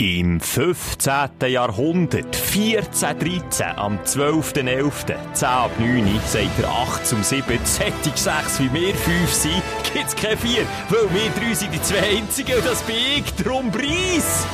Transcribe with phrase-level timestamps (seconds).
[0.00, 1.12] Im 15.
[1.46, 8.72] Jahrhundert, 1413, am 12.11., 10 ab 9, sagt er 8 zum 7, sättig 6 wie
[8.72, 12.82] wir 5 sind, gibt's keine 4, weil wir 3 sind die zwei einzigen und das
[12.84, 14.46] bin ich, drum Preis!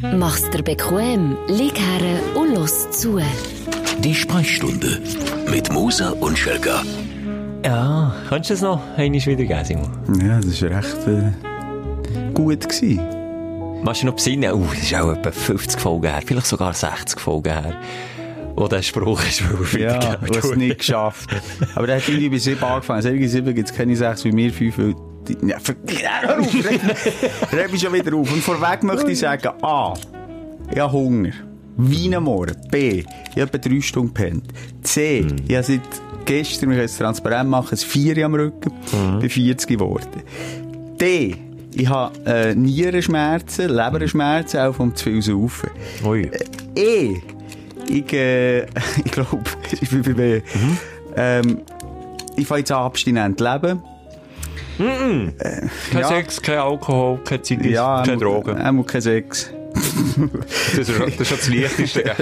[0.00, 3.20] Mach's dir bequem, lieg her und los zu.
[3.98, 5.00] Die Sprechstunde
[5.50, 6.84] mit Musa und Schelga.
[7.64, 9.90] Ja, kannst du das noch einmal wiedergeben, Simon?
[10.24, 12.68] Ja, das war recht äh, gut.
[12.68, 13.13] Gewesen.
[13.84, 14.52] Machst du noch besinnen?
[14.52, 17.80] Uh, das ist auch etwa 50 Folgen her, vielleicht sogar 60 Folgen her,
[18.56, 19.42] wo der Spruch ist,
[19.74, 21.28] weil Ja, du hast es nicht geschafft.
[21.74, 23.02] Aber der hat irgendwie bei 7 angefangen.
[23.02, 24.94] Selbige 7 gibt es keine 6 wie mir, 5, weil
[25.46, 25.74] ja, ver-
[26.22, 26.54] hör auf,
[27.52, 28.32] red, mich schon wieder auf.
[28.32, 29.94] Und vorweg möchte ich sagen, A,
[30.72, 31.32] ich habe Hunger.
[31.76, 32.54] Am Morgen.
[32.70, 33.00] B,
[33.34, 34.44] ich habe etwa 3 Stunden gepennt.
[34.82, 35.80] C, ich habe seit
[36.24, 38.72] gestern, wir können es transparent machen, ein 4 am Rücken,
[39.20, 40.22] bin 40 geworden.
[41.00, 41.34] D,
[41.76, 45.70] ich habe äh, Nierenschmerzen, Leberschmerzen, auch vom zu viel Saufen.
[46.04, 46.30] Ui.
[46.76, 47.16] E.
[47.88, 48.62] Ich, äh,
[49.04, 49.42] ich glaube,
[49.80, 50.42] ich bin bei,
[51.16, 51.62] ähm,
[52.36, 53.82] ich fange jetzt an, abstinent leben.
[54.76, 55.32] Kein
[55.92, 56.08] ja.
[56.08, 58.56] Sex, kein Alkohol, keine Zigaretten, Ja, keine Drogen.
[58.56, 59.50] Einmal kein Sex.
[59.74, 62.04] Das ist, das ist schon das Leichteste,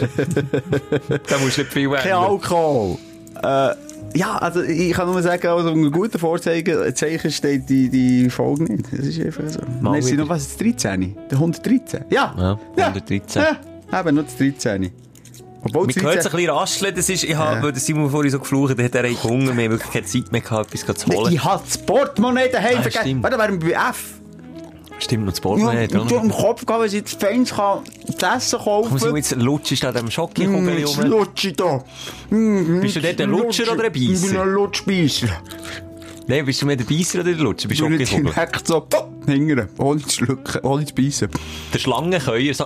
[1.29, 2.99] da musst du nicht viel Kein Alkohol.
[3.43, 3.71] Äh,
[4.15, 8.65] ja, also ich kann nur sagen, also unter guten Vorzeichen Zeichen steht die, die Folge
[8.65, 8.93] nicht.
[8.93, 9.61] Das ist einfach so.
[9.81, 11.17] Mal Nein, es sind noch was, das 13?
[11.31, 12.05] Der 113?
[12.11, 12.59] Ja.
[12.77, 13.43] Ja, 113.
[13.43, 14.91] Ja, eben, noch das 13.
[15.65, 18.41] Obwohl Man hört 13 sich ein bisschen rascheln, das ist, ich habe, Simon vorhin so
[18.41, 21.33] geflucht hat, er Hunger, wir haben wirklich keine Zeit mehr gehabt, etwas zu holen.
[21.33, 23.23] Ich habe das Portemonnaie daheim Ah, vergessen.
[23.23, 24.22] Warte, wären wir bei F.
[25.03, 25.85] Stimmt, noch das Ja, Portemonnaie.
[25.85, 27.81] ich tu im Kopf gehabt, wenn ich jetzt Fans kann,
[28.19, 31.07] das Essen kaufen Komm, Simon, jetzt lutschst du an diesem Schokokugel Jetzt rum.
[31.11, 31.83] lutsche ich da.
[32.31, 35.29] Mm, Bist du dort ein Lutscher oder ein Ich bin ein Lutschbeisser.
[36.29, 37.69] Nein, bist du mehr der Beisser oder der Lutscher?
[37.69, 38.35] Bist du Ich bin jetzt Schokokugel?
[38.35, 41.29] direkt so, pop, hingern, ohne zu schlucken, ohne zu beißen.
[41.75, 42.65] Der Schlangenkäuer, so,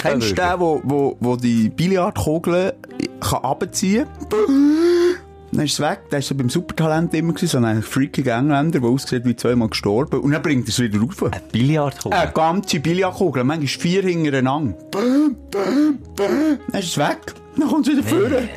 [0.00, 2.72] Kennst du den, wo, wo, wo die Billardkugeln
[3.20, 5.16] kann runterziehen kann?
[5.52, 6.08] Dann ist es weg.
[6.10, 9.68] Der war so beim Supertalent immer, gewesen, so ein freakiger Engländer, der aussieht wie zweimal
[9.68, 10.20] gestorben.
[10.20, 11.30] Und dann bringt er es wieder rauf.
[11.52, 12.18] Billardkugel.
[12.18, 14.74] Eine ganze Billardkugel, manchmal vier hintereinander.
[14.90, 16.58] Bäm, bäm, bäm.
[16.70, 17.34] Dann ist es weg.
[17.56, 18.48] Dann kommt es wieder vorne.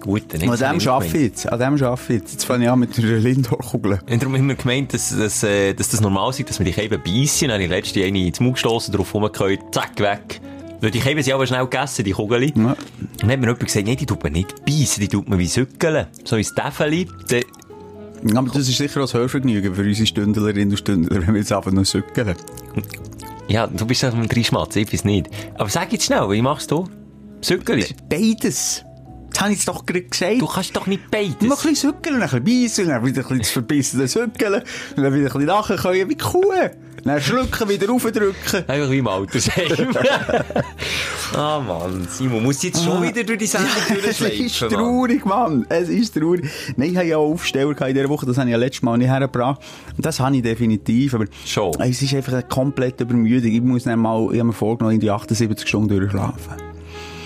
[0.00, 1.52] Gut, dann An dem arbeite ich jetzt.
[1.52, 2.32] An dem arbeite ich jetzt.
[2.32, 4.00] Jetzt fange ich an mit der Lindor-Kugel.
[4.10, 6.72] Und darum haben wir gemeint, dass, dass, äh, dass das normal ist, dass man die
[6.72, 7.46] Scheiben beißen.
[7.46, 10.40] Dann habe ich letzte eine ins Mund gestossen, drauf rumgehört, zack, weg.
[10.82, 12.52] Weil die Scheiben sind aber schnell gegessen, die Kugeli.
[12.56, 12.62] Ja.
[12.62, 12.76] Und
[13.20, 15.46] dann hat mir jemand gesagt, nee, die tut man nicht beißen, die tut man wie
[15.46, 16.06] Sückeln.
[16.24, 17.08] So wie Steffeli.
[17.30, 21.40] Ja, Aber das ist sicher auch das Hörvergnügen für unsere Stündlerinnen und Stündler, wenn wir
[21.40, 22.34] jetzt einfach nur sückeln.
[23.48, 25.28] Ja, du bist das mit dem Dreischmatz, ich weiß nicht.
[25.54, 26.88] Aber sag jetzt schnell, wie machst du?
[27.42, 27.86] Sückeli?
[28.08, 28.84] Beides.
[29.32, 30.40] Das habe ich jetzt doch gerade gesagt.
[30.40, 31.40] Du kannst doch nicht beides.
[31.40, 34.62] Nur ein bisschen sückeln, ein bisschen beißen, dann wieder ein bisschen zu verbissen sückeln,
[34.96, 36.42] dann wieder ein bisschen nachher wie Kuh.
[37.04, 38.64] Dann schlucken, wieder raufdrücken.
[38.68, 39.88] Einfach wie im Altersheim.
[41.34, 43.70] Ah, Mann, Simon, muss jetzt schon wieder durch die Sendung
[44.06, 45.64] Es ist traurig, Mann.
[45.70, 46.44] Es ist traurig.
[46.76, 48.98] Nein, ich habe ja auch Aufsteller in dieser Woche, das habe ich ja letztes Mal
[48.98, 49.62] nicht hergebracht.
[49.96, 51.72] Und das habe ich definitiv, aber Schon.
[51.80, 53.50] es ist einfach eine komplette Übermüdung.
[53.50, 56.52] Ich muss dann mal, ich habe mir vorgenommen, in die 78 Stunden durchschlafen.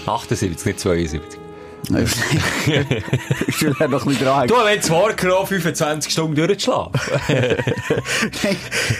[0.06, 1.45] 78, nicht 72.
[1.94, 4.48] ich will ja noch ein bisschen dran.
[4.48, 6.92] Du hast jetzt vorgenommen, 25 Stunden durchzuschlafen.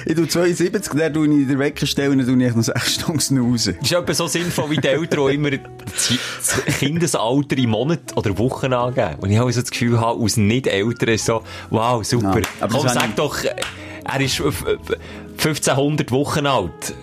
[0.06, 3.20] ich tue 72, dann tue ich den Wecker stellen, dann tue ich noch 6 Stunden
[3.20, 3.76] snoozen.
[3.80, 6.12] Das ist etwa so sinnvoll wie die Eltern, die immer das
[6.64, 9.16] das Kindesalter in Monaten oder Wochen angeben.
[9.20, 12.38] Und ich habe so das Gefühl, habe, aus Nicht-Eltern ist so, wow, super.
[12.41, 13.36] Ja, aber Komm, das sag ich- doch,
[14.04, 14.96] er ist äh, f- f-
[15.38, 16.94] 1500 Wochen alt.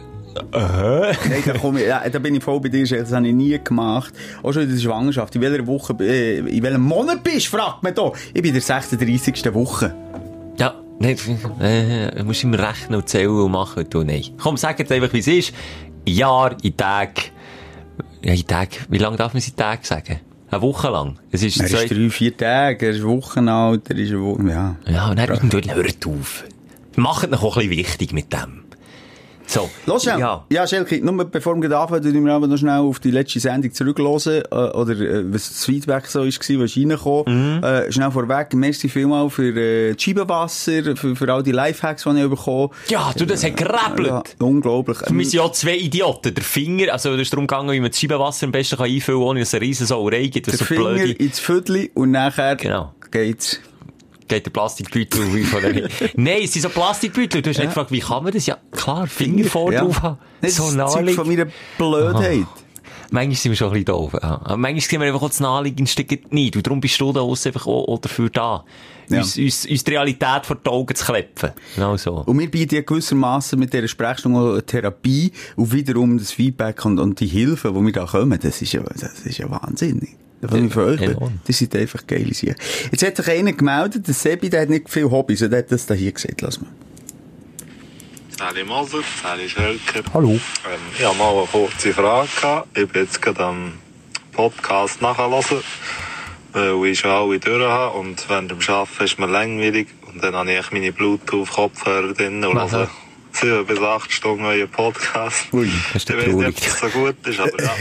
[0.51, 1.13] Äh?
[1.29, 3.59] Nein, da, komm ich, ja, da bin ich voll bei dir, das habe ich nie
[3.63, 4.13] gemacht.
[4.41, 5.35] Auch schon in der Schwangerschaft.
[5.35, 8.11] In welcher Woche, äh, in welchem Monat bist, fragt man da.
[8.33, 9.53] Ich bin in der 36.
[9.53, 9.93] Woche.
[10.57, 11.17] Ja, nein,
[11.59, 13.85] äh, du musst immer rechnen und zählen und machen.
[13.89, 14.23] Du, nein.
[14.41, 15.53] Komm, sag jetzt einfach, wie es ist.
[16.05, 17.31] In Jahr, in Tag.
[18.23, 18.69] Ja, in Tag.
[18.89, 20.19] Wie lange darf man sie Tag sagen?
[20.49, 21.17] Eine Woche lang.
[21.31, 24.21] Es ist Er zwei- ist drei, vier Tage, er ist Wochen alt, er ist eine
[24.21, 24.75] Woche, ja.
[24.87, 26.43] Ja, und dann irgendwann hört auf.
[26.95, 28.62] Macht noch ein bisschen wichtig mit dem.
[29.53, 29.69] So.
[29.85, 30.17] Los, ja.
[30.17, 30.45] Ja.
[30.51, 33.71] Ja, Schelke, nur bevor wir anfangen, tun wir aber noch schnell auf die letzte Sendung
[33.71, 37.63] zurückhören, äh, oder äh, was das Feedback so ist, was reingekommen Mhm.
[37.63, 42.29] äh, Schnell vorweg, merci vielmal für äh, Scheibenwasser, für, für all die Lifehacks, die ich
[42.31, 44.07] bekommen Ja, du, das hat geräppelt.
[44.07, 44.97] Ja, unglaublich.
[45.07, 46.33] Wir sind ja zwei Idioten.
[46.33, 49.19] Der Finger, also, es ist darum gegangen, wie man das Scheibenwasser am besten kann einfüllen
[49.19, 50.47] kann, ohne dass es eine riesen Sauerei gibt.
[50.47, 51.11] Das der so Finger blöde.
[51.11, 52.93] ins Viertel und nachher Genau.
[53.11, 53.59] geht's.
[54.33, 55.29] Geht der Plastikbeutel
[55.99, 56.09] der...
[56.15, 57.43] Nein, es sind so Plastikbeutel.
[57.43, 58.47] Du hast nicht gefragt, wie kann man das?
[58.47, 59.81] Ja, klar, Finger vor Ja.
[59.83, 60.17] drauf haben.
[60.41, 61.45] Das so ist das Zeug von meiner
[61.77, 62.47] Blödheit.
[63.11, 64.13] manchmal sind wir schon ein bisschen doof.
[64.13, 64.41] Ja.
[64.43, 66.55] Aber manchmal sind wir einfach auch das Naheliegendste nicht.
[66.55, 68.65] Und darum bist du da aussen einfach auch, auch dafür da.
[69.09, 69.19] Ja.
[69.19, 71.51] Uns, uns, uns die Realität vor die Augen zu klepfen.
[71.75, 72.23] Genau so.
[72.25, 76.97] Und wir bieten ja gewissermaßen mit dieser Sprechstunde auch Therapie und wiederum das Feedback und,
[76.97, 80.15] und die Hilfe, die wir da kommen, das ist ja, das ist ja wahnsinnig.
[80.49, 81.17] Freue ich.
[81.47, 82.55] Das sind einfach geile Sachen.
[82.91, 85.71] Jetzt hat sich einer gemeldet, der Sebi, der hat nicht viele Hobbys, und der hat
[85.71, 86.69] das da hier gesagt, lass mal.
[88.37, 90.03] Sally Moser, Sally Schölker.
[90.13, 90.31] Hallo.
[90.31, 90.39] Ähm,
[90.97, 92.77] ich habe mal eine kurze Frage gehabt.
[92.77, 93.73] Ich bin jetzt gerade am
[94.31, 95.61] Podcast nachhören,
[96.51, 100.35] weil ich schon alle durch habe und während dem Arbeiten ist mir langweilig und dann
[100.35, 102.89] habe ich meine Bluetooth-Kopfhörer drin und höre
[103.31, 105.47] sieben bis acht Stunden euren Podcast.
[105.53, 107.75] Ui, das ist ich weiß nicht, ob das so gut ist, aber ja.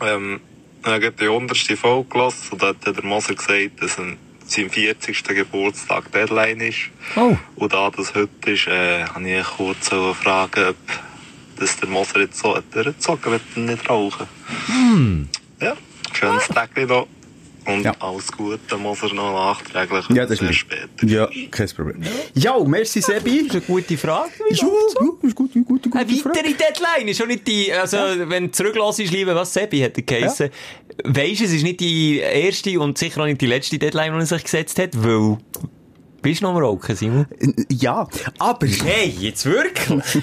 [0.14, 0.40] ähm,
[0.82, 5.22] dann die unterste Folge gehört und dort hat der Moser gesagt, dass ein, sein 40.
[5.24, 6.90] Geburtstag Deadline ist.
[7.16, 7.36] Oh.
[7.56, 10.76] Und da das heute ist, äh, habe ich kurz so fragen, ob
[11.62, 14.26] dass der Moser jetzt so durchgezogen wird und nicht rauchen.
[15.60, 15.76] Ja,
[16.12, 17.06] schönes Tag noch.
[17.64, 17.94] Und Ja.
[18.00, 20.04] alles Gute, Moser, noch nachträglich.
[20.10, 20.88] Ja, das ist später.
[21.06, 22.02] Ja, kein Problem.
[22.34, 23.38] Ja, merci Sebi.
[23.46, 24.30] Das ist eine gute Frage.
[24.38, 26.36] Ja, ja, ist gut, eine gute, Eine gute Frage.
[26.38, 30.50] weitere Deadline ist schon nicht die, also, wenn du zurücklässt, lieber, was Sebi hat geheissen.
[31.04, 34.18] Weisst du, es ist nicht die erste und sicher auch nicht die letzte Deadline, die
[34.20, 35.38] er sich gesetzt hat, weil,
[36.22, 37.26] bist du noch am Rauchen, Simon?
[37.68, 38.08] Ja,
[38.38, 38.66] aber...
[38.66, 40.22] Hey, jetzt wirklich?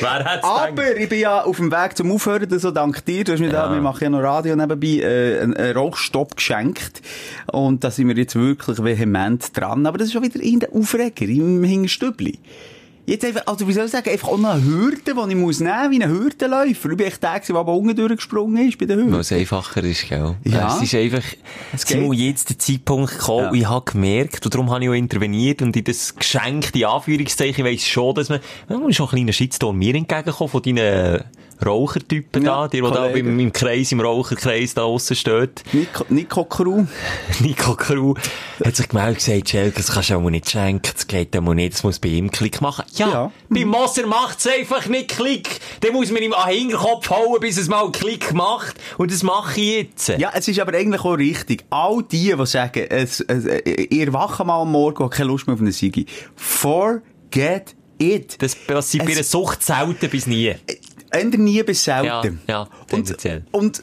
[0.00, 3.24] Wer hat's Aber ich bin ja auf dem Weg zum Aufhören, so dank dir.
[3.24, 7.02] Du hast mir da, wir machen ja noch Radio nebenbei, äh, einen, einen Rauchstopp geschenkt.
[7.52, 9.86] Und da sind wir jetzt wirklich vehement dran.
[9.86, 12.38] Aber das ist schon wieder in der Aufreger, im Hinterstübli.
[13.10, 15.58] Jetzt einfach, also wie soll ich sagen, einfach auch noch eine Hürde, die ich muss
[15.58, 16.90] nehmen, wie ein Hürdenläufer.
[16.90, 19.10] Ich bin echt der, der aber unten durchgesprungen ist bei der Hürde.
[19.12, 20.36] Weil es einfacher ist, gell?
[20.44, 20.76] Ja.
[20.76, 21.24] Es ist einfach,
[21.72, 22.12] Es geht.
[22.14, 23.52] jetzt der Zeitpunkt gekommen, Ja.
[23.52, 27.84] ich habe gemerkt, und darum habe ich auch interveniert, und in das geschenkte Anführungszeichen weiss
[27.84, 31.24] schon, dass man, man ist schon ein kleiner Shitstorm mir entgegengekommen von deinen
[31.64, 35.62] Rauchertypen Ja, da, die, die da beim, im Kreis, im Raucherkreis da aussen steht.
[35.72, 36.84] Nico, Nico Crew.
[37.40, 38.14] Nico Crew
[38.64, 41.74] hat sich gemeldet gesagt, Schelke, das kannst du auch nicht schenken, das geht auch nicht,
[41.74, 42.84] das muss bei ihm Klick machen.
[42.94, 43.32] Ja, Ja.
[43.48, 45.60] bei Moser macht's einfach nicht Klick.
[45.80, 48.76] Dann muss man ihm an den Hinterkopf hauen, bis es mal Klick macht.
[48.98, 50.08] Und das mache ich jetzt.
[50.18, 51.64] Ja, es ist aber eigentlich auch richtig.
[51.70, 53.60] All die, die sagen, es, es, äh,
[53.90, 56.06] ihr wachen mal am Morgen und keine Lust mehr auf eine Sigi.
[56.36, 58.36] Forget it.
[58.42, 60.54] Das passiert bei Es- einer Sucht selten bis nie.
[61.10, 62.40] Änder nie bis selten.
[62.46, 63.44] Ja, ja, tendenziell.
[63.50, 63.82] Und,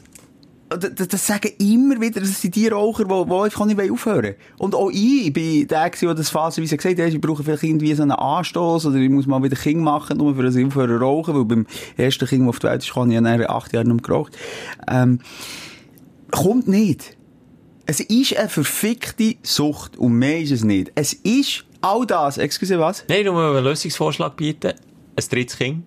[0.70, 4.34] und das, sagen immer wieder, das sind die Raucher, die, die einfach nicht aufhören wollen.
[4.58, 7.94] Und auch ich, ich bin der, der das phasenweise gesagt hat, ich brauche vielleicht irgendwie
[7.94, 11.04] so einen Anstoß oder ich muss mal wieder Kind machen, nur für das aufhören zu
[11.04, 11.66] rauchen, weil beim
[11.96, 14.36] ersten Kind, das auf die Welt ist, habe ich ja nach acht Jahren nicht geraucht.
[14.86, 15.20] Ähm,
[16.30, 17.16] kommt nicht.
[17.86, 20.92] Es ist eine verfickte Sucht und mehr ist es nicht.
[20.94, 23.04] Es ist all das, excuse was?
[23.08, 24.74] Nein, musst einen Lösungsvorschlag bieten.
[25.16, 25.84] Ein drittes Kind.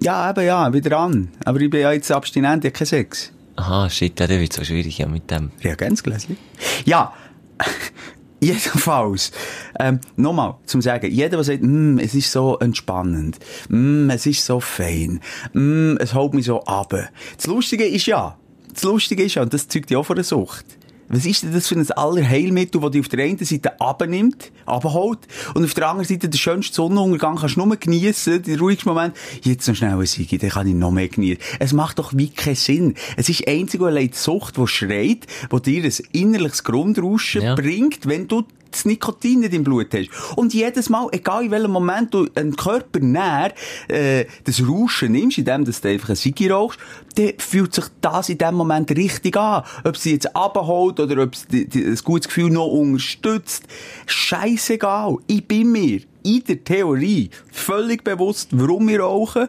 [0.00, 1.28] Ja, eben ja, wieder an.
[1.44, 3.32] Aber ich bin ja jetzt abstinent, ich habe keinen Sex.
[3.56, 5.50] Aha, shit, ja, das wird so schwierig ja, mit dem.
[5.62, 6.36] Reagenzgläschen?
[6.84, 7.12] Ja.
[8.40, 9.32] Jedenfalls.
[9.80, 14.46] Ähm, nochmal, zum sagen, jeder, der sagt, mm, es ist so entspannend, mm, es ist
[14.46, 15.20] so fein,
[15.54, 16.94] mm, es holt mich so ab.
[17.36, 18.38] Das Lustige ist ja,
[18.72, 20.77] das Lustige ist ja, und das zeugt ja auch von der Sucht.
[21.08, 25.20] Was ist denn das für ein Allerheilmittel, das dich auf der einen Seite abnimmt, abholt,
[25.54, 29.16] und auf der anderen Seite den schönsten Sonnenuntergang kannst du nur geniessen, den ruhigsten Moment.
[29.42, 31.42] Jetzt noch schnell ein Siege, dann kann ich noch mehr genießen.
[31.58, 32.94] Es macht doch wie keinen Sinn.
[33.16, 37.54] Es ist einzig und allein die Sucht, die schreit, die dir ein innerliches Grundrauschen Ja.
[37.54, 40.10] bringt, wenn du das Nikotin in deinem Blut hast.
[40.36, 43.52] Und jedes Mal, egal in welchem Moment du einen Körper näher,
[43.88, 46.78] äh, das Rauschen nimmst, indem du einfach ein Sigi rauchst,
[47.14, 49.64] dann fühlt sich das in dem Moment richtig an.
[49.84, 53.64] Ob dich jetzt abholt oder ob die, ein gutes Gefühl noch unterstützt.
[54.06, 55.16] Scheißegal.
[55.26, 59.48] Ich bin mir in der Theorie völlig bewusst, warum wir rauchen.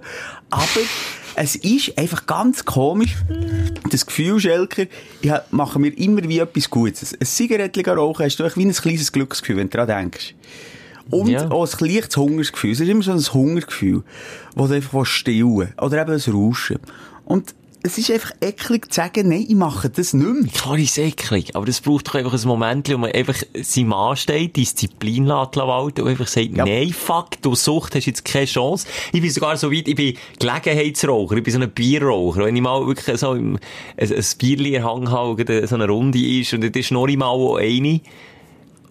[0.49, 0.79] Aber
[1.35, 3.15] es ist einfach ganz komisch,
[3.91, 4.85] das Gefühl, Schelker,
[5.21, 7.13] ich mache mir immer wie etwas Gutes.
[7.19, 10.35] Ein Zigarettchen rauchen hast du echt wie ein kleines Glücksgefühl, wenn du daran denkst.
[11.09, 11.49] Und Ja.
[11.49, 12.71] auch ein leichtes Hungersgefühl.
[12.71, 14.03] Es ist immer so ein Hungergefühl,
[14.55, 16.77] das du einfach stillen Oder eben ein Rauschen.
[17.25, 20.51] Und es ist einfach eklig zu sagen, nein, ich mache das nicht mehr.
[20.51, 24.17] Klar ist eklig, aber das braucht doch einfach ein Moment, wo man einfach sein Mann
[24.17, 26.65] steht, Disziplin lässt walten und einfach sagt, Ja.
[26.65, 28.85] nein, fuck, du Sucht hast jetzt keine Chance.
[29.13, 32.45] Ich bin sogar so weit, ich bin Gelegenheitsraucher, ich bin so ein Bierraucher.
[32.45, 33.57] Wenn ich mal wirklich so im,
[33.97, 37.55] ein, ein Bierli in habe, so eine Runde ist, und dann schnurre ich mal auch
[37.57, 38.01] eine.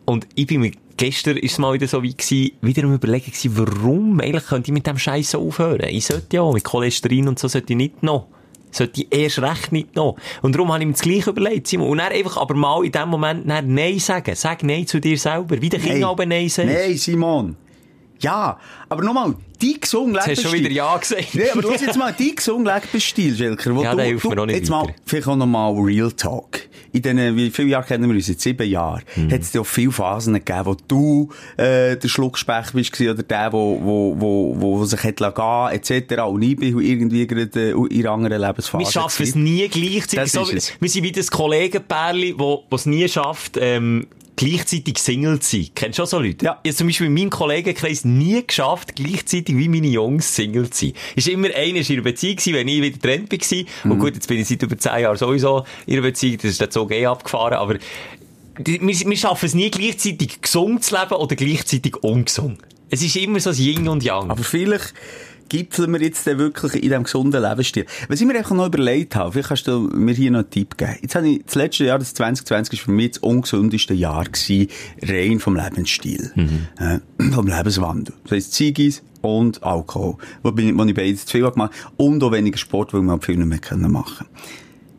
[0.07, 3.27] Und ich bin mir, gestern ist es mal wieder so weit gewesen, wieder am überlegen
[3.33, 5.89] gewesen, warum eigentlich könnte ich mit dem Scheiß aufhören?
[5.91, 8.29] Ich sollte ja, mit Cholesterin und so sollte ich nicht noch.
[8.71, 10.17] Sollte ich erst recht nicht noch.
[10.43, 11.89] Und darum habe ich mir das Gleiche überlegt, Simon.
[11.89, 14.35] Und dann einfach aber mal in dem Moment Nein sagen.
[14.35, 15.61] Sag Nein zu dir selber.
[15.61, 16.69] Wie der Kinder aber Nein sagt.
[16.69, 17.57] Nein, Simon.
[18.21, 18.59] Ja,
[18.89, 21.35] aber nochmal, die gesungen Jetzt hast du schon wieder Ja gesagt.
[21.35, 24.41] Nee, aber los jetzt mal, die gesungen Lebensstil, wo Ja, du- der hilft du- mir
[24.43, 24.95] auch nicht Jetzt mal, weiter.
[25.07, 26.68] vielleicht auch nochmal Real Talk.
[26.93, 28.29] In den, wie viele Jahre kennen wir uns?
[28.29, 29.03] Jetzt sieben Jahre.
[29.17, 29.31] Mhm.
[29.31, 33.81] Hat es ja viele Phasen gegeben, wo du, äh, der Schluckspecht bist oder der, wo,
[33.83, 36.23] wo, wo, wo sich hat gehen, etc.
[36.23, 38.85] Und ich bin irgendwie gerade äh, in einer anderen Lebensphase.
[38.85, 40.33] Wir schaffen es nie gleichzeitig.
[40.33, 40.47] So,
[40.81, 44.07] wir sind wie das Kollegenpärli, wo wo es nie schafft, ähm,
[44.39, 45.69] gleichzeitig Single zu sein.
[45.75, 46.45] Kennst du auch so Leute?
[46.45, 46.61] Ja.
[46.63, 50.87] Ich habe zum Beispiel in meinem Kollegenkreis nie geschafft, gleichzeitig wie meine Jungs Single zu
[50.87, 50.95] sein.
[51.17, 53.59] Ist immer einer in einer Beziehung gewesen, wenn ich wieder getrennt war.
[53.85, 53.91] Mhm.
[53.91, 56.61] Und gut, jetzt bin ich seit über zehn Jahren sowieso in einer Beziehung, das ist
[56.61, 57.79] der Zug eh abgefahren, aber
[58.65, 62.61] wir, wir schaffen es nie gleichzeitig gesund zu leben oder gleichzeitig ungesund.
[62.91, 64.31] Es ist immer so ein Yin und Yang.
[64.31, 64.95] Aber vielleicht
[65.49, 67.87] gipfeln wir jetzt dann wirklich in diesem gesunden Lebensstil.
[68.09, 70.77] Was ich mir einfach noch überlegt habe, vielleicht kannst du mir hier noch einen Tipp
[70.77, 70.97] geben.
[71.03, 74.69] Jetzt habe ich, das letzte Jahr, das 2020, war für mich das ungesündeste Jahr gewesen,
[75.03, 76.33] rein vom Lebensstil.
[76.79, 78.15] Äh, vom Lebenswandel.
[78.25, 80.17] Das heisst Ziggis und Alkohol.
[80.43, 83.03] Wo, bin ich, wo ich beides zu viel habe gemacht Und auch weniger Sport, weil
[83.03, 84.27] man viel nicht mehr machen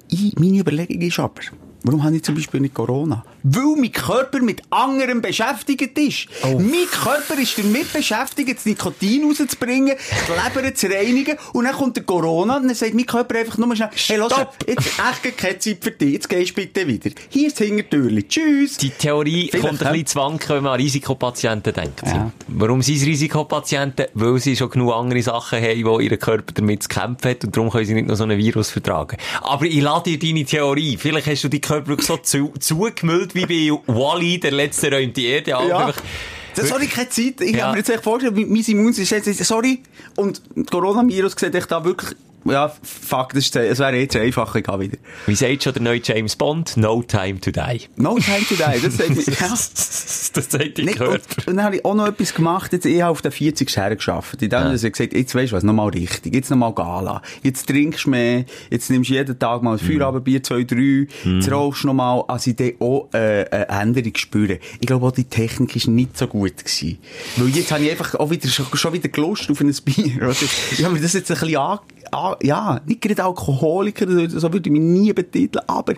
[0.10, 1.41] ich, meine Überlegung ist aber,
[1.84, 3.24] warum habe ich zum Beispiel nicht Corona?
[3.43, 6.27] Weil mein Körper mit anderem beschäftigt ist.
[6.43, 9.96] Mein Körper ist damit beschäftigt, das Nikotin rauszubringen,
[10.27, 13.58] die Leber zu reinigen, und dann kommt der Corona, und dann sagt mein Körper einfach
[13.58, 14.34] nur schnell, hey, los,
[14.67, 14.88] jetzt
[15.24, 17.12] echt keine Zeit für dich, jetzt gehst du bitte wieder.
[17.29, 18.27] Hier ist das Hintertürli.
[18.27, 18.77] Tschüss!
[18.77, 22.01] Die Theorie Vielleicht, kommt ein bisschen zu wanken, wenn man an Risikopatienten denkt.
[22.05, 22.31] Ja.
[22.48, 24.08] Warum sind es Risikopatienten?
[24.13, 27.55] Weil sie schon genug andere Sachen haben, wo ihr Körper damit zu kämpfen hat und
[27.55, 29.17] darum können sie nicht noch so ein Virus vertragen.
[29.41, 30.98] Aber ich lade dir deine Theorie.
[30.98, 35.27] Vielleicht hast du deinen Körper so zu, zugemüllt wie bei Wally, der letzte räumt die
[35.27, 35.67] Erde auf.
[35.67, 35.93] Ja.
[36.65, 37.39] Sorry, keine Zeit.
[37.41, 37.63] Ich Ja.
[37.63, 39.81] habe mir jetzt echt vorgestellt, mein Immunsystem sagt, sorry.
[40.15, 42.15] Und Coronavirus sieht echt da wirklich,
[42.46, 44.98] ja, fuck, das es wäre jetzt einfach, ich wieder.
[45.25, 46.77] Wie sagt schon der neue James Bond?
[46.77, 47.81] No time to die.
[47.98, 49.50] No time to die, das sagt ja.
[49.50, 51.13] das sagt dein Nicht, Körper.
[51.13, 53.75] und, und dann habe ich auch noch etwas gemacht, jetzt, ich habe auf den 40
[53.75, 54.41] hergeschafft.
[54.41, 54.72] In dem, ja.
[54.72, 57.22] dass ich gesagt jetzt weisst du was, nochmal richtig, jetzt nochmal Gala.
[57.43, 61.51] Jetzt trinkst du mehr, jetzt nimmst du jeden Tag mal ein Feierabendbier, zwei, drei, jetzt
[61.51, 64.60] rauchst du nochmal, also ich dann auch, äh, eine Änderung spüren.
[64.79, 67.00] Ich glaube auch, die Technik ist nicht so gut gewesen.
[67.38, 70.36] Weil jetzt habe ich einfach auch wieder, schon, schon wieder gelust auf ein Bier, oder?
[70.72, 71.79] Ich habe mir das jetzt ein bisschen an,
[72.41, 75.93] ja, nicht gerade Alkoholiker, so würde ich mich nie betiteln, aber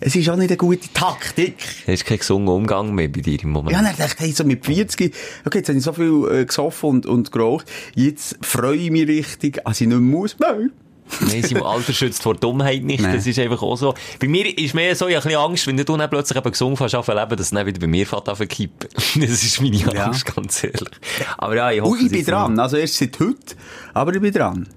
[0.00, 1.56] es ist auch nicht eine gute Taktik.
[1.86, 3.72] Das ist kein gesunder Umgang mehr bei dir im Moment.
[3.72, 5.14] Ja, dann dachte ich, hey, so mit 40,
[5.46, 9.06] okay, jetzt habe ich so viel äh, gesoffen und, und geraucht, jetzt freue ich mich
[9.06, 10.36] richtig, als ich nicht mehr muss.
[10.38, 10.72] Nein.
[11.20, 13.02] Nein, sein Alter schützt vor Dummheit nicht.
[13.02, 13.14] Nein.
[13.14, 13.94] Das ist einfach auch so.
[14.18, 16.50] Bei mir ist mehr so, ich habe ein bisschen Angst, wenn du dann plötzlich eben
[16.50, 18.88] gesund fährst, auf leben, dass es dann wieder bei mir fährt, auf kippen.
[19.20, 20.06] Das ist meine Ja.
[20.06, 20.88] Angst, ganz ehrlich.
[21.36, 23.56] Aber ja, ich hoffe, Und ich es bin dran, also erst seit heute,
[23.92, 24.68] aber ich bin dran.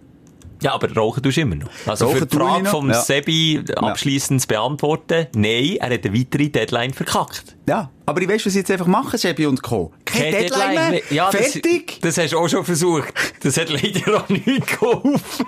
[0.66, 1.70] Ja, aber rauchen tust du immer noch.
[1.86, 3.00] Also Rauchen für die Frage vom ja.
[3.00, 7.56] Sebi abschliessend zu beantworten, nein, er hat eine weitere Deadline verkackt.
[7.68, 9.92] Ja, aber ich weiss, was ich jetzt einfach mache, Sebi und Co.
[10.06, 11.02] Keine Deadline, mehr.
[11.12, 12.00] Ja, das- Fertig.
[12.02, 13.14] Das, hast du auch schon versucht.
[13.44, 15.46] Das hat leider auch nicht geholfen.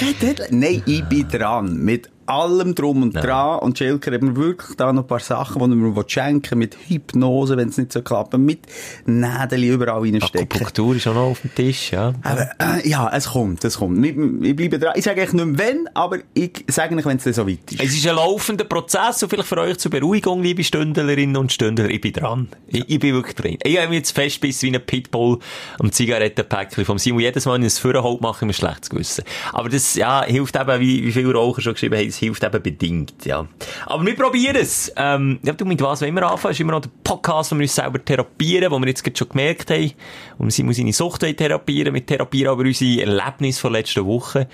[0.00, 0.58] Keine Deadline.
[0.58, 1.76] Nein, ich bin dran.
[1.76, 3.58] Mit allem drum und dran.
[3.60, 6.76] Und Schelker hat mir wirklich da noch ein paar Sachen, die mir schenken will, mit
[6.88, 8.60] Hypnose, wenn es nicht so klappt, mit
[9.06, 10.42] Nädeli überall reinstecken.
[10.42, 12.12] Akupunktur ist auch noch auf dem Tisch, ja.
[12.22, 14.04] Aber, äh, ja, es kommt, es kommt.
[14.04, 14.92] Ich, ich bleibe dran.
[14.96, 17.72] Ich sage eigentlich nicht mehr wenn, aber ich sage nicht, wenn es dann so weit
[17.72, 17.80] ist.
[17.82, 21.88] Es ist ein laufender Prozess und vielleicht für euch zur Beruhigung, liebe Stündlerinnen und Stündler,
[21.90, 22.48] ich bin dran.
[22.68, 23.58] Ich, ich bin wirklich drin.
[23.62, 25.38] Ich habe mich jetzt festbiss wie ein Pitbull
[25.78, 27.20] am Zigarettenpäckchen vom Simon.
[27.20, 29.24] Jedes Mal, wenn ich es vorher mache ich mir ein schlechtes Gewissen.
[29.52, 32.62] Aber das, ja, hilft eben, wie, wie viele Raucher schon geschrieben haben, es hilft eben
[32.62, 33.46] bedingt, ja.
[33.86, 34.92] Aber wir probieren es.
[34.96, 36.52] Ähm, ja, du, mit was wollen wir anfangen?
[36.52, 39.28] ist immer noch der Podcast, wo wir uns selber therapieren, wo wir jetzt gerade schon
[39.28, 39.92] gemerkt haben,
[40.38, 44.48] wo wir Simon seine Sucht therapieren, mit therapieren aber unsere Erlebnisse von letzter Woche.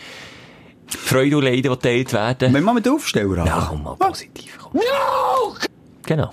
[0.86, 2.52] Freude und Leiden, die geteilt werden.
[2.52, 3.46] Wenn wir mit Aufsteller an.
[3.46, 4.58] Ja, komm mal positiv.
[4.60, 4.80] Komm.
[6.04, 6.30] Genau.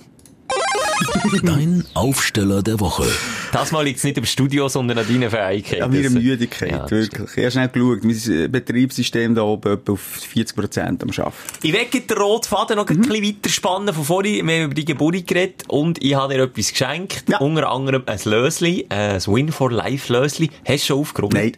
[1.42, 3.06] Dein Aufsteller der Woche.
[3.52, 5.82] Das Mal liegt es nicht im Studio, sondern an deinen Fähigkeiten.
[5.82, 7.30] An meiner Müdigkeit, Ja, das wirklich.
[7.36, 8.04] Ich habe schnell geschaut.
[8.04, 11.32] Mein äh, Betriebssystem da oben etwa auf 40% am Arbeiten.
[11.62, 14.46] Ich werde den roten Faden noch ein bisschen weiter spannen von vorhin.
[14.46, 17.24] Wir haben über die Geburt geredet und ich habe dir etwas geschenkt.
[17.28, 17.38] Ja.
[17.38, 20.50] Unter anderem ein Lösli, äh, ein Win for Life Lösli.
[20.66, 21.34] Hast du schon aufgeräumt?
[21.34, 21.52] Nein.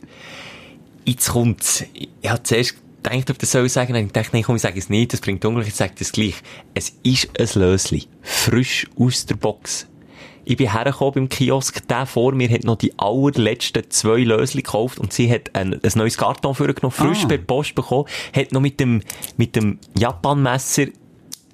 [1.05, 1.85] Jetzt kommt's.
[1.95, 3.95] Ich habe zuerst gedacht, ob das soll ich sagen.
[3.95, 5.13] Dann dachte ich, nein, komm, ich sage es nicht.
[5.13, 5.67] Das bringt Unglück.
[5.67, 6.35] Ich sage das gleich.
[6.75, 8.05] Es ist ein Lösli.
[8.23, 9.87] Frisch aus der Box.
[10.45, 14.99] Ich bin hergekommen beim Kiosk, der vor mir hat noch die allerletzten zwei Lösli gekauft
[14.99, 17.29] und sie hat ein, ein neues Karton vorgenommen, frisch Ah.
[17.29, 19.03] per Post bekommen, hat noch mit dem,
[19.37, 20.87] mit dem Japan-Messer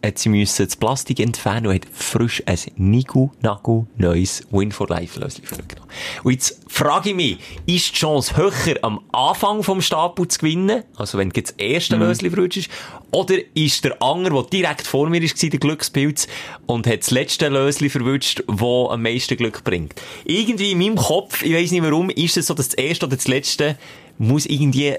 [0.07, 5.19] hat sie müssen das Plastik entfernen und hat frisch ein Nigu-Nagu neues Win for Life
[5.19, 5.91] Lösli vorgenommen.
[6.23, 10.85] Und jetzt frage ich mich, ist die Chance höher am Anfang vom Stapel zu gewinnen,
[10.97, 12.71] also wenn du das erste Lösli verwünschst,
[13.11, 16.27] oder ist der Anger, der direkt vor mir war, der Glückspilz,
[16.67, 19.95] und hat das letzte Lösli verwünscht, das am meisten Glück bringt?
[20.25, 23.17] Irgendwie in meinem Kopf, ich weiss nicht warum, ist es so, dass das erste oder
[23.17, 23.77] das letzte
[24.19, 24.95] muss irgendwie,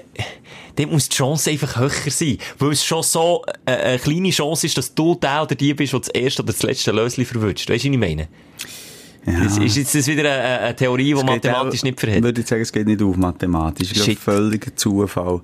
[0.78, 2.38] dort muss die Chance einfach höher sein.
[2.58, 5.92] Weil es schon so äh, eine kleine Chance ist, dass du der oder die bist,
[5.92, 7.68] der das erste oder das letzte Lösli verwünscht.
[7.68, 8.28] Weißt du, was ich meine?
[9.26, 9.44] Ja.
[9.44, 12.24] Ist, ist jetzt das wieder eine, eine Theorie, die mathematisch auch- nicht Ich verhält?
[12.24, 13.88] würde sagen, es geht nicht auf mathematisch.
[13.88, 14.18] Ich glaube, Shit.
[14.18, 15.40] völliger Zufall.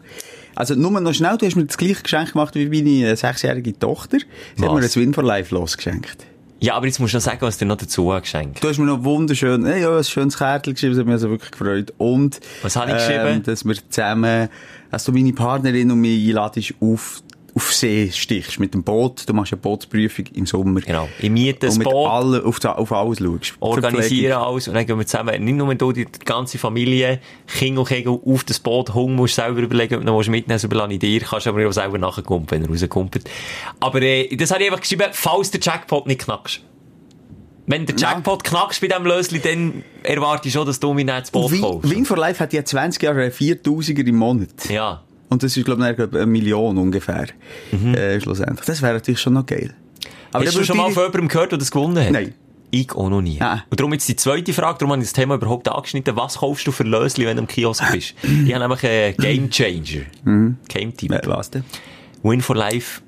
[0.55, 3.77] Also, nur noch schnell, du hast mir das gleiche Geschenk gemacht wie meine äh, sechsjährige
[3.79, 4.19] Tochter.
[4.57, 4.81] Sie hat Was?
[4.97, 6.25] mir ein Win for Life losgeschenkt.
[6.61, 8.63] Ja, aber jetzt musst du noch sagen, was dir noch dazu geschenkt.
[8.63, 11.31] Du hast mir noch wunderschön, äh, ja, ein schönes Kärtchen geschrieben, das hat mich also
[11.31, 11.93] wirklich gefreut.
[11.99, 13.43] Und, Was habe ich geschrieben?
[13.43, 14.49] dass wir zusammen,
[14.91, 17.23] dass du meine Partnerin und mich einladest auf,
[17.57, 19.29] auf See stichst mit dem Boot.
[19.29, 20.81] Du machst eine Bootsprüfung im Sommer.
[20.81, 21.09] Genau.
[21.21, 23.55] Ich miete Und ein mit Boot, allen auf, auf alles schaust.
[23.61, 27.87] organisiere alles und dann gehen wir zusammen, nicht nur du, die ganze Familie, Kind und
[27.89, 30.93] Kegel auf das Boot, Hunger musst du selber überlegen, ob du noch mitnehmen willst, überlasse
[30.95, 33.21] ich dir, kannst aber auch selber nachkommen, wenn er rauskommt.
[33.81, 36.61] Aber äh, das habe ich einfach geschrieben, falls der Jackpot nicht knackst.
[37.67, 38.11] Wenn der Ja.
[38.13, 41.53] Jackpot knackst bei diesem Lösli, dann erwarte ich schon, dass du mir nicht das Boot
[41.61, 41.89] kaufst.
[41.91, 44.69] Win for Life hat ja 20 Jahre einen 4000er im Monat.
[44.69, 45.03] Ja.
[45.35, 47.27] Und das ist, glaube ich, eine Million ungefähr.
[47.73, 48.65] Äh, schlussendlich.
[48.67, 49.75] Das wäre natürlich schon noch geil.
[50.31, 52.13] Aber Hast du schon mal von jemandem gehört, der das gewonnen hat?
[52.13, 52.35] Nein.
[52.71, 53.41] Ich auch noch nie.
[53.41, 53.65] Ah.
[53.69, 56.15] Und darum jetzt die zweite Frage, darum habe ich das Thema überhaupt angeschnitten.
[56.15, 58.15] Was kaufst du für Lösli, wenn du im Kiosk bist?
[58.23, 60.03] ich habe nämlich einen Game Changer.
[60.69, 61.13] Game Team.
[61.13, 61.65] Äh, was denn?
[62.23, 63.01] Win for Life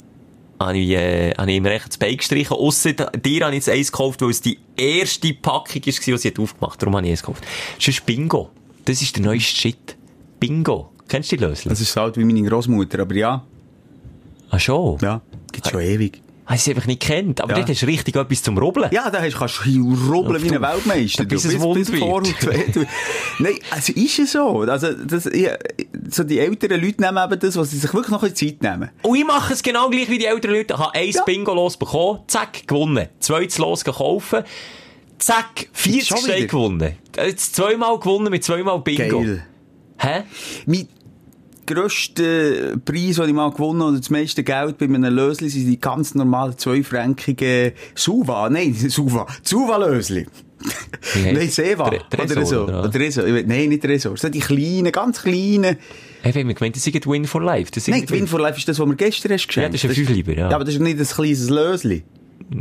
[0.59, 2.57] habe ich, äh, habe ich ihm recht Bein gestrichen.
[2.57, 6.29] Ausser dir habe ich jetzt eins gekauft, weil es die erste Packung war, die sie
[6.29, 7.45] hat aufgemacht Darum habe ich eins gekauft.
[7.77, 8.51] Das ist Bingo.
[8.85, 9.97] Das ist der neueste Shit.
[10.41, 10.93] Bingo.
[11.09, 11.69] Kennst du die Lösli?
[11.69, 13.45] Das ist so alt wie meine Großmutter, aber ja.
[14.51, 14.99] ah, schon?
[15.01, 15.21] Ja.
[15.53, 16.21] Gibt's schon ewig.
[16.47, 17.41] Habe ich sie einfach nicht kennt.
[17.41, 17.59] Aber Ja.
[17.59, 18.89] dort hast du richtig etwas zum Rubbeln.
[18.93, 21.25] Ja, da hast, kannst du rubbeln wie ein Weltmeister.
[21.25, 22.35] bis es bis, vor und.
[22.41, 22.87] Du-
[23.41, 24.61] Nein, also ist es so.
[24.61, 25.49] Also, das, ich,
[26.09, 28.91] so die älteren Leute nehmen eben das, was sie sich wirklich noch ein Zeit nehmen.
[29.03, 30.75] Und ich mache es genau gleich wie die älteren Leute.
[30.75, 31.25] Ich habe eins Ja.
[31.25, 33.09] Bingo losbekommen, zack, gewonnen.
[33.19, 34.37] Zweites Los gekauft,
[35.19, 36.95] zack, 40 schon Steine gewonnen.
[37.17, 39.21] Jetzt zweimal gewonnen mit zweimal Bingo.
[39.21, 39.45] Geil.
[39.99, 40.23] Hä?
[40.67, 40.87] Mein
[41.67, 45.67] grösster Preis, den ich mal gewonnen habe, oder das meiste Geld bei einem Lösli, sind
[45.67, 48.49] die ganz normalen zweifränkigen Suva.
[48.51, 49.27] Nein, Suva.
[49.43, 50.27] Suva-Lösli.
[51.23, 51.89] Nein, Seva.
[51.89, 52.63] Oder Tresor, so.
[52.65, 53.25] oder Tresor.
[53.25, 54.17] Weiß- Nein, nicht Tresor.
[54.17, 55.77] So die kleinen, ganz kleinen.
[56.23, 57.71] Hey, wir gemeint, das ein Win for Life.
[57.73, 59.75] Das Nein, Win for Life ist das, was mir gestern hast Ja, geschenkt.
[59.75, 60.49] das ist ein Fünfliber, ja.
[60.51, 62.03] Ja, aber das ist nicht ein kleines Lösli.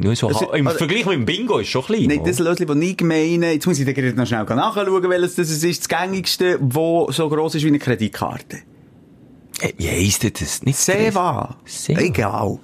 [0.03, 2.05] Ja, so, Das- Im also- Vergleich mit dem Bingo ist es schon klein.
[2.07, 2.29] Nein, oder?
[2.29, 5.49] das Lösli, das ich meine, jetzt muss ich dann gerade noch schnell nachschauen, welches das
[5.49, 8.57] ist, das gängigste, das so gross ist wie eine Kreditkarte.
[9.61, 10.63] Äh, Wie heisst das?
[10.63, 11.55] Nicht Seva.
[11.65, 12.01] Seva.
[12.01, 12.59] Egal.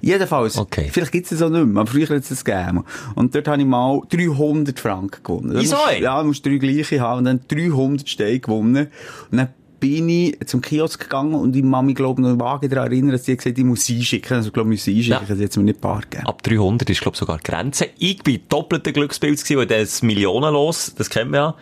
[0.00, 0.58] Jedenfalls.
[0.58, 0.88] Okay.
[0.92, 2.84] Vielleicht gibt es das auch nicht mehr, aber früher hat es das gegeben.
[3.14, 5.52] Und dort habe ich mal 300 Franken gewonnen.
[5.54, 5.76] Wieso?
[5.98, 8.88] Ja, du musst drei gleiche haben und dann 300 Steine gewonnen.
[9.30, 9.48] Und dann
[9.84, 13.26] bin ich zum Kiosk gegangen und die Mami, glaube ich, noch vage daran erinnern, dass
[13.26, 14.38] sie gesagt hat, ich muss sie einschicken.
[14.38, 15.26] Also, glaube ich, muss sie einschicken.
[15.28, 15.36] Ja.
[15.36, 16.26] Sie hat es mir nicht paar gegeben.
[16.26, 17.88] Ab 300 ist, glaube ich, sogar die Grenze.
[17.98, 21.54] Ich bin doppelter Glückspilz gewesen, weil das Millionenlos, das kennen wir ja,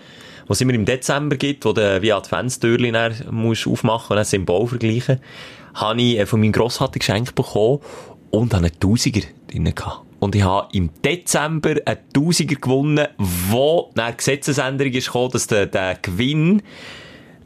[0.46, 4.68] was immer im Dezember gibt, wo du wie Adventstürchen dann musst aufmachen und ein Symbol
[4.68, 5.18] vergleichen,
[5.74, 7.80] habe ich äh, von meinem Grossvater geschenkt bekommen
[8.30, 10.02] und habe einen Tausiger drin gehabt.
[10.20, 15.48] Und ich habe im Dezember einen Tausiger gewonnen, wo nach der Gesetzesänderung ist gekommen, dass
[15.48, 16.62] der, der Gewinn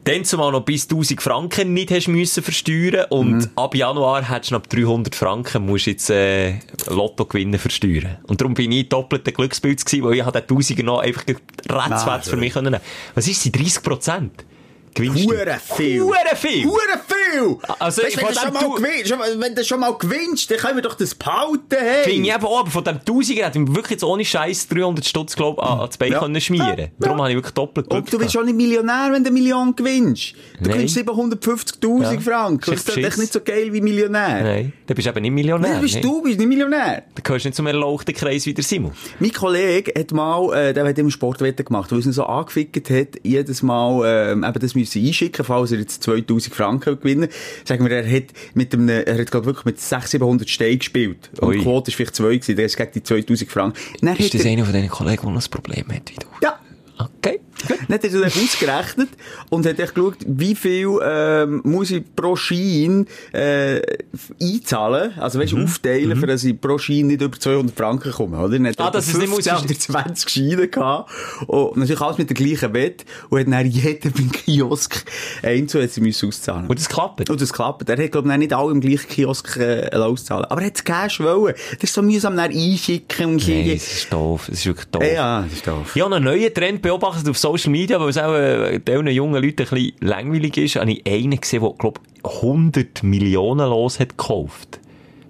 [0.07, 4.55] dann zumal noch bis 1000 Franken nicht hast müssen versteuern und ab Januar hättest du
[4.55, 8.17] noch ab 300 Franken musst jetzt äh, Lottogewinne versteuern.
[8.27, 11.23] Und darum bin ich doppelter Glückspilz gewesen, weil ich den 1000er noch einfach
[11.69, 12.83] ratzfatz für mich können nehmen.
[13.15, 14.45] Was ist die 30 Prozent?
[14.93, 15.25] Gewinnst?
[15.25, 16.01] Hure viel.
[16.01, 16.65] Hure viel!
[16.65, 17.57] Hure viel!
[17.79, 20.81] Also, Weisst, wenn, du schon mal Du- wenn du schon mal gewinnst, dann können wir
[20.81, 22.03] doch das behalten, hey!
[22.03, 25.35] Finde ich eben auch, aber von dem 1000er hätte ich wirklich ohne Scheiß 300 Stutz,
[25.35, 26.19] glaub, an, an das Bein Ja.
[26.19, 26.77] können schmieren.
[26.79, 26.87] Ja.
[26.99, 27.23] Darum Ja.
[27.23, 29.75] habe ich wirklich doppelt Glück Und du bist schon nicht Millionär, wenn du eine Million
[29.75, 30.33] gewinnst.
[30.59, 30.73] Du Nein.
[30.73, 32.19] gewinnst 750.000 Ja.
[32.21, 32.71] Franken.
[32.71, 33.17] Das ist beschiss.
[33.17, 34.43] nicht so geil wie Millionär.
[34.43, 35.71] Nein, dann bist du eben nicht Millionär.
[35.73, 36.01] Nein, bist nee.
[36.01, 37.03] du bist nicht Millionär.
[37.15, 38.91] Du gehörst nicht zum erlauchten Kreis wie der Simon.
[39.19, 42.89] Mein Kollege hat mal, äh, der hat immer Sportwetten gemacht, weil es ihn so angefickt
[42.89, 47.29] hat, jedes Mal, ähm, eben das müssen einschicken, falls er jetzt 2000 Franken gewinnen.
[47.65, 51.29] Sagen wir, er hat mit einem, er hat, glaub wirklich mit 600, 700 Steinen gespielt.
[51.39, 51.57] Und Ui.
[51.57, 53.77] die Quote ist vielleicht 2 gewesen, der ist gegen die 2000 Franken.
[54.01, 56.27] Dann Ist das er, einer von diesen Kollegen, der noch ein Problem hat wie du?
[56.41, 56.59] ja.
[56.99, 57.39] Okay.
[57.87, 59.09] Dann hat er sich ausgerechnet
[59.49, 63.81] und hat echt geschaut, wie viel ähm, muss ich pro Schein äh,
[64.41, 68.37] einzahlen, also weißt, du, aufteilen, für dass ich pro Schein nicht über 200 Franken komme,
[68.39, 68.49] oder?
[68.57, 71.11] Dann hat Ah, dass es nicht muss- 15 oder 20 Scheine gehabt
[71.47, 75.03] und natürlich alles mit der gleichen Wette und hat dann jeder beim Kiosk
[75.43, 76.67] einzeln hat sie müssen auszahlen.
[76.67, 77.29] Und das klappt.
[77.29, 77.89] Und das klappt.
[77.89, 80.45] Er hat, glaube ich, nicht alle im gleichen Kiosk äh, auszahlen.
[80.45, 81.53] Aber er hat es Cash wollen.
[81.73, 83.73] Das ist so mühsam dann einschicken und schicken.
[83.73, 84.45] das ist doof.
[84.47, 85.03] Das ist wirklich doof.
[85.03, 85.91] Ja, das ist doof.
[85.95, 89.41] Ich habe einen neuen Trend beobachtet auf Social Media, weil es auch äh, diesen jungen
[89.41, 90.75] Leuten ein bisschen langweilig ist.
[90.75, 94.79] Habe ich einen gesehen, der, glaube 100 Millionen los hat gekauft.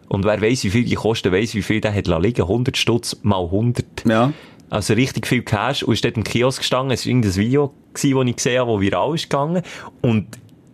[0.07, 2.41] Und wer weiss, wie viel die kosten, weiss, wie viel der hat liegen.
[2.41, 3.85] 100 Stutz mal 100.
[4.07, 4.33] Ja.
[4.69, 5.83] Also richtig viel Cash.
[5.83, 6.91] Und ist dort im Kiosk gestanden.
[6.91, 9.61] Es war irgendein Video, gewesen, das ich gesehen habe, das viral ist gegangen.
[10.01, 10.27] Und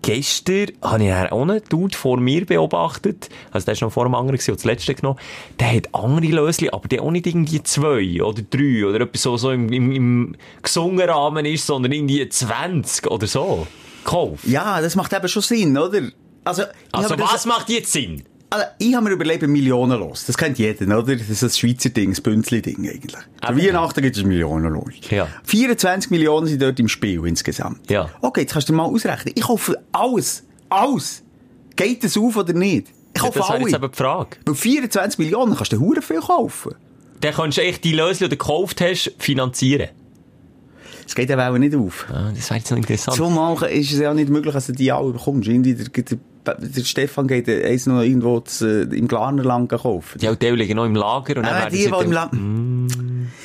[0.03, 3.29] gestern habe ich auch einen Dude vor mir beobachtet.
[3.51, 5.17] Also der ist noch vor dem anderen gewesen, und das letzte genommen.
[5.59, 9.37] Der hat andere Lösli, aber der auch nicht irgendwie zwei oder drei oder etwas so,
[9.37, 13.65] so im, im, im gesungenen Rahmen ist, sondern irgendwie 20 oder so.
[14.03, 14.45] Gekauft.
[14.45, 16.01] Ja, das macht eben schon Sinn, oder?
[16.43, 18.23] Also, Also was macht jetzt Sinn?
[18.53, 20.25] Also, ich habe mir überlegt, Millionen los.
[20.27, 21.15] Das kennt jeder, oder?
[21.15, 23.11] Das ist das Schweizer Ding, das Bünzli-Ding eigentlich.
[23.13, 24.93] Zu Aber- Weihnachten gibt es Millionen los.
[25.09, 25.27] Ja.
[25.45, 27.89] 24 Millionen sind dort im Spiel insgesamt.
[27.89, 28.09] Ja.
[28.21, 29.33] Okay, jetzt kannst du mal ausrechnen.
[29.35, 30.43] Ich kaufe alles.
[30.69, 31.23] Alles.
[31.75, 32.89] Geht das auf oder nicht?
[33.15, 33.75] Ich Ja, kaufe das jetzt alle.
[33.75, 34.37] eben die Frage.
[34.45, 36.75] Bei 24 Millionen kannst du hure viel kaufen.
[37.21, 39.89] Dann kannst du echt die Lösli, die du gekauft hast, finanzieren.
[41.05, 42.05] Das geht eben auch nicht auf.
[42.09, 43.17] Ah, das wäre jetzt noch interessant.
[43.17, 45.47] Zumal ist es ja nicht möglich, dass du die alle bekommst.
[45.49, 50.19] Irgendwie Der, der, der Stefan geht eins noch irgendwo zu, äh, im Glarnerland kaufen.
[50.19, 52.33] Die Teile liegen noch im Lager und dann Ah, die, die im dann- Land...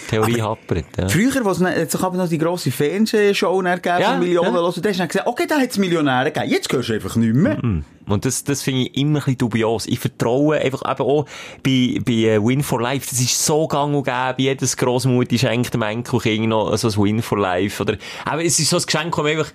[0.09, 0.85] Theorie happert.
[0.97, 1.09] Ja.
[1.09, 4.61] Früher, wo es ne- aber noch die grosse Fernsehshow gegeben Ja, von Millionen ja.
[4.61, 6.51] los, und hast du dann gesagt, okay, da hat es Millionäre gegeben.
[6.51, 7.59] Jetzt gehörst du einfach nicht mehr.
[8.07, 9.87] Und das, das finde ich immer ein bisschen dubios.
[9.87, 11.27] Ich vertraue einfach eben auch
[11.63, 13.07] bei, bei äh, Win for Life.
[13.11, 14.35] Das ist so gang und gäbe.
[14.39, 17.83] Jedes Grossmutti schenkt dem Enkelkind noch so ein Win for Life.
[17.83, 19.53] Oder, aber es ist so ein Geschenk, wo man einfach,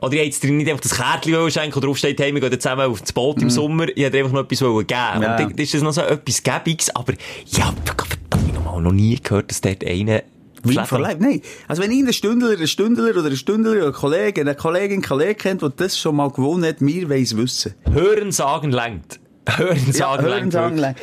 [0.00, 2.60] oder ich hätte jetzt drin nicht einfach das Kärtchen schenken, oder draufsteht, hey, wir gehen
[2.60, 3.86] zusammen auf das Boot im Sommer.
[3.94, 4.86] Ich hätte einfach noch etwas geben.
[4.90, 5.14] Ja.
[5.14, 6.94] Und dann ist das noch so etwas Gäbiges.
[6.94, 7.14] Aber,
[7.46, 10.22] ja, verdammt nochmal, noch nie gehört, dass dort einer
[10.62, 11.40] Win for life, nein.
[11.68, 15.02] Also wenn irgendein Stündler, ein Stündler oder ein Stündler oder ein Kollege, eine Kollegin, einen
[15.02, 17.74] Kollegen kennt, der das schon mal gewonnen hat, wir wollen es wissen.
[17.90, 19.20] Hören sagen lenkt.
[19.48, 20.52] Hören sagen hören lenkt.
[20.52, 20.96] sagen, wirklich.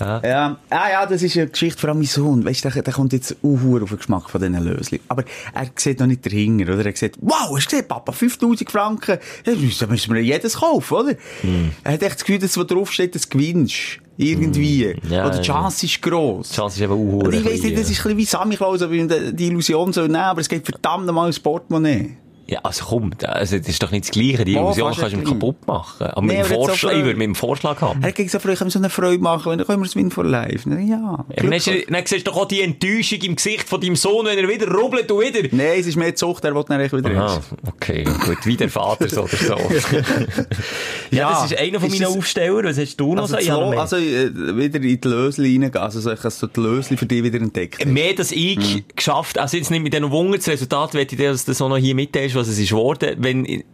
[0.00, 0.20] Ja.
[0.24, 0.56] Ja.
[0.70, 2.44] Ah, ja, das ist eine Geschichte von mein Sohn.
[2.44, 5.00] Weißt du, der, der kommt jetzt auch auf den Geschmack von diesen Lösli.
[5.08, 6.86] Aber er sieht noch nicht dahinter, oder?
[6.86, 9.18] Er sieht, wow, hast du gesehen, Papa, 5000 Franken.
[9.46, 11.14] Ja, müssen, müssen wir jedes kaufen, oder?
[11.42, 11.70] Hm.
[11.82, 14.00] Er hat echt das Gefühl, dass was draufsteht, das gewinnst.
[14.16, 14.92] Irgendwie.
[14.92, 15.10] Hm.
[15.10, 15.54] Ja, oder die ja.
[15.54, 16.50] Chance ist gross.
[16.50, 17.92] Die Chance ist eben auch ich weiss nicht, das ja.
[17.92, 21.06] ist ein bisschen wie Sammy Klaus, die die Illusion soll nehmen, aber es geht verdammt
[21.06, 22.16] mal ins Portemonnaie.
[22.46, 24.44] Ja, also komm, also das ist doch nicht das Gleiche.
[24.44, 26.06] Die Illusion fast kannst du ihm kaputt machen.
[26.08, 28.02] Aber Nee, mit, dem Vorschlag, auch ich für- würde mit dem Vorschlag haben.
[28.02, 30.10] Er gesagt, so, vielleicht können wir so eine Freude machen, dann können wir das Win
[30.10, 30.68] for Life.
[30.68, 31.24] Na, Ja.
[31.36, 34.26] Ja, dann, hast dann siehst du doch auch die Enttäuschung im Gesicht von deinem Sohn,
[34.26, 35.48] wenn er wieder rubbelt und wieder...
[35.52, 37.44] Nein, es ist mehr die Zucht, er will dann wieder Ah, eins.
[37.66, 39.54] okay, gut, wie der Vater so oder so.
[41.10, 42.64] ja, Ja, das ist einer von meinen Aufsteller.
[42.64, 43.40] Was hast du noch Also, so?
[43.40, 46.60] Ich lo- also äh, wieder in die Lösli reingehen, also so, ich habe so die
[46.60, 47.84] Lösli für dich wieder entdeckt.
[47.86, 48.84] Mehr, dass ich Mhm.
[48.94, 51.94] geschafft, also jetzt nicht mit diesen Wunder, das Resultat, möchte ich dir, das noch hier
[52.34, 53.64] mitteilst, was es ist geworden, wenn ich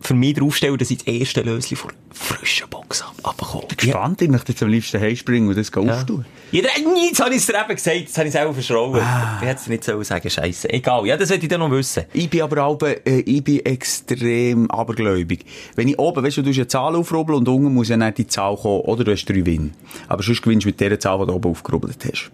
[0.00, 3.68] für mich draufstelle, dass ich das erste Lösli von frischen Box abbekomme.
[3.76, 5.80] Gespannt, ich möchte jetzt am liebsten heimspringen und das ja.
[5.80, 6.24] auftun.
[6.50, 9.00] Jeder, nee, jetzt habe ich es dir eben gesagt, jetzt habe ich es selber verschrauben.
[9.00, 9.38] Ah.
[9.40, 10.68] Ich hätte es nicht so sagen, scheisse.
[10.70, 12.04] Egal, ja, das hätte ich dann noch wissen.
[12.12, 15.44] Ich bin aber auch, äh, ich bin extrem abergläubig.
[15.76, 18.18] Wenn ich oben, weißt du, du hast eine Zahl aufrubbeln und unten muss ja nicht
[18.18, 19.72] die Zahl kommen, oder du hast drei Win.
[20.08, 22.30] Aber sonst gewinnst du mit der Zahl, die du oben aufgerubbelt hast.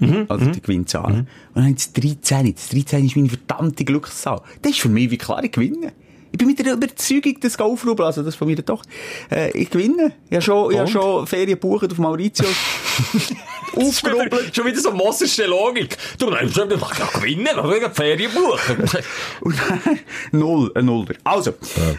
[0.00, 1.04] Mhm, Also die Gewinnzahl.
[1.12, 2.54] Und dann habe ich das 13.
[2.54, 4.40] Das 13 ist meine verdammte Glückszahl.
[4.62, 5.92] Das ist für mich wie klar, ich gewinne.
[6.32, 8.88] Ich bin mit der Überzeugung, das aufrubbeln, also das von meiner Tochter.
[9.30, 10.12] Äh, ich gewinne.
[10.30, 10.88] Ich habe schon, ich Und?
[10.88, 12.48] schon Ferien gebucht auf Mauritius.
[13.76, 14.54] aufgerubbelt.
[14.54, 15.96] Schon wieder so mossische Logik.
[16.18, 18.76] Du, will ja gewinnen, will ich Ferien buchen.
[19.40, 19.98] Und dann,
[20.32, 21.14] null, ein Nuller.
[21.24, 21.54] Also,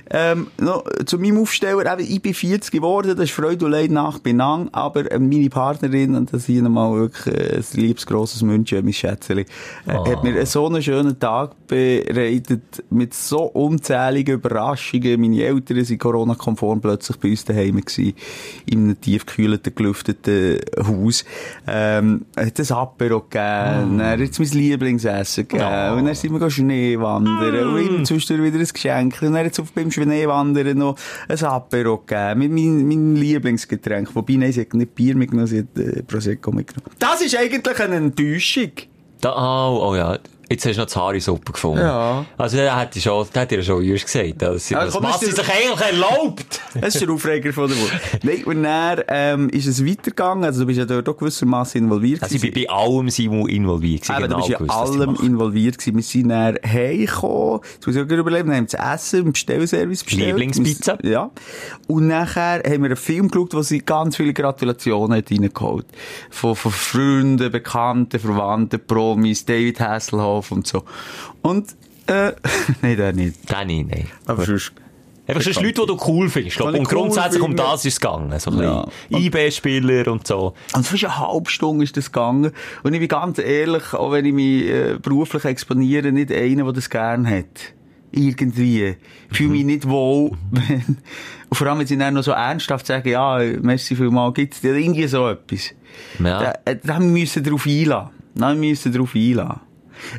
[0.10, 3.92] ähm, noch, zu meinem Aufsteller, eben, ich bin 40 geworden, das ist Freude und Leid
[3.92, 8.42] nach Benang, aber äh, meine Partnerin, und das hier nochmal wirklich äh, ein liebes, grosses
[8.42, 9.46] München, mein Schätzeli,
[9.88, 15.20] äh, hat mir so einen schönen Tag bereitet, mit so unzähligen Überraschungen.
[15.20, 18.14] Meine Eltern sind Corona-konform plötzlich bei uns daheim gewesen,
[18.66, 21.26] in einem tiefgekühlten, gelüfteten Haus.
[21.66, 25.98] Ähm, hat ein Apero gegeben, dann hat mein Lieblingsessen gegeben, Oh.
[25.98, 29.58] und dann sind wir Schnee wandern, und immer zwischendurch wieder ein Geschenk, und dann hat
[29.58, 30.98] es beim Schneewandern noch
[31.30, 35.60] ein Apero gegeben, mit meinem, meinem Lieblingsgetränk, wobei, nein, sie hat nicht Bier mitgenommen, sie
[35.60, 36.92] hat äh, Prosecco mitgenommen.
[37.00, 38.72] Das ist eigentlich eine Enttäuschung.
[39.22, 40.18] Da, oh, oh ja.
[40.50, 41.82] Jetzt hast du noch die Haarisuppe gefunden.
[41.82, 42.26] Ja.
[42.38, 44.42] Also, der hätte schon, der hätte ja schon jüngst gesagt.
[44.42, 46.62] Das, Ja, das komm, was sie sich eigentlich erlaubt.
[46.74, 48.00] Das ist der Aufreger von der Woche.
[48.24, 50.44] Nein, und dann, ähm, ist es weitergegangen.
[50.44, 52.24] Also, du bist ja dort auch gewissermaßen involviert.
[52.24, 54.02] Also ich bin bei allem Simon involviert.
[54.02, 55.96] gewesen, Eben, du genau bist ja gewusst, was die allem involviert gewesen.
[55.96, 57.60] Wir sind dann heimgekommen.
[57.74, 58.50] Jetzt muss ich auch gerade überlegen.
[58.50, 60.28] Wir haben das Essen im Bestellservice bestellt.
[60.30, 60.98] Lieblingspizza.
[61.04, 61.30] Ja.
[61.88, 65.86] Und nachher haben wir einen Film geschaut, wo sie ganz viele Gratulationen hat reingeholt.
[66.30, 70.84] Von, von Freunden, Bekannten, Verwandten, Promis, David Hasselhoff und so.
[71.42, 71.76] Und,
[72.08, 72.32] äh,
[72.82, 73.50] nein, der nicht.
[73.52, 74.08] Den nicht, nein.
[74.26, 74.74] Aber sonst,
[75.26, 76.58] Einfach sonst Leute, die du cool findest.
[76.58, 76.74] glaub.
[76.74, 77.64] Und grundsätzlich cool um finde.
[77.64, 78.38] das ist es gegangen.
[78.40, 78.86] So ein Ja.
[79.10, 80.54] IB-Spieler und so.
[80.76, 82.52] Und fast eine halbe Stunde ist das gegangen.
[82.84, 86.74] Und ich bin ganz ehrlich, auch wenn ich mich äh, beruflich exponiere, nicht einer, der
[86.74, 87.46] das gern hat.
[88.12, 88.98] Irgendwie.
[89.32, 90.98] Ich fühle mich nicht wohl, wenn,
[91.50, 94.76] und vor allem, wenn sie dann noch so ernsthaft sagen, ja, merci vielmal, gibt's dir
[94.76, 95.70] irgendwie so etwas.
[96.20, 96.44] Ja.
[96.44, 98.10] Da, äh, da müssen wir darauf einladen.
[98.36, 99.62] Da müssen wir darauf einladen.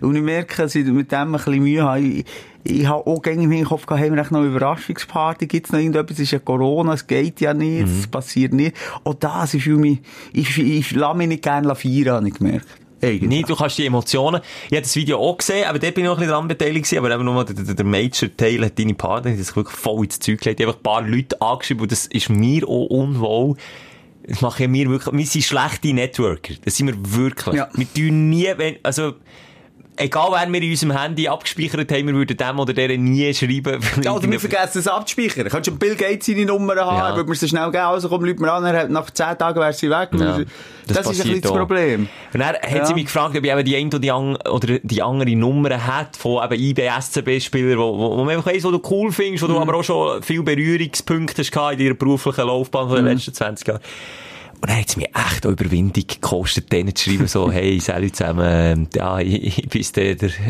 [0.00, 2.00] Und ich merke, dass ich mit dem ein bisschen Mühe habe.
[2.00, 2.24] Ich,
[2.66, 5.46] ich habe auch in meinem Kopf gehabt, haben wir noch eine Überraschungsparty?
[5.46, 6.16] Gibt's noch irgendetwas?
[6.16, 8.74] Es ist ja Corona, es geht ja nicht, es passiert nicht.
[9.04, 9.98] Auch das, ich fühle mich,
[10.32, 12.66] ich, ich, lasse mich nicht gerne feiern, habe ich gemerkt.
[13.02, 13.28] Eigentlich.
[13.28, 14.40] Nee, du kannst die Emotionen.
[14.66, 16.84] Ich habe das Video auch gesehen, aber dort bin ich noch ein bisschen dran beteiligt
[16.86, 20.04] gewesen, aber eben nur der, der, der Major-Teil hat deine Partner, die sich wirklich voll
[20.04, 20.60] ins Zeug gelegt.
[20.60, 23.56] Ich habe einfach ein paar Leute angeschrieben und das ist mir auch unwohl.
[24.26, 26.54] Das mache ich mir wirklich, wir sind schlechte Networker.
[26.64, 27.56] Das sind wir wirklich.
[27.56, 27.68] Ja.
[27.74, 29.14] Wir tun nie, wenn, also,
[29.96, 33.80] egal wer wir in unserem Handy abgespeichert haben, wir würden dem oder der nie schreiben.
[34.02, 35.48] Ja, oder wir vergessen es abzuspeichern.
[35.48, 37.16] Könntest du Bill Gates seine Nummer haben, Ja.
[37.16, 39.60] würde man sie schnell geben, also komm, Leute mir an, er hat- nach 10 Tagen
[39.60, 40.08] wäre sie weg.
[40.12, 40.38] Ja,
[40.86, 41.52] das, das ist ein bisschen das.
[41.52, 42.08] Problem.
[42.32, 42.84] Und dann hat Ja.
[42.86, 45.86] sie mich gefragt, ob ich eben die eine oder die, an oder die andere Nummer
[45.86, 49.48] hat von eben IB-SCB-Spielern, wo, wo, wo man einfach weiss, wo du cool findest, wo
[49.48, 49.52] Mhm.
[49.54, 53.10] du aber auch schon viele Berührungspunkte hast in deiner beruflichen Laufbahn von den Mhm.
[53.12, 53.80] letzten 20 Jahren.
[54.60, 58.16] Und dann hat es mir echt auch Überwindung gekostet, denen zu schreiben, so, hey, salut
[58.16, 60.30] zusammen, ähm, ja, ich, ich bin der, der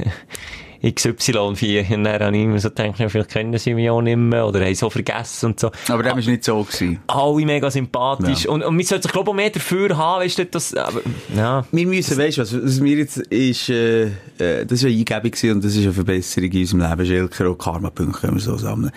[0.85, 1.95] XY4.
[1.95, 4.47] Und dann habe ich immer so gedacht, ja, vielleicht kennen sie mich auch nicht mehr,
[4.47, 5.71] oder haben so vergessen und so.
[5.89, 6.63] Aber das war nicht so.
[6.63, 7.01] Gewesen.
[7.07, 8.45] Alle mega sympathisch.
[8.45, 8.51] Ja.
[8.51, 11.01] Und, und man sollte sich, glaube ich, mehr dafür haben, weißt du, das, aber,
[11.35, 11.65] ja.
[11.73, 14.05] Wir müssen, weißt du was, was mir jetzt ist, äh,
[14.39, 17.07] äh, das war eine Eingebung und das ist eine Verbesserung in unserem Leben.
[17.07, 18.93] Schelker und Karma-Punkte können wir so sammeln.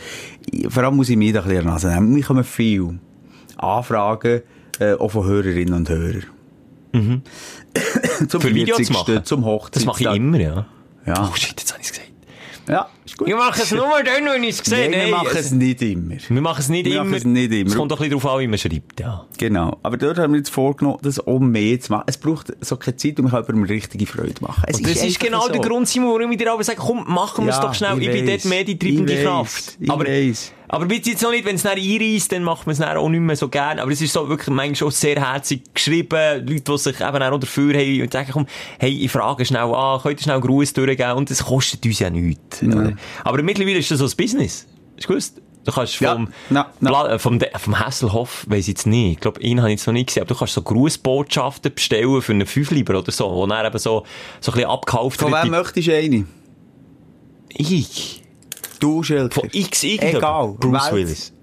[0.70, 2.16] Vor allem muss ich mich da ein bisschen an Nase nehmen.
[2.16, 3.00] Wir kommen viel
[3.58, 4.42] Anfragen,
[4.80, 6.26] äh, auch von Hörerinnen und Hörern.
[8.30, 8.94] zum Für Videos 40.
[8.96, 9.24] machen?
[9.24, 9.86] Zum Das Hochzeitstag.
[9.94, 10.66] mache ich immer, ja.
[11.06, 11.30] Ja.
[11.32, 12.08] Oh shit, jetzt habe ich es gesagt.
[12.70, 13.30] Ja, ist gut.
[13.30, 15.26] Ich mache es nur dann, wenn ich es gesehen Nein, wir habe.
[15.28, 16.16] machen es nicht immer.
[16.28, 17.16] Wir machen es nicht Wir immer.
[17.16, 17.70] es nicht immer.
[17.70, 19.26] Es kommt doch ein bisschen darauf an, wie man schreibt, ja.
[19.38, 19.78] Genau.
[19.84, 22.04] Aber dort haben wir jetzt vorgenommen, das auch mehr zu machen.
[22.08, 24.64] Es braucht so keine Zeit kann jemandem richtige Freude machen.
[24.68, 25.54] Es Und das ist, genau so.
[25.54, 28.02] der Grund, Simon, warum ich dir aber sage, komm, machen wir es Ja, doch schnell.
[28.02, 29.24] Ich, ich bin dort mehr die treibende.
[29.24, 29.78] Kraft.
[29.80, 30.52] Ich aber, weiss.
[30.70, 33.10] Aber bitte jetzt noch nicht, wenn es dann einreisst, dann macht man es dann auch
[33.10, 33.80] nicht mehr so gern.
[33.80, 36.46] Aber es ist so wirklich manchmal auch sehr herzig geschrieben.
[36.48, 38.46] Leute, die sich eben auch dafür haben und sagen, komm,
[38.80, 41.12] hey, ich frage schnell an, könnt ihr schnell einen Gruß durchgeben?
[41.14, 42.62] Und das kostet uns ja nichts.
[42.64, 42.94] oder?
[43.24, 44.68] Aber mittlerweile ist das so ein Business.
[45.00, 45.42] Du gewusst?
[45.64, 46.14] Du kannst Ja.
[46.14, 46.72] vom, na.
[46.80, 49.12] Bla- äh, vom, vom Hasselhoff, weiss ich jetzt nicht.
[49.14, 50.22] Ich glaube, ihn habe ich jetzt noch nicht gesehen.
[50.24, 54.06] Aber du kannst so Grußbotschaften bestellen für einen Fünfliber oder so, wo dann eben so,
[54.40, 56.26] so ein bisschen abgekauft Von wem möchtest du eine?
[57.50, 58.24] Ich.
[58.80, 59.42] Du, Schelker.
[59.42, 60.24] Von X irgendjemand.
[60.24, 60.56] Egal.
[60.60, 60.94] Bruce Welt.
[60.94, 61.34] Willis.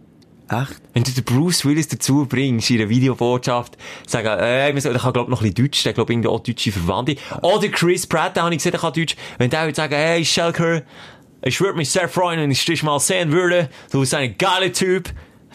[0.49, 0.83] Echt?
[0.93, 5.29] Wenn du den Bruce Willis dazu bringst, in einer Videobotschaft, sagen, äh, der kann, glaub
[5.29, 7.17] noch ein bisschen Deutsch, der, glaub irgendwie auch deutsche Verwandte.
[7.43, 9.17] Oder Chris Pratt, den habe ich gesehen, der kann Deutsch.
[9.39, 10.83] Wenn der würde sagen, hey, Schelker,
[11.43, 13.71] ich würde mich sehr freuen, wenn ich dich mal sehen würde.
[13.91, 15.11] Du bist ein geiler Typ.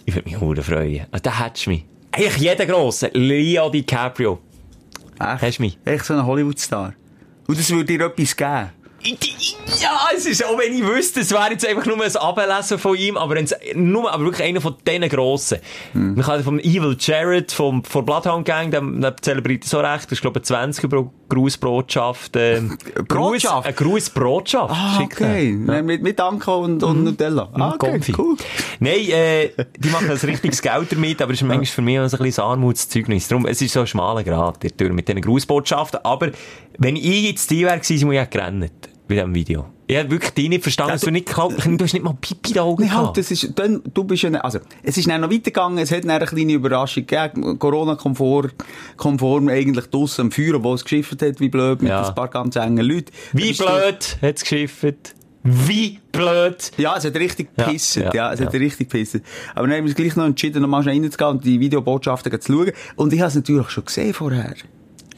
[0.06, 1.06] Ich würde mich hure freuen.
[1.12, 1.86] Ah, Da hättest du mich.
[2.12, 3.12] Eigentlich jeder Grosse.
[3.14, 4.40] Leo DiCaprio.
[5.20, 5.42] Echt?
[5.42, 5.78] Hast du mich?
[5.86, 6.94] Echt so ein Hollywood-Star.
[7.48, 8.70] Und das würde dir etwas geben.
[9.82, 12.98] Ja, es ist, auch wenn ich wüsste, es wäre jetzt einfach nur ein Ablesen von
[12.98, 15.60] ihm, aber, wenn's, nur, aber wirklich einer von diesen Grossen.
[15.94, 16.16] Hm.
[16.16, 20.14] Man kann vom Evil Jared, vom, von Bloodhound Gang, der, der zelebriert so recht, das
[20.14, 22.34] ist, glaube ich, eine 20er Bro- Grußbotschaft.
[22.34, 22.84] Brotschaft?
[23.08, 24.74] Gruß- Eine Grußbotschaft.
[24.76, 25.56] Ah, okay.
[25.58, 27.50] Nein, Mit, mit Anko und, und Nutella.
[27.54, 28.14] Ah, okay, Konfi.
[28.18, 28.36] cool.
[28.80, 32.08] Nein, äh, die machen ein richtiges Geld damit, aber es ist manchmal für mich auch
[32.08, 33.28] so ein bisschen Armutszeugnis.
[33.28, 36.00] Darum, es ist so ein schmaler Grad, der Tür mit diesen Grußbotschaften.
[36.04, 36.30] Aber,
[36.78, 38.72] wenn ich jetzt die wäre gewesen, muss ich gerannt.
[39.10, 39.66] Bei diesem Video.
[39.88, 41.42] Ich habe wirklich die nicht verstanden, dass du nicht, du
[41.84, 43.18] hast nicht mal Pipi den Augen Nee, halt, gehabt.
[43.18, 46.12] das ist, dann, du bist ja, also, es ist dann noch weitergegangen, es hat dann
[46.12, 48.52] eine kleine Überraschung gegeben, Corona-konform,
[48.98, 52.08] konform eigentlich draussen am Feuer, obwohl es geschifft hat, wie blöd, mit Ja.
[52.08, 53.12] ein paar ganz engen Leuten.
[53.34, 55.16] Wie blöd hat es geschifft.
[55.42, 56.72] Wie blöd.
[56.78, 58.60] Ja, es hat richtig Ja, gepisst, ja, ja, es hat ja.
[58.60, 59.22] richtig gepisst.
[59.56, 62.72] Aber dann haben wir uns gleich noch entschieden, nochmal reinzugehen und die Videobotschaften zu schauen.
[62.96, 64.54] Und ich habe es natürlich schon gesehen vorher.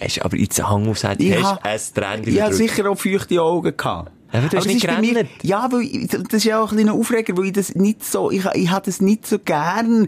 [0.01, 2.95] Hast aber jetzt einen Hang aufs Handy, hast ha- ein Tränchen Ich habe sicher auch
[2.97, 4.11] feuchte Augen gehabt.
[4.33, 5.29] Aber du hast das nicht bei mir, gerannt.
[5.43, 8.45] Ja, weil das ist ja auch ein kleiner Aufreger, weil ich das nicht so, ich,
[8.53, 10.07] ich habe das nicht so gern.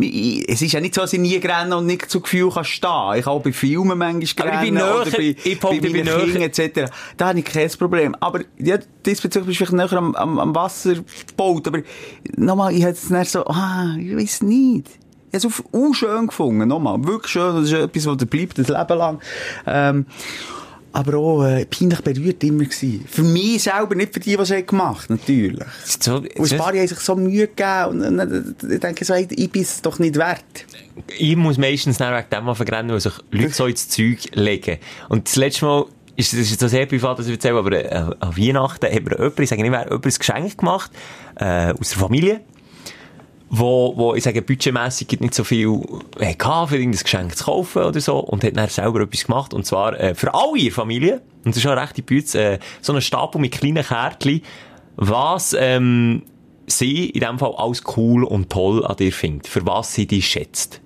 [0.00, 2.64] Ich, es ist ja nicht so, dass ich nie renne und nicht zu Gefühl kann
[2.64, 3.14] stehen.
[3.18, 6.06] Ich kann auch bei Filmen manchmal Aber ich bin näher- bei, ich bei bin meinen
[6.24, 6.90] Kindern etc.
[7.16, 8.16] Da habe ich kein Problem.
[8.18, 11.68] Aber ja, diesbezüglich bist du vielleicht näher am, am, am Wasserboot.
[11.68, 11.82] Aber
[12.36, 14.88] nochmal, ich hätte es nicht so, ah, ich weiß nicht.
[15.32, 17.02] Ich habe es auch schön gefunden, nochmal.
[17.04, 17.56] Wirklich schön.
[17.56, 19.20] Das ist etwas, was bleibt, das Leben lang.
[19.66, 20.06] Ähm,
[20.92, 23.04] aber auch äh, peinlich berührt immer gewesen.
[23.08, 25.66] Für mich selber, nicht für die, es haben gemacht natürlich.
[25.84, 29.50] So, Und ein paar haben sich so Mühe gegeben und, und, ich denke so, ich
[29.50, 30.44] bin es doch nicht wert.
[31.18, 34.78] ich muss meistens dann wegen dem anfangen rennen, weil sich Leute so ins Zeug legen.
[35.08, 38.14] Und das letzte Mal, ist, das ist so sehr privat, was ich erzähle, aber äh,
[38.20, 40.90] an Weihnachten hat mir jemand, ich sage nicht mehr, jemand ein Geschenk gemacht,
[41.36, 42.40] äh, aus der Familie,
[43.54, 45.78] wo, wo, ich sage, budgetmässig nicht so viel
[46.18, 49.52] äh, hatte, für irgendein Geschenk zu kaufen oder so, und hat dann selber etwas gemacht,
[49.52, 52.92] und zwar äh, für alle der Familie, und das ist auch recht Bütze, äh, so
[52.92, 54.40] einen Stapel mit kleinen Kärtchen,
[54.96, 56.22] was ähm,
[56.66, 60.26] sie in dem Fall alles cool und toll an dir findet, für was sie dich
[60.26, 60.80] schätzt.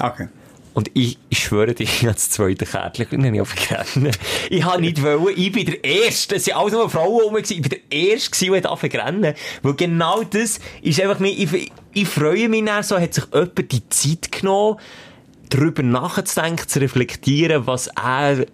[0.00, 0.26] Okay.
[0.74, 4.18] Und ich, ich schwöre dir, ich habe das zweite Kärtchen nicht aufgerannt.
[4.50, 7.48] Ich habe nicht wollen, ich bin der Erste, es sind alles nur Frauen rum, ich
[7.48, 12.48] bin der Erste gewesen, der aufgerannt Weil genau das ist einfach mir, ich, ich freue
[12.48, 14.78] mich dann so, hat sich jemand die Zeit genommen,
[15.48, 18.46] darüber nachzudenken, zu reflektieren, was er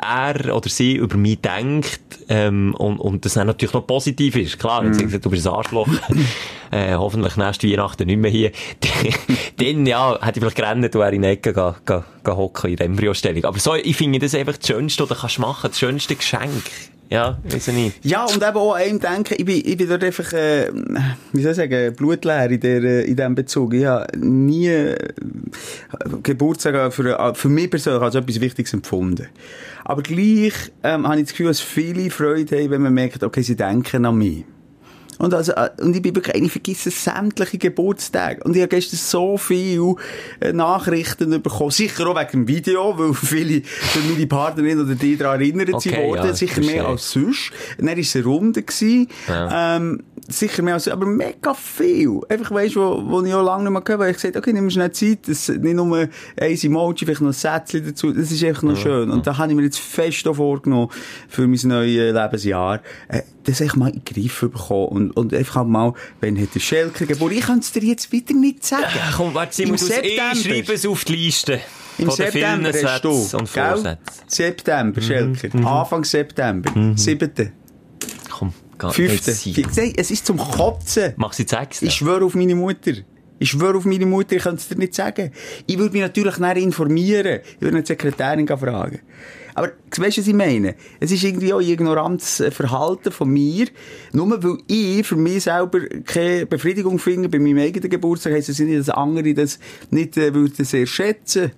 [0.00, 4.58] er oder sie über mich denkt ähm, und, und das dann natürlich noch positiv ist.
[4.58, 5.88] Klar, wenn sie gesagt, du bist ein Arschloch,
[6.70, 8.52] äh, hoffentlich nächste Weihnachten nicht mehr hier,
[9.56, 11.74] dann ja, hätte ich vielleicht gerannt und wäre in die Ecke
[12.26, 13.44] hocken in der Embryostellung.
[13.44, 16.64] Aber so, ich finde das einfach das Schönste, du kannst machen, das schönste Geschenk.
[17.10, 18.04] Ja, ich nicht.
[18.04, 20.70] Ja, und eben auch einem denken, ich bin, ich dort einfach, äh,
[21.32, 23.72] wie soll ich sagen, blutleer in, der, äh, in diesem Bezug.
[23.72, 24.96] Ich habe nie äh,
[26.22, 29.28] Geburtstag für, für mich persönlich als etwas Wichtiges empfunden.
[29.84, 33.40] Aber gleich ähm, habe ich das Gefühl, dass viele Freude haben, wenn man merkt, okay,
[33.40, 34.44] sie denken an mich.
[35.18, 38.42] Und, also, äh, und ich bin wirklich, ich vergesse sämtliche Geburtstage.
[38.44, 39.96] Und ich habe gestern so viele
[40.40, 41.70] äh, Nachrichten bekommen.
[41.70, 45.90] Sicher auch wegen dem Video, weil viele für meine Partnerin oder die daran erinnert Okay,
[45.90, 46.26] sind worden.
[46.26, 47.50] ja, sicher mehr als sonst.
[47.78, 48.62] Und dann war es eine Runde.
[48.62, 49.08] Gewesen.
[49.28, 49.76] Ja.
[49.76, 52.20] Ähm, sicher mehr als, aber mega viel.
[52.28, 54.52] Einfach, weisst wo, wo ich auch lange nicht mehr gehört habe, weil ich gesagt okay,
[54.52, 58.30] nimm mir schnell Zeit, das, nicht nur ein Emoji, vielleicht noch ein Sätzchen dazu, das
[58.30, 59.10] ist einfach noch schön.
[59.10, 60.90] Und da habe ich mir jetzt fest auch vorgenommen,
[61.28, 65.56] für mein neues Lebensjahr, äh, das echt mal in den Griff bekommen und, und einfach
[65.56, 68.84] halt mal, wenn hat der Schelker Geburt, ich kann es dir jetzt wieder nicht sagen.
[68.86, 70.36] Ach, komm, warte, Simon, du ich September.
[70.36, 71.60] schreibe es auf die Liste.
[71.98, 73.70] Im September hast du, und gell?
[73.70, 73.98] Vorsätzen.
[74.26, 75.66] September, Schelker.
[75.66, 76.70] Anfang September.
[76.94, 77.28] Siebte.
[77.36, 77.57] Komm, geh
[78.78, 79.32] Fünfte.
[79.96, 81.14] Es ist zum Kotzen.
[81.16, 81.86] Mach sie sechste.
[81.86, 82.92] Ich schwöre auf meine Mutter.
[83.40, 85.30] Ich schwöre auf meine Mutter, ich könnte es dir nicht sagen.
[85.66, 87.40] Ich würde mich natürlich nachher informieren.
[87.54, 89.00] Ich würde eine Sekretärin fragen.
[89.54, 90.76] Aber, weißt du, was ich meine?
[91.00, 93.66] Es ist irgendwie auch ignorantes äh, Verhalten von mir.
[94.12, 98.60] Nur weil ich für mich selber keine Befriedigung finde bei meinem eigenen Geburtstag, heisst das
[98.60, 99.58] nicht, dass andere das
[99.90, 101.52] nicht äh, würden sehr schätzen.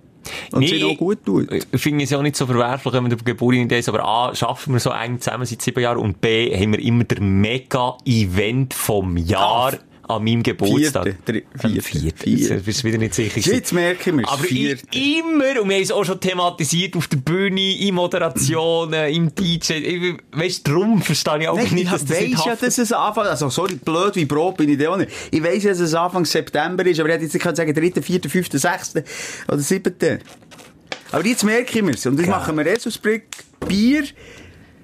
[0.52, 1.48] Und sie auch gut tut.
[1.72, 4.34] Ich finde es ja auch nicht so verwerflich, wenn man über Geburtstag ist, aber A,
[4.34, 8.74] schaffen wir so eng zusammen seit sieben Jahren und B, haben wir immer der Mega-Event
[8.74, 9.72] vom Jahr
[10.16, 11.04] an meinem Geburtstag.
[11.24, 12.30] Vierte, vierte, vierte.
[12.30, 13.40] Jetzt bist du wieder nicht sicher.
[13.40, 14.86] Jetzt merken wir es, Aber ich, vierte.
[14.98, 19.72] immer, und wir haben es auch schon thematisiert auf der Bühne, in Moderationen, im DJ,
[19.74, 22.78] ich, weißt du, darum verstehe ich auch Nein, nicht, ich dass das nicht ja, dass
[22.78, 25.10] es Anfang, also sorry, blöd wie Brot bin ich da auch nicht.
[25.30, 28.02] Ich weiss ja, dass es Anfang September ist, aber ich hätte jetzt nicht sagen, 3.,
[28.02, 28.94] 4., 5., 6.
[29.48, 29.94] oder 7.
[31.12, 32.06] Aber jetzt merke ich mir's.
[32.06, 33.24] Und jetzt machen wir Esusbrick,
[33.66, 34.04] Bier,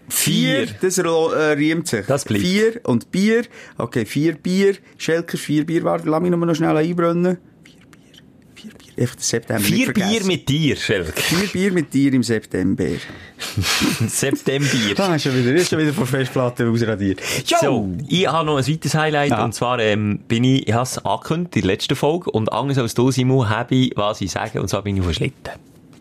[0.09, 2.07] Vier, das äh, riemt sich.
[2.07, 2.45] Das bleibt.
[2.45, 3.45] Vier und Bier.
[3.79, 4.77] Okay, vier Bier.
[4.99, 5.83] Schelker, vier Bier.
[5.85, 7.39] Warte, lass mich noch mal schnell einbrennen.
[7.65, 8.23] Vier Bier.
[8.55, 9.07] Vier Bier.
[9.07, 11.19] Den September Vier Bier mit dir, Schelk.
[11.19, 12.85] Vier Bier mit dir im September.
[14.09, 14.69] September.
[14.99, 17.21] Ah, ist schon wieder, ist schon wieder von Festplatte ausradiert.
[17.47, 17.57] Jo!
[17.61, 19.45] So, ich habe noch ein weiteres Highlight, Ja.
[19.45, 22.79] und zwar, ähm, bin ich, ich habe es angekündigt in der letzten Folge, und anders
[22.79, 25.53] als du, Simon, habe ich, was ich sage, und zwar bin ich auf dem Schlitten.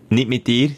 [0.09, 0.71] Nicht mit dir.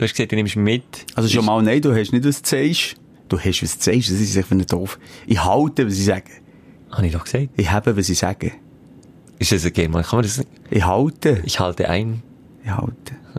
[0.00, 0.82] Du hast gesagt, du nimmst mit.
[1.14, 2.94] Also schon mal, nein, du hast nicht, was du sagst.
[3.28, 4.10] Du hast, was du sagst.
[4.10, 4.98] Das ist einfach nicht doof.
[5.26, 6.30] Ich halte, was ich sage.
[6.90, 7.48] Habe ich doch gesagt.
[7.58, 8.52] Ich habe, was ich sage.
[9.38, 10.02] Ist das okay, man?
[10.02, 11.42] Kann man das, Ich halte.
[11.44, 12.22] ich halte ein,
[12.64, 12.94] Ich halte.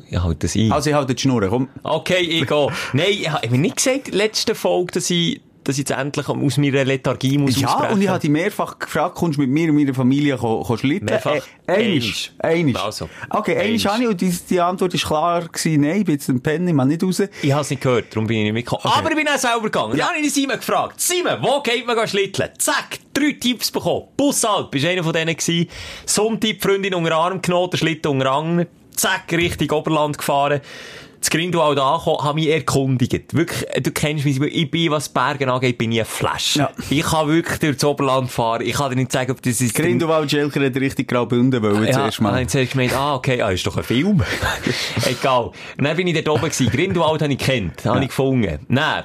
[0.08, 0.72] ich halte das ein.
[0.72, 1.68] Also ich halte die Schnur, komm.
[1.82, 2.68] Okay, ich gehe.
[2.94, 6.28] Nein, ich habe nicht gesagt, in der letzten Folge, dass ich, dass ich jetzt endlich
[6.28, 7.94] aus meiner Lethargie muss Ja, ausbrechen.
[7.94, 10.78] und ich habe dich mehrfach gefragt, kommst du mit mir und meiner Familie ko, ko
[10.78, 11.06] schlitten?
[11.06, 11.36] Mehrfach?
[11.68, 12.32] Äh, einisch.
[12.40, 12.76] Einisch.
[12.78, 13.10] Also.
[13.30, 13.86] Okay, einisch Einisch.
[13.88, 16.68] habe ich und die, die Antwort ist klar gewesen, nein, ich bin jetzt ein Pen,
[16.68, 17.22] ich mal nicht raus.
[17.42, 18.84] Ich habe es nicht gehört, darum bin ich nicht mitgekommen.
[18.96, 19.98] Aber ich bin auch selber gegangen.
[19.98, 21.00] Dann habe ich Simon gefragt.
[21.00, 22.50] Simon, wo geht man schlitteln?
[22.58, 24.08] Zack, drei Tipps bekommen.
[24.18, 25.68] Bussalp, bist einer von denen gewesen.
[26.06, 28.66] Sonntag, Freundin unter Arm genommen, der Schlitten unter Arm.
[28.96, 30.60] Zack, Richtung Oberland gefahren.
[31.22, 33.34] Das Grindelwald angekommen, habe mich erkundigt.
[33.36, 36.56] Wirklich, äh, du kennst mich, ich bin, was Bergen angeht, bin ich ein Flash.
[36.56, 36.72] Ja.
[36.90, 38.64] Ich kann wirklich durch das Oberland fahren.
[38.66, 39.76] Ich kann dir nicht sagen, ob das ist...
[39.76, 42.42] Grindelwald Schelker hat richtig Graubünden wollen, Ja, zuerst mal.
[42.42, 44.24] ich zuerst gemeint, ah, okay, ah, ist doch ein Film.
[45.06, 45.52] Egal.
[45.78, 46.70] Und dann bin ich dort oben gewesen.
[46.72, 48.66] Grindelwald habe ich kennt, habe ich gefunden.
[48.68, 49.04] Dann,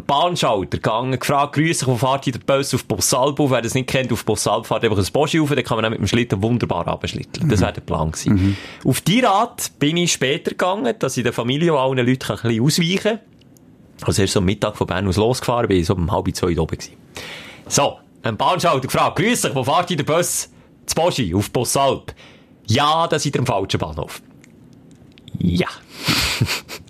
[0.00, 3.50] Bahnschalter gegangen, gefragt, grüß dich, wo fahrt ihr der Bus auf Bossalb auf?
[3.50, 5.92] Wer das nicht kennt, auf Bossalb fahrt einfach ein Boschi auf, dann kann man dann
[5.92, 7.48] mit dem Schlitten wunderbar abschlitteln.
[7.48, 8.56] Das wäre der Plan gewesen.
[8.84, 12.38] Auf die Rat bin ich später gegangen, dass ich der Familie und allen Leuten ein
[12.42, 13.20] bisschen ausweichen kann.
[14.02, 16.78] Also erst so am Mittag von Bern aus losgefahren bin, so um halb zwei oben
[16.78, 16.94] gewesen.
[17.66, 20.50] So, ein Bahnschalter gefragt, grüß dich, wo fahrt ihr der Bus?
[20.86, 22.14] Z Boschi, auf Bossalb.
[22.66, 24.22] Ja, das ist am falschen Bahnhof.
[25.38, 25.68] Ja.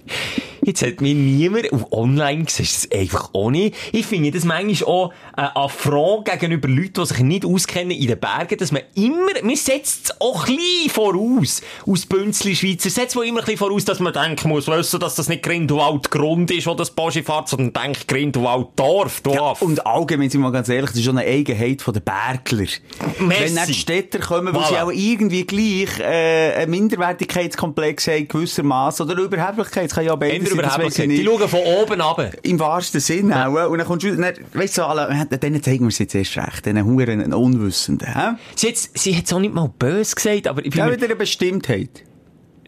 [0.69, 3.75] Jetzt hat mir niemand auf online gesehen, das einfach auch nicht.
[3.91, 8.21] Ich finde das manchmal auch ein Affront gegenüber Leuten, die sich nicht auskennen in den
[8.21, 13.17] Bergen, dass man immer, man setzt es auch ein bisschen voraus, aus Bünzli Schweizer, setzt
[13.17, 16.51] man immer ein bisschen voraus, dass man denken muss, wissen, dass das nicht Grindelwald Grund
[16.51, 19.63] ist, wo das Boschi fährt, sondern denkt Grindelwald Dorf, Dorf.
[19.63, 22.59] Und allgemein, sind wir mal ganz ehrlich, das ist schon eine Eigenheit den Bergler.
[22.59, 22.79] Messi.
[23.21, 24.69] Wenn nicht die Städter kommen, weil Voilà.
[24.69, 30.58] sie auch irgendwie gleich äh, einen Minderwertigkeitskomplex haben, gewissermaßen, oder Überheblichkeit, es kann ja beides
[30.65, 30.95] Sein, das.
[30.95, 32.31] Die schauen von oben runter.
[32.43, 33.71] Im wahrsten Sinn auch.
[33.71, 36.67] Und dann kommst du, dann, weißt du, alle, denen zeigen wir es jetzt erst recht,
[36.67, 38.15] diesen Huren Unwissenden.
[38.15, 38.37] Hä?
[38.55, 41.05] Sie, hat, sie hat es auch nicht mal böse gesagt, aber ich bin Ja, wieder
[41.05, 42.05] eine Bestimmtheit.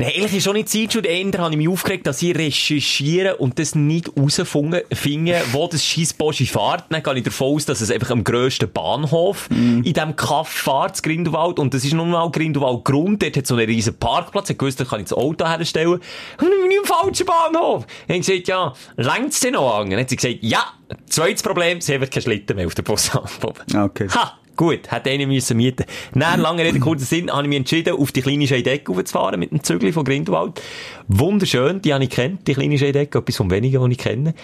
[0.00, 1.04] Nein, eigentlich ist schon nicht Zeit schon.
[1.04, 5.84] Eher habe ich mich aufgeregt, dass ich recherchiere und das nicht herausfinden, finde, wo das
[5.84, 6.84] scheiß Boschi fährt.
[6.88, 10.92] Dann gehe ich davon aus, dass es einfach am grössten Bahnhof in diesem Kaff fährt,
[10.92, 11.58] das Grindelwald.
[11.58, 13.22] Und das ist nun mal Grindelwald Grund.
[13.22, 14.48] Dort hat so einen riesen Parkplatz.
[14.48, 15.92] Ich wusste, da kann ich das Auto herstellen.
[15.92, 16.02] Und
[16.38, 17.84] dann bin ich am falschen Bahnhof.
[18.06, 19.90] Dann habe ich gesagt, ja, längt's denn noch an?
[19.90, 20.64] Dann hat sie gesagt, ja,
[21.10, 23.84] zweites Problem, sie haben keinen Schlitten mehr auf der Bushaltestelle.
[23.84, 24.08] Okay.
[24.14, 24.39] Ha!
[24.56, 25.84] Gut, hätte einen müssen mieten.
[26.14, 29.50] Dann, lange Rede, kurzer Sinn, habe ich mich entschieden, auf die kleine Scheidecke raufzufahren mit
[29.50, 30.60] dem Zügel von Grindelwald.
[31.08, 34.34] Wunderschön, die habe ich kennt, die kleine Scheidecke, etwas von wenigen, die ich kenne.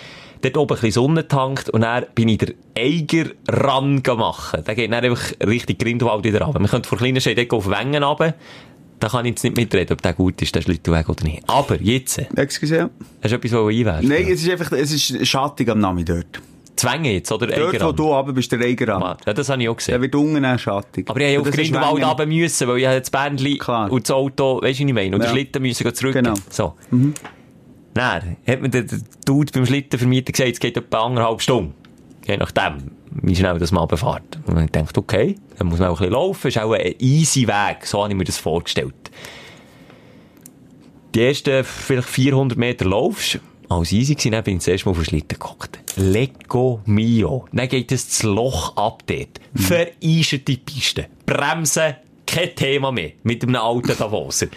[0.42, 4.64] Dort oben ein bisschen Sonne getankt und dann bin ich der Eiger ran machen.
[4.64, 6.60] Der geht dann einfach Richtung Grindelwald wieder runter.
[6.60, 8.34] Man könnte von kleinen Scheidecke auf Wengen runter.
[8.98, 11.42] Da kann ich jetzt nicht mitreden, ob der gut ist, der Schlittenweg oder nicht.
[11.46, 12.90] Aber jetzt, hast Excuse?
[13.20, 14.08] du etwas einwerfen?
[14.08, 16.40] Nein, es ist einfach, es ist schattig am Nami dort.
[16.76, 17.46] Zwänge jetzt, oder?
[17.46, 19.16] Dort, Eiger wo du runter bist, der Eiger an.
[19.26, 19.92] Ja, das habe ich auch gesehen.
[19.92, 21.08] Der wird unten auch schattig.
[21.08, 23.90] Aber ich Und auf Grindelwald runter müssen, weil ich das Bändchen Klar.
[23.90, 25.16] und das Auto, weisst du, was ich meine?
[25.16, 25.28] Und Ja.
[25.28, 26.12] den Schlitten müssen zurück.
[26.14, 26.34] Genau.
[26.50, 26.74] So.
[27.94, 31.74] Dann hat mir der, der Dude beim Schlittenvermieter gesagt, es geht etwa anderthalb Stunden.
[32.26, 34.38] Je nachdem, wie schnell das mal befahrt.
[34.46, 37.46] Und ich dachte, okay, dann muss man auch ein bisschen laufen, ist auch ein easy
[37.46, 38.94] Weg, so habe ich mir das vorgestellt.
[41.14, 43.38] Die ersten vielleicht 400 Meter laufst,
[43.68, 45.78] alles easy gewesen, dann bin ich zuerst mal auf den Schlitten geguckt.
[45.96, 47.46] Lego mio.
[47.52, 49.40] Dann geht es das Loch ab dort.
[49.54, 51.06] Vereischerte Piste.
[51.24, 51.94] Bremsen,
[52.26, 53.12] kein Thema mehr.
[53.22, 54.48] Mit einem alten Davoser.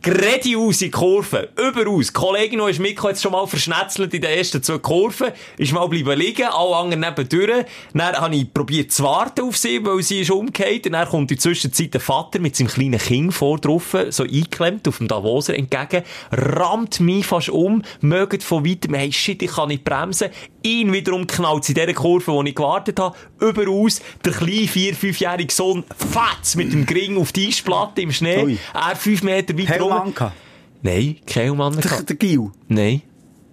[0.00, 1.48] Gerade aus in die Kurve.
[1.56, 2.06] Überaus.
[2.06, 5.32] Die Kollegin, die ist mitgekommen, hat schon mal verschnetzelt in den ersten zwei Kurven.
[5.56, 7.66] Ist mal bleiben liegen, alle anderen nebendurch.
[7.92, 10.86] Dann habe ich probiert zu warten auf sie, weil sie ist umgekehrt.
[10.86, 14.86] Und dann kommt in der Zwischenzeit der Vater mit seinem kleinen Kind vor so eingeklemmt
[14.86, 19.68] auf dem Davoser entgegen, rammt mich fast um, mögt von weitem, hey shit, ich kann
[19.68, 20.28] nicht bremsen.
[20.62, 24.00] Ihn wiederum knallt in dieser Kurve, wo ich gewartet habe, überaus.
[24.24, 28.42] Der kleine vier-, fünfjährige Sohn, fatz mit dem Gring auf die Eisplatte im Schnee.
[28.42, 28.58] Ui.
[28.74, 30.02] Er fünf Meter weiter rum.
[30.02, 30.36] Helm gehabt.
[30.82, 32.50] Nein, kein Helm Der, der Gil.
[32.66, 33.02] Nein.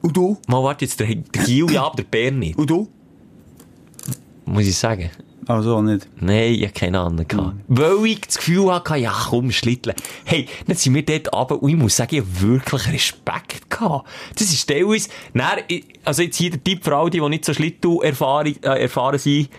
[0.02, 0.38] Und du?
[0.48, 2.58] Mal warte jetzt, der, der Gil ja, aber der Bär nicht.
[2.58, 2.88] Und du?
[4.46, 5.10] Muss ich sagen.
[5.48, 6.08] Also auch nicht.
[6.20, 7.28] Nein, ich hatte keine Ahnung.
[7.28, 7.56] gehabt.
[7.68, 9.96] Weil ich das Gefühl hatte, ja komm, schlitteln.
[10.24, 14.08] Hey, dann sind wir dort runter und ich muss sagen, ich habe wirklich Respekt gehabt.
[14.38, 15.60] Das ist teilweise, dann,
[16.04, 19.50] also jetzt hier der Tipp für all die, nicht so Schlittel erfahren, äh, erfahren sind,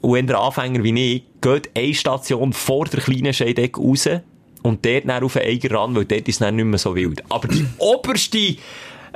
[0.00, 4.08] und eher Anfänger wie ich, geht eine Station vor der kleinen Scheidecke raus
[4.62, 6.94] und dort dann auf den Eiger ran, weil dort ist es dann nicht mehr so
[6.94, 7.22] wild.
[7.28, 8.56] Aber die oberste,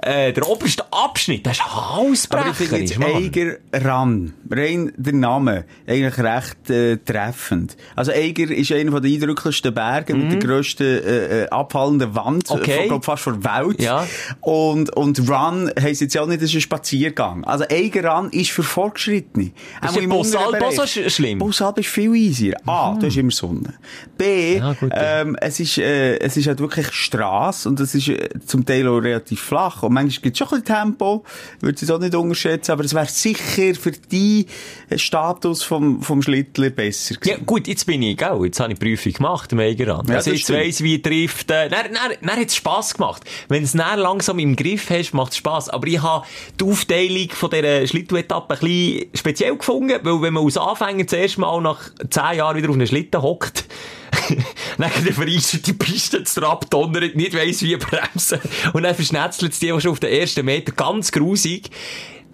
[0.02, 6.96] äh, der oberste Abschnitt, das ist jetzt Eiger ran, rein der Name, eigentlich recht äh,
[6.98, 7.76] treffend.
[7.96, 12.56] Also Eiger ist einer der eindrücklichsten Berge mit der grössten äh, äh, abfallenden Wand, Mhm.
[12.56, 12.88] Okay.
[12.88, 13.80] von, fast vor Welt.
[13.80, 14.06] Ja.
[14.40, 17.44] Und, und Run heisst jetzt ja auch nicht, das ist ein Spaziergang.
[17.44, 19.52] Also Eiger Run ist für Fortgeschrittene.
[19.82, 21.38] Ist unteren auch so schlimm?
[21.38, 22.56] Bussalp ist viel easier.
[22.66, 23.74] A, da ist immer Sonne.
[24.18, 25.20] B, Ja, gut, ja.
[25.20, 28.86] ähm, es ist, äh, es ist halt wirklich Strasse und es ist äh, zum Teil
[28.88, 29.82] auch relativ flach.
[29.92, 31.22] Und manchmal gibt es schon ein bisschen Tempo,
[31.60, 34.46] würde ich es auch nicht unterschätzen, aber es wäre sicher für die
[34.96, 37.46] Status vom, vom Schlittler besser Ja, gewesen.
[37.46, 38.40] gut, jetzt bin ich, gell?
[38.44, 40.06] Jetzt habe ich die Prüfung gemacht, im Eigeran.
[40.08, 40.60] Ja, also jetzt stimmt.
[40.60, 43.22] weiss, wie trifft, äh, dann, dann, dann hat es Spass gemacht.
[43.48, 45.68] Wenn es dann langsam im Griff hast, macht es Spass.
[45.68, 46.24] Aber ich habe
[46.58, 51.36] die Aufteilung von dieser Schlittenetappe ein bisschen speziell gefunden, weil wenn man als Anfänger zuerst
[51.36, 53.66] mal nach zehn Jahren wieder auf einen Schlitten hockt,
[54.78, 58.40] dann verreist die Piste zu Trab, donnert, nicht weiss wie bremsen.
[58.72, 61.70] Und dann verschnetzelt es die, die schon auf den ersten Meter ganz grusig.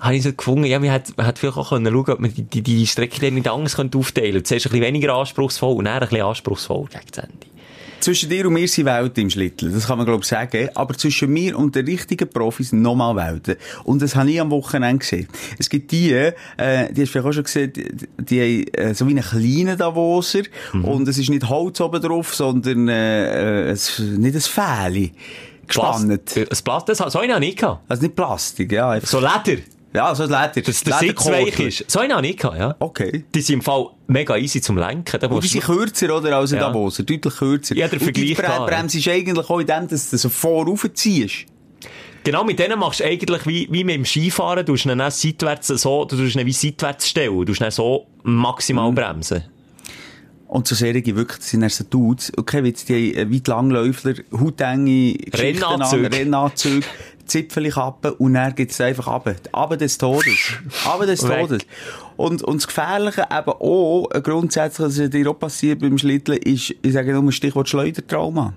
[0.00, 2.32] Habe ich so gefunden, ja, man hätte, man hätte vielleicht auch können schauen, ob man
[2.32, 4.42] die, die, die Strecke dann nicht anders aufteilen könnte.
[4.44, 7.57] Zuerst ein bisschen weniger anspruchsvoll und dann ein bisschen anspruchsvoll gegen das Ende.
[8.00, 9.72] Zwischen dir und mir sind Welten im Schlittel.
[9.72, 10.68] Das kann man, glaube ich, sagen.
[10.74, 13.56] Aber zwischen mir und den richtigen Profis nochmal Welten.
[13.84, 15.26] Und das habe ich am Wochenende gesehen.
[15.58, 17.86] Es gibt die, äh, die hast du vielleicht auch schon gesehen, die,
[18.18, 20.42] die haben äh, so wie einen kleinen Davoser.
[20.72, 25.12] Und es ist nicht Holz oben drauf, sondern äh, äh, es, nicht ein Fähli.
[25.66, 26.24] Gespannt.
[26.24, 27.82] Plast- äh, Das Plast, das, so einen habe ich nicht gehabt.
[27.88, 28.98] Also nicht Plastik, ja.
[29.00, 29.60] So Leder.
[29.94, 30.60] Ja, so ein Leder.
[30.66, 31.90] Dass der Sitz weich ist.
[31.90, 32.76] So einen habe ich nicht gehabt, ja.
[32.78, 33.24] Okay.
[33.34, 35.18] Die sind im Fall mega easy zum Lenken.
[35.18, 36.68] Da Und die sind kürzer, oder, als ein Ja.
[36.68, 37.02] Davoser.
[37.04, 37.74] Deutlich kürzer.
[37.74, 40.18] Ja, der Und die Vergleich da, Bre- Bremse ist eigentlich auch in dem, dass du
[40.18, 41.46] so voraufziehst.
[42.24, 45.68] Genau, mit denen machst du eigentlich wie, wie mit dem Skifahren, du tust ihn seitwärts
[45.68, 49.44] so, du tust ihn wie seitwärts stellen, du tust ihn so maximal bremsen.
[50.48, 52.32] Und so Serien wirklich, sind erst so Dudes.
[52.36, 56.86] Okay, wie die äh, weit Langläufler, hautenge Geschichten an, Rennanzüge.
[57.28, 59.36] Zipfelkappen und dann geht's einfach runter.
[59.54, 60.54] Runter des Todes.
[60.86, 61.20] Runter des.
[61.20, 61.62] Todes.
[62.16, 66.74] Und, und das Gefährliche eben auch, äh, grundsätzlich, was dir auch passiert beim Schlitteln, ist,
[66.80, 68.54] ich sage nur ein Stichwort Schleudertrauma.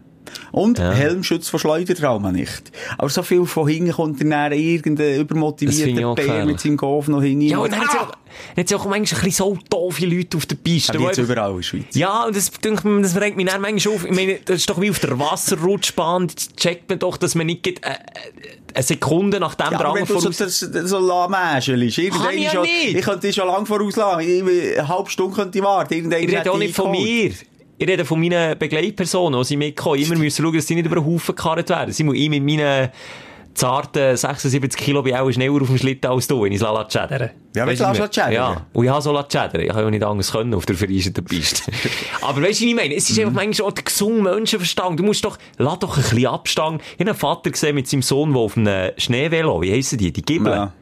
[0.51, 2.71] Und Helmschutz vor Schleudertrauma nicht.
[2.97, 7.21] Aber so viel von hinten kommt dann irgendein ich übermotivierter Bär mit seinem Golf noch
[7.21, 7.41] hinten.
[7.41, 10.93] Ja, und dann hat es auch, manchmal ein bisschen so doofe Leute auf der Piste.
[10.93, 11.85] Ja, die jetzt einfach- überall in der Schweiz.
[11.93, 14.05] Ja, und das, denke ich, das regt mich dann manchmal auf.
[14.05, 16.27] Ich meine, das ist doch wie auf der Wasserrutschbahn.
[16.27, 17.95] Jetzt checkt man doch, dass man nicht geht, äh, äh,
[18.73, 20.59] eine Sekunde nach dem Ja, aber wenn Drang du so, voraus...
[20.59, 20.99] so, so
[21.97, 22.95] irgendwann Kann ich ja schon, nicht.
[22.95, 24.41] ich könnte schon lange vorauslassen, ich,
[24.77, 27.31] eine halbe Stunde könnte ich warten, irgendwann Ich rede auch nicht von mir.
[27.81, 29.99] Ich rede von meinen Begleitpersonen, die sie mitkommen.
[29.99, 31.91] Immer müssen schauen, dass sie nicht über den Haufen gekarrt werden.
[31.91, 32.89] Sie muss ich mit meinen
[33.55, 37.31] zarten 76 Kilo bin auch schneller auf dem Schlitten als du, wenn ich es schädern.
[37.55, 38.31] Ja, wenn du schädern.
[38.33, 39.61] Ja, und ich habe so schädern.
[39.61, 41.71] Ich kann ja nicht anders können auf der verreisten Piste.
[42.21, 42.93] Aber weißt du, wie ich meine?
[42.95, 43.23] Es ist Mhm.
[43.29, 44.99] einfach manchmal auch der gesunde Menschenverstand.
[44.99, 46.81] Du musst doch, lass doch ein bisschen Abstand.
[46.83, 50.13] Ich habe einen Vater gesehen mit seinem Sohn, der auf einem Schneevelo, wie heissen die?
[50.13, 50.53] Die Gibbeln.
[50.53, 50.73] Ja.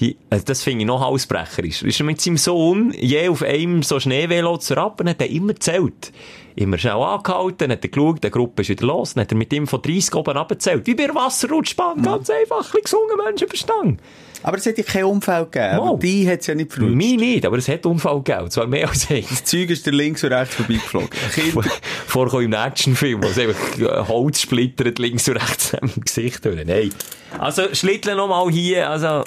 [0.00, 1.82] Die, also das finde ich noch halsbrecherisch.
[1.82, 5.54] Ist er mit seinem Sohn je auf einem so Schneevelo zu rappen, hat er immer
[5.56, 6.12] zählt.
[6.56, 9.52] Immer schnell angehalten, hat er geschaut, die Gruppe ist wieder los, dann hat er mit
[9.52, 10.86] ihm von 30 oben abgezählt.
[10.86, 14.00] Wie bei der Wasserrutschbahn, ganz einfach, ein bisschen gesunden Menschenverstand.
[14.44, 15.98] Aber es hätte ja keinen Unfall gegeben, Mal.
[15.98, 16.94] die hat es ja nicht verrutscht.
[16.94, 19.28] Mir nicht, aber es hat Unfall gegeben, zwar mehr als eins.
[19.28, 21.08] Das Zeug ist der links und rechts vorbeigeflogen.
[22.06, 26.44] Vorkommen im Actionfilm, wo es einfach äh, Holz splittert links und rechts im Gesicht.
[26.44, 26.90] Nein.
[27.38, 29.24] Also, Schlitteln nochmal hier, also,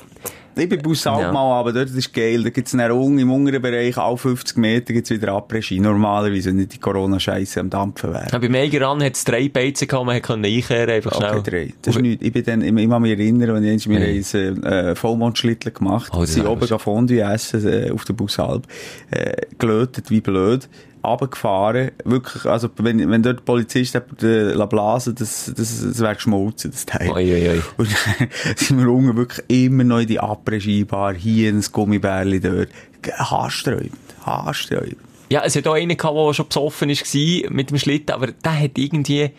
[0.57, 1.31] ich bin Bussard Ja.
[1.31, 4.57] mal aber dort, das ist geil, da gibt's dann unten im unteren Bereich, alle 50
[4.57, 5.79] Meter gibt's wieder Abregie.
[5.79, 8.39] Normalerweise, wenn nicht die Corona-Scheiße am Dampfen wäre.
[8.39, 11.37] beim Eigeran hat es drei Beizen gehabt, man konnte einkehren, einfach schnell.
[11.37, 11.73] Okay, drei.
[11.81, 12.25] Das ist nichts.
[12.25, 16.11] Ich bin dann, ich, ich kann mich erinnern, wenn ich mir ein, äh, Vollmondschlittel gemacht
[16.13, 18.67] Oh, das sind ist oben Fondue essen, äh, auf der Busalb,
[19.11, 20.67] äh, gelötet wie blöd,
[21.07, 26.15] runtergefahren, wirklich, also, wenn, wenn dort der Polizist äh, la blasen, das, das, das wäre
[26.15, 27.09] geschmolzen, das Teil.
[27.09, 27.61] Oi, oi, oi.
[27.77, 32.69] Und dann sind wir unten wirklich immer noch in die Après-Ski-Bar, hier ein Gummibärli dort.
[33.17, 33.93] Haarsträubend,
[34.25, 34.97] haarsträubend.
[35.29, 38.59] Ja, es hat auch einen gehabt, der schon besoffen war mit dem Schlitten, aber der
[38.59, 39.31] hat irgendwie,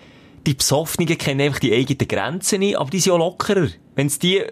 [0.47, 3.69] die Besoffenen kennen einfach die eigenen Grenzen nicht, aber die sind auch lockerer.
[3.95, 4.43] Wenn's die,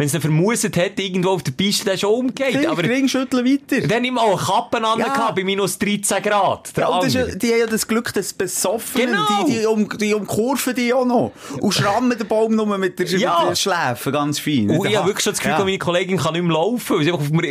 [0.00, 2.54] wenn's einen vermuset hat, irgendwo auf der Piste, der schon umgeht.
[2.56, 3.86] Ring, aber Ring schütteln weiter.
[3.86, 5.08] dann immer auch Kappen an Ja.
[5.12, 6.74] gehabt, bei minus 13 Grad.
[6.76, 9.44] Der Ja, ist, die haben ja das Glück, dass Besoffenen, Genau.
[9.46, 11.32] die, die, um, die umkurven die auch noch.
[11.60, 13.40] Und schrammen den Baum nur mit der, Ja.
[13.40, 14.70] mit der Schläfe, ganz fein.
[14.70, 15.64] Und ich habe wirklich schon das Gefühl, Ja.
[15.64, 16.96] meine Kollegin kann nicht mehr laufen.
[16.96, 17.42] weil sie einfach auf mir,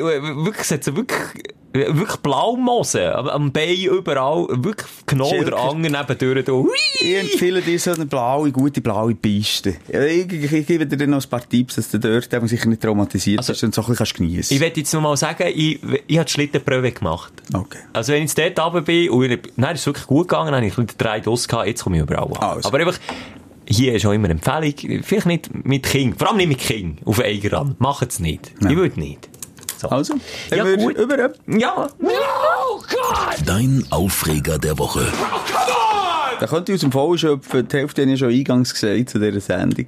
[0.45, 1.19] wirklich, sie hat so wirklich,
[1.71, 3.01] wirklich Blaumosen.
[3.11, 4.47] Am, Bein überall.
[4.49, 6.69] Wirklich genau der andere nebendurch.
[7.01, 9.75] Ich empfehle dir so eine blaue, gute blaue Piste.
[9.87, 12.81] Ich, ich, ich gebe dir noch ein paar Tipps, dass du dort eben sicher nicht
[12.81, 14.61] traumatisiert Also, bist und so ein bisschen geniessen Ich kannst.
[14.61, 17.31] werde jetzt noch mal sagen, ich, ich habe die Schlittenprobe gemacht.
[17.53, 17.77] Okay.
[17.93, 20.55] Also wenn ich jetzt dort runter bin, und ich- ist es wirklich gut gegangen, dann
[20.55, 22.37] habe ich ein bisschen den Drei Doss gehabt, jetzt komme ich überall an.
[22.37, 22.67] Also.
[22.69, 22.97] Aber einfach,
[23.67, 26.99] hier ist auch immer eine Empfehlung, vielleicht nicht mit Kind, vor allem nicht mit Kind,
[27.05, 27.79] auf eigenen Rand.
[27.79, 28.51] Macht es nicht.
[28.61, 29.29] Ich würde nicht.
[29.77, 29.87] So.
[29.89, 30.15] Also,
[30.53, 30.97] Ja, gut.
[30.97, 31.87] über Ja.
[33.45, 35.07] Dein Aufreger der Woche.
[36.39, 37.67] Da könnte ich aus dem Vollen schöpfen.
[37.67, 39.87] Die Hälfte habe ich schon eingangs gesagt zu dieser Sendung.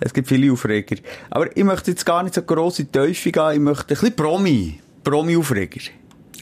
[0.00, 0.96] Es gibt viele Aufreger.
[1.30, 3.52] Aber ich möchte jetzt gar nicht so gross in die Teufel gehen.
[3.52, 4.80] Ich möchte ein bisschen Promi.
[5.04, 5.80] Promi-Aufreger.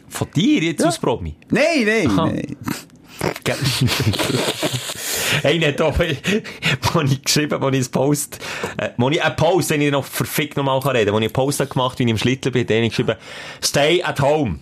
[0.09, 1.37] Von dir jetzt aus Promi?
[1.51, 2.27] Nein, nein, Aha.
[2.27, 2.57] nein.
[5.43, 5.99] Einer auch,
[6.93, 8.39] wo ich geschrieben, wo ich ein Post,
[8.79, 11.33] äh, wo ich einen Post, den ich noch verfickt nochmal reden kann, wo ich einen
[11.33, 13.17] Post habe gemacht, wie ich im Schlittel bin, den habe ich geschrieben,
[13.63, 14.61] stay at home.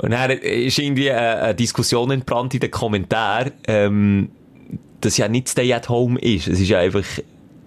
[0.00, 4.30] Und dann ist irgendwie eine, eine Diskussion entbrannt in den Kommentaren, ähm,
[5.00, 6.48] dass ja nicht stay at home ist.
[6.48, 7.04] Es ist ja einfach,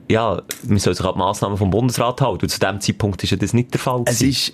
[0.09, 2.43] ja, man soll sich an die Massnahmen vom Bundesrat halten.
[2.43, 4.03] Und zu dem Zeitpunkt ist ja das nicht der Fall.
[4.05, 4.53] Es gewesen.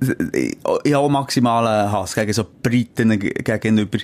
[0.00, 3.98] ist, habe auch maximalen Hass gegen so Briten ge- gegenüber.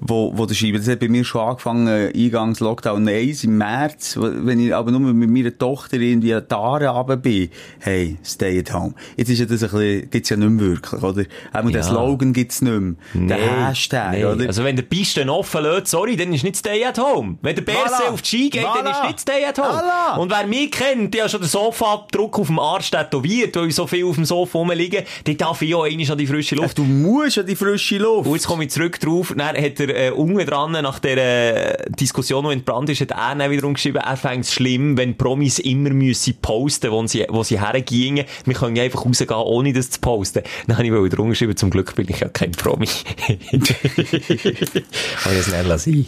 [0.00, 4.18] Wo, wo der Schreiber, das hat bei mir schon angefangen, Eingangs Lockdown 1 im März,
[4.20, 7.48] wenn ich aber nur mit meiner Tochter irgendwie an die Aare runter bin,
[7.80, 8.94] hey, stay at home.
[9.16, 11.24] Jetzt ist ja das ein bisschen, gibt's ja nicht mehr wirklich, oder?
[11.52, 11.82] Auch den Ja.
[11.82, 12.94] Slogan gibt's nicht mehr.
[13.14, 14.24] Nee, Den Hashtag, nee.
[14.24, 14.46] oder?
[14.46, 17.36] Also wenn der Piste offen lässt, sorry, dann ist nicht Stay at Home.
[17.42, 18.90] Wenn der BRC auf die Ski geht, dann Voilà.
[18.90, 19.68] ist nicht Stay at Home.
[19.82, 20.18] Voilà.
[20.18, 23.74] Und wer mich kennt, der hat schon den Sofa-Druck auf dem Arsch tätowiert, weil ich
[23.74, 26.78] so viel auf dem Sofa rumliege, der darf ich auch einmal an die frische Luft.
[26.78, 28.26] du musst an die frische Luft.
[28.28, 29.34] Und jetzt komme ich zurück drauf.
[29.36, 29.56] Dann hat
[29.90, 33.74] er äh, unten dran, nach der äh, Diskussion, die entbrannt ist, hat er dann wiederum
[33.74, 38.24] geschrieben, er fängt es schlimm, wenn Promis immer müssen posten, wo sie, wo sie hergingen.
[38.44, 40.42] Wir können ja einfach rausgehen, ohne das zu posten.
[40.66, 42.86] Dann habe ich wieder geschrieben, zum Glück bin ich ja kein Promi.
[43.26, 43.68] Kann
[45.38, 46.06] ich schnell sein.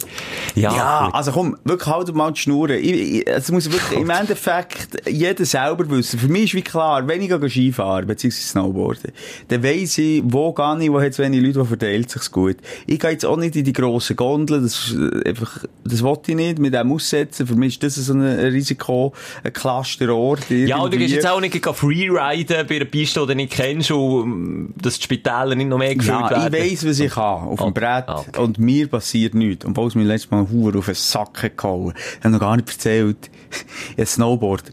[0.55, 2.69] Ja, Ja, also komm, wirklich halt mal die Schnur.
[2.69, 6.19] Es muss wirklich im Endeffekt jeder selber wissen.
[6.19, 9.11] Für mich ist wie klar, wenn ich gehe Skifahren, beziehungsweise Snowboarden,
[9.47, 12.57] dann weiss ich, wo gehe ich, wo hat es wenig Leute, wo verteilt sich's gut.
[12.85, 16.31] Ich gehe jetzt auch nicht in die grossen Gondeln, das ist äh, einfach, das wollte
[16.31, 17.45] ich nicht, mit dem aussetzen.
[17.45, 19.13] Für mich ist das so ein Risiko,
[19.43, 20.49] ein Clusterort.
[20.49, 21.13] Ja, und du gehst irgendwie.
[21.15, 25.03] jetzt auch nicht freeriden bei einer Piste, die du nicht kennst, und ähm, dass die
[25.03, 26.53] Spitäler nicht noch mehr gefüllt Ja, werden.
[26.63, 28.05] ich weiss, was ich kann, auf Oh, dem Brett.
[28.07, 28.39] okay.
[28.39, 29.65] Und mir passiert nichts.
[29.65, 31.93] Und weil es mir letztes Mal Huber auf den Sack gehauen.
[32.19, 33.29] Ich habe noch gar nicht erzählt.
[33.91, 34.63] Ich habe Snowboard.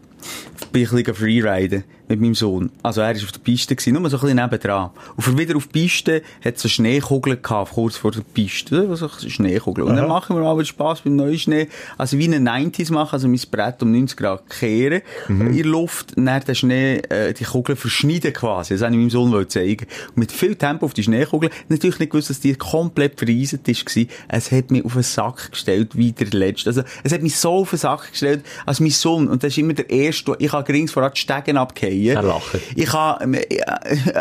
[0.73, 2.71] Bin ich ein bisschen freeriden mit meinem Sohn.
[2.83, 4.91] Also er war auf der Piste, gewesen, nur so ein bisschen nebendran.
[5.17, 8.95] Und für wieder auf die Piste hat es so Schneekugeln gehabt, kurz vor der Piste.
[8.97, 9.85] So eine Schneekugel.
[9.85, 11.69] Und dann machen wir mal wieder Spass beim neuen Schnee.
[11.97, 15.03] Also wie eine 90s machen, also mein Brett um 90 Grad kehren.
[15.29, 18.75] In der Luft, dann den Schnee, äh, die Kugel verschneiden quasi.
[18.75, 19.87] Das wollte ich meinem Sohn zeigen.
[20.09, 21.51] Und mit viel Tempo auf die Schneekugel.
[21.69, 23.85] Natürlich nicht gewusst, dass die komplett vereiset ist.
[24.29, 26.71] Es hat mich auf den Sack gestellt, wie der letzte.
[26.71, 29.29] Also, es hat mich so auf den Sack gestellt, als mein Sohn.
[29.29, 32.04] Und das ist immer der erste, ich habe gerings vorher die Stegen abgehen.
[32.13, 32.59] Er lacht.
[32.75, 33.63] Ich habe ähm, äh,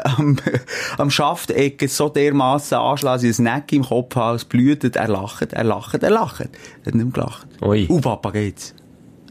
[0.04, 0.38] am,
[0.98, 4.96] am Schaftecken so dermassen anschlagen, dass ich ein Neck im Kopf habe, es blutet.
[4.96, 6.42] Er lacht, er lacht, er lacht.
[6.42, 7.48] Er hat nicht mehr gelacht.
[7.62, 7.88] Ui.
[7.90, 8.74] Uh, Papa, geht's?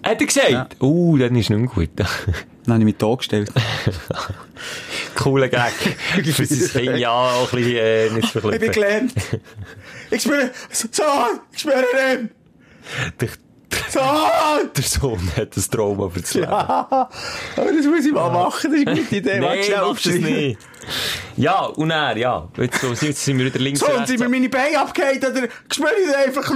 [0.03, 0.77] Hat er gesagt?
[0.83, 1.91] Uh, dann ist nicht gut.
[2.65, 3.51] Dann habe ich mich da gestellt.
[5.17, 5.73] Cooler Gag.
[6.25, 9.15] Für sein Kind ja auch ein bisschen, äh, nicht zu Ich bin gelähmt.
[10.11, 11.03] Ich spüre, so,
[11.53, 11.85] ich spüre
[12.15, 12.31] ihn.
[13.95, 14.67] Der, So.
[14.77, 16.47] der Sohn hat ein Trauma für das Leben.
[16.47, 17.09] Aber
[17.57, 19.41] das muss ich mal machen, das ist eine gute Idee.
[19.41, 20.59] Nein, schnell mach das nicht.
[21.37, 22.49] Ja, und er, ja.
[22.57, 25.49] Jetzt, so, jetzt sind wir wieder links So, und sind mir meine Beine abgehakt, oder
[25.71, 26.51] spüre ich einfach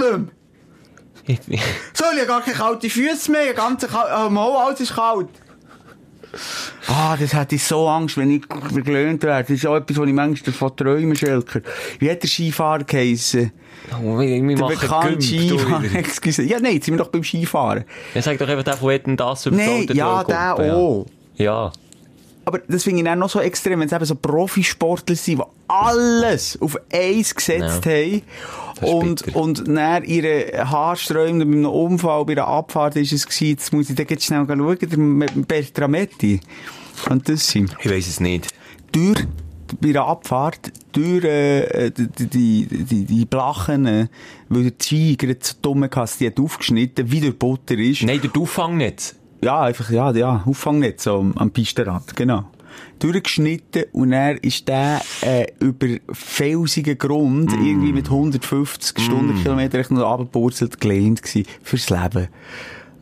[1.27, 1.59] nicht mehr?
[1.93, 5.29] So, ich habe gar keine kalten Füße mehr, ganz kalt, oh, alles ist kalt.
[6.87, 9.43] Ah, das hätte ich so Angst, wenn ich verglöhnt werde.
[9.43, 11.61] Das ist auch etwas, was ich manchmal davon träume, Schelker.
[11.99, 13.51] Wie hat der Skifahrer geheissen?
[13.91, 15.95] Oh, wir, wir Der bekannte Skifahrer.
[15.95, 16.43] Excuse.
[16.43, 17.85] Ja, nein, jetzt sind wir doch beim Skifahren.
[18.13, 21.05] Ja, sag doch einfach, der von Etten das über Nein, ja, der auch.
[21.35, 21.71] Ja.
[22.47, 25.43] Aber das finde ich dann noch so extrem, wenn es eben so Profisportler sind, die
[25.67, 27.91] alles auf eins gesetzt Ja.
[27.91, 28.21] haben.
[28.79, 29.37] Und, bitter.
[29.39, 33.89] und dann ihre Haarsträume bei einem Unfall, bei einer Abfahrt ist es gewesen, jetzt muss
[33.89, 36.39] ich dann jetzt schnell schauen, der Me- Bertrametti.
[37.09, 38.47] Und das sind Ich weiss es nicht.
[38.93, 39.25] durch,
[39.81, 44.07] bei einer Abfahrt, durch, äh, die, die, die, die Blachen, äh,
[44.47, 48.03] weil der gerade so dumm dass die hat aufgeschnitten, wie der Butter ist.
[48.03, 49.15] Nein, der Auffangnetz.
[49.41, 52.45] Ja, einfach, ja, ja, Auffangnetz so am, am Pistenrad, genau.
[52.99, 60.01] Durchgeschnitten und er ist der äh, über felsigen Grund irgendwie mit 150 Stundenkilometer echt noch
[60.09, 62.27] runtergepurzelt gelehnt gsi fürs Leben.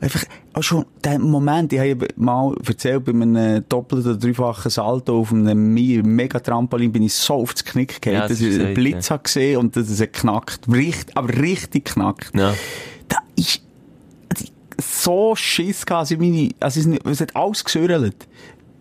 [0.02, 0.24] Einfach,
[0.54, 5.32] auch schon der Moment, ich habe mal erzählt, bei einem doppelten oder dreifachen Salto auf
[5.32, 8.74] einem Me- Mega-Trampolin bin ich so aufs Knick gegangen, Ja, das dass ich ist einen
[8.74, 10.68] Blitz habe gesehen und dass es hat knackt.
[10.70, 12.32] Richt, aber richtig knackt.
[12.36, 12.54] Ja.
[13.08, 13.62] Da ist
[14.80, 18.28] so Schiss gehabt, also meine, also es, es hat alles gesürrelt.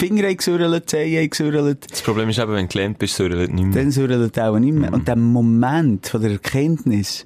[0.01, 3.21] Die Finger haben gesürrelt, Zehen haben gesürrelt, Das Problem ist eben, wenn du gelähmt bist,
[3.21, 3.71] er nicht mehr.
[3.71, 4.93] dann sürrelt auch nicht mehr.
[4.93, 7.25] Und der Moment von der Erkenntnis,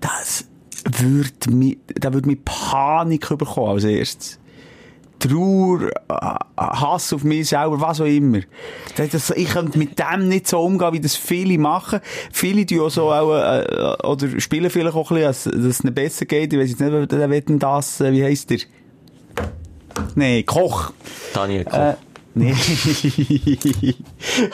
[0.00, 0.46] das
[0.84, 4.38] würde mich, da würde mich Panik bekommen als erstes.
[5.18, 8.40] Trauer, äh, Hass auf mich selber, was auch immer.
[8.96, 12.00] Das, ich könnte mit dem nicht so umgehen, wie das viele machen.
[12.32, 15.94] Viele tun auch so auch, äh, oder spielen vielleicht auch ein bisschen, dass, es ihnen
[15.94, 16.52] besser geht.
[16.52, 18.58] Ich weiss jetzt nicht, wer wetten das, äh, wie heisst der?
[20.14, 20.92] Nee, Koch.
[21.32, 21.80] Daniel, komm.
[21.80, 21.94] Äh,
[22.34, 22.54] nee.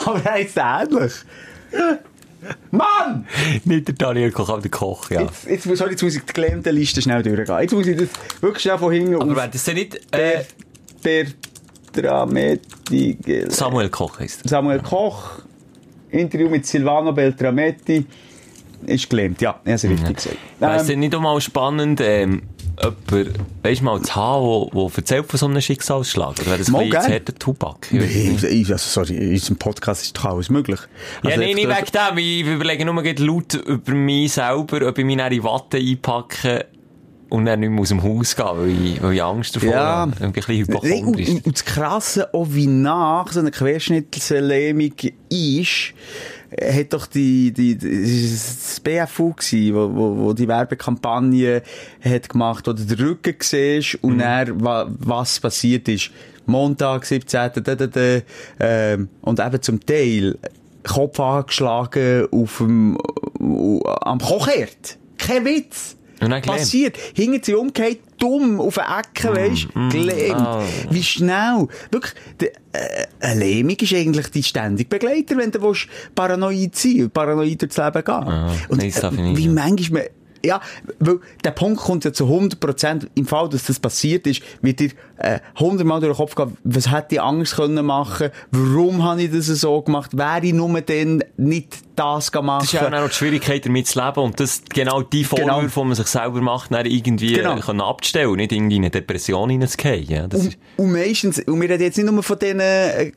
[0.05, 1.13] Aber er ist ähnlich.
[2.70, 3.26] Mann!
[3.64, 5.22] Nicht der Daniel Koch, aber der Koch, ja.
[5.22, 7.59] Jetzt, jetzt, muss- sorry, jetzt muss ich die gelähmte Liste schnell durchgehen.
[7.61, 8.09] Jetzt muss ich das
[8.41, 10.45] wirklich schnell von hinten Aber wäre das denn nicht äh,
[11.93, 13.18] Beltrametti.
[13.49, 14.49] Samuel Koch heisst er?
[14.49, 15.41] Samuel Koch.
[16.11, 18.05] Interview mit Silvano Beltrametti.
[18.86, 19.61] Ist gelähmt, ja.
[19.64, 20.36] Er hat es richtig gesagt.
[20.59, 22.43] Wäre es Ähm, denn nicht auch mal spannend, ähm,
[22.83, 26.31] jemand, weisst du mal, zu haben, wo erzählt von so einem Schicksalsschlag?
[26.39, 27.12] Oder wäre das ein Mal bisschen zu gern.
[27.20, 27.87] harter Tubak?
[27.91, 28.01] Nee,
[28.41, 28.70] nicht.
[28.72, 30.81] also, sorry, in unserem Podcast ist doch alles möglich.
[31.22, 32.18] Ja, Also, nee, nicht einfach wegen dem.
[32.18, 36.66] Ich überlege nur laut über mich selber, ob ich mich in Watte einpacke
[37.28, 39.78] und dann nicht mehr aus dem Haus gehen, weil ich, weil ich Angst davor Ja.
[39.78, 40.12] habe.
[40.20, 41.28] Ein bisschen hypochondrisch.
[41.28, 44.93] und, und das Krasse, auch wie nach so einer Querschnittslähmung
[45.28, 45.93] ist,
[46.59, 51.62] hat doch die, die, das BFU gsi, wo, wo, wo die Werbekampagne
[52.03, 56.11] hat gemacht, wo du den Rücken siehst und dann, wa, was passiert ist.
[56.46, 57.51] Montag, 17.
[57.62, 58.20] Da, da, da,
[58.59, 60.38] ähm, und eben zum Teil
[60.82, 62.98] Kopf angeschlagen auf dem,
[63.38, 64.98] äh, am Kochherd.
[65.18, 65.96] Kein Witz.
[66.21, 66.43] Und.
[66.43, 66.97] Passiert.
[67.14, 70.37] Hinten sie umgekehrt, dumm, auf eine Ecke, weisst du, gelähmt.
[70.37, 70.62] ah.
[70.91, 71.66] Wie schnell.
[71.91, 77.05] Wirklich, de, äh, eine Lähmung ist eigentlich dein ständige Begleiter, wenn du willst, paranoid sein
[77.05, 78.25] und paranoid durchs Leben gehen.
[78.68, 79.39] und darf ich nicht.
[79.39, 80.11] wie manchmal,
[80.45, 80.61] ja,
[80.99, 84.91] weil der Punkt kommt ja zu 100% im Fall, dass das passiert ist, wird dir
[85.18, 89.23] äh, 100 Mal durch den Kopf gehen, was hätte ich anders können machen, warum habe
[89.23, 92.62] ich das so gemacht, wäre ich nur dann nicht das gemacht.
[92.62, 95.55] Das ist ja auch noch die Schwierigkeit, damit zu leben und das genau die Genau.
[95.55, 97.57] Vorwürfe, die man sich selber macht, dann irgendwie Genau.
[97.57, 100.05] äh, können abstellen nicht irgendwie in eine Depression hineinzugehen.
[100.09, 103.03] Ja, das Und, ist, und meistens, und wir reden jetzt nicht nur von diesen äh,
[103.05, 103.12] äh,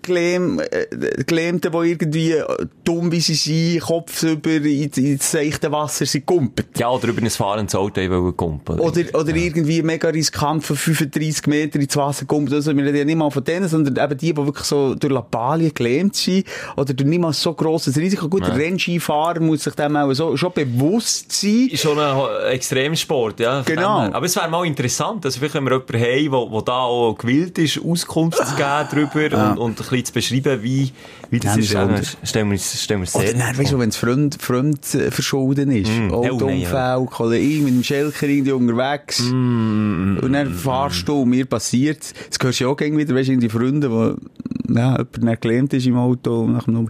[1.25, 2.35] Gelähmten, die irgendwie
[2.83, 6.67] dumm wie sie sind, Kopf über ins, ins seichte Wasser sind gumpet.
[6.77, 8.79] ja, oder über ein fahrendes Auto wollen kumpen.
[8.79, 12.51] Oder, oder irgendwie mega riskant von 35 Meter ins Wasser kommt.
[12.53, 15.11] Also, wir reden ja nicht mal von denen, sondern eben die, die wirklich so durch
[15.13, 16.45] Lappalien gelähmt sind.
[16.77, 18.27] Oder durch nicht mal so grosses Risiko.
[18.29, 18.43] Gut,
[18.73, 21.69] der Rennskifahrer muss sich dem auch so, schon bewusst sein.
[21.71, 23.61] ist schon ein Extremsport, ja.
[23.61, 23.99] Genau.
[24.11, 27.57] Aber es wäre mal interessant, also vielleicht, wenn wir jemanden haben, der, da auch gewillt
[27.57, 30.91] ist, Auskunft zu geben darüber und, und ein bisschen zu beschreiben, wie,
[31.29, 31.73] wie das Ja, ist.
[31.73, 34.37] Ja, sind- stellen wir uns, stellen wir uns Oder dann, weißt du, wenn es fremd,
[34.41, 35.89] fremd äh, verschulden ist.
[35.91, 36.11] Mm.
[36.11, 39.19] Autounfall, Kollege mit dem Schelker irgendwie unterwegs.
[39.21, 41.99] Mm, Und dann fahrst du mir passiert
[42.29, 45.85] Das hörst du ja auch wieder, weißt du, die Freunde, die, ja, jemand gelähmt ist
[45.85, 46.89] im Auto nach dem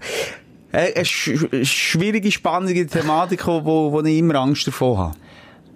[0.74, 1.32] Äh, Eine sch
[1.64, 5.16] schwierige, spannende Thematik, wo, wo, wo ich immer Angst davor habe.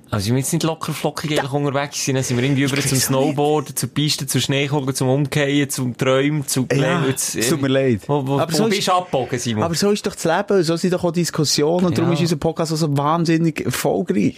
[0.10, 2.78] Also, sind wir jetzt nicht locker flockig eigentlich unterwegs sind, dann sind wir irgendwie über
[2.80, 7.62] zum Snowboarden, zur Piste, zum Schneekochen, zum Umkehren, zum Träumen, zu Ja, Jetzt, es tut
[7.62, 8.02] mir leid.
[8.08, 9.64] Wo, wo, Aber wo so bist ist- du abgebogen, Simon?
[9.64, 12.16] Aber so ist doch das Leben, so sind doch auch Diskussionen und darum Ja.
[12.16, 14.36] ist unser Podcast so wahnsinnig erfolgreich.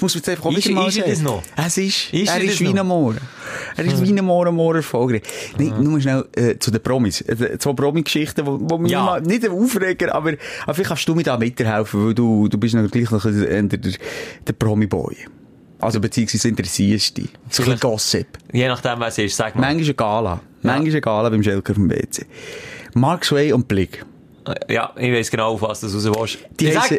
[0.00, 1.42] Das muss man jetzt einfach auch Ist- wieder mal ist er das noch?
[1.56, 3.14] Es ist, Ist er ist wie ein Moor.
[3.76, 5.20] Er ist wie ein Moor, ein Moor erfolgreich.
[5.58, 7.20] Nee, nur schnell äh, zu den Promis.
[7.20, 9.04] Äh, zwei Promi-Geschichten, wo, wo Ja.
[9.04, 10.32] mal, nicht ein Aufreger, aber,
[10.64, 13.78] aber vielleicht kannst du mir da mithelfen, weil du, du bist natürlich noch der, der,
[14.46, 15.16] der Promi-Boy.
[15.80, 17.28] Also beziehungsweise interessierst dich.
[17.50, 18.26] So ein Gossip.
[18.52, 19.60] Je nachdem, was es ist, sag mal.
[19.62, 20.40] Manchmal eine Gala.
[20.62, 22.24] Manchmal eine Gala beim Schelker vom WC.
[22.94, 24.04] Mark Sway und Blick.
[24.68, 26.04] Ja, ich weiss genau, auf was du raus
[26.38, 26.38] willst.
[26.58, 26.98] Die ich heissen-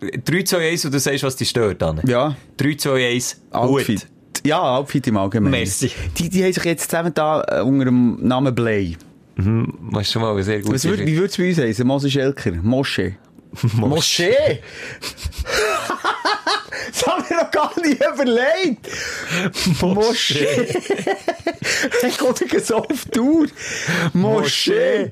[0.00, 2.00] 3, 2, 1 und du sagst, was dich stört, dann.
[2.06, 2.36] Ja.
[2.56, 4.00] 3, 2, 1, Outfit.
[4.00, 4.08] gut.
[4.46, 5.50] Ja, Outfit im Allgemeinen.
[5.52, 5.90] Merci.
[6.16, 8.96] Die, die haben sich jetzt zusammen da äh, unter dem Namen Blay.
[9.36, 10.74] Das ist schon mal sehr gut.
[10.74, 11.86] Was würd, wie würde es bei uns heißen?
[11.86, 12.52] Mose Schelker?
[12.62, 13.16] Moschee?
[13.74, 14.60] Moschee?
[16.92, 18.88] das haben wir noch gar nicht überlegt.
[19.80, 20.66] Moschee.
[22.06, 23.46] Ich komme so auf Tour.
[24.12, 25.10] Moschee.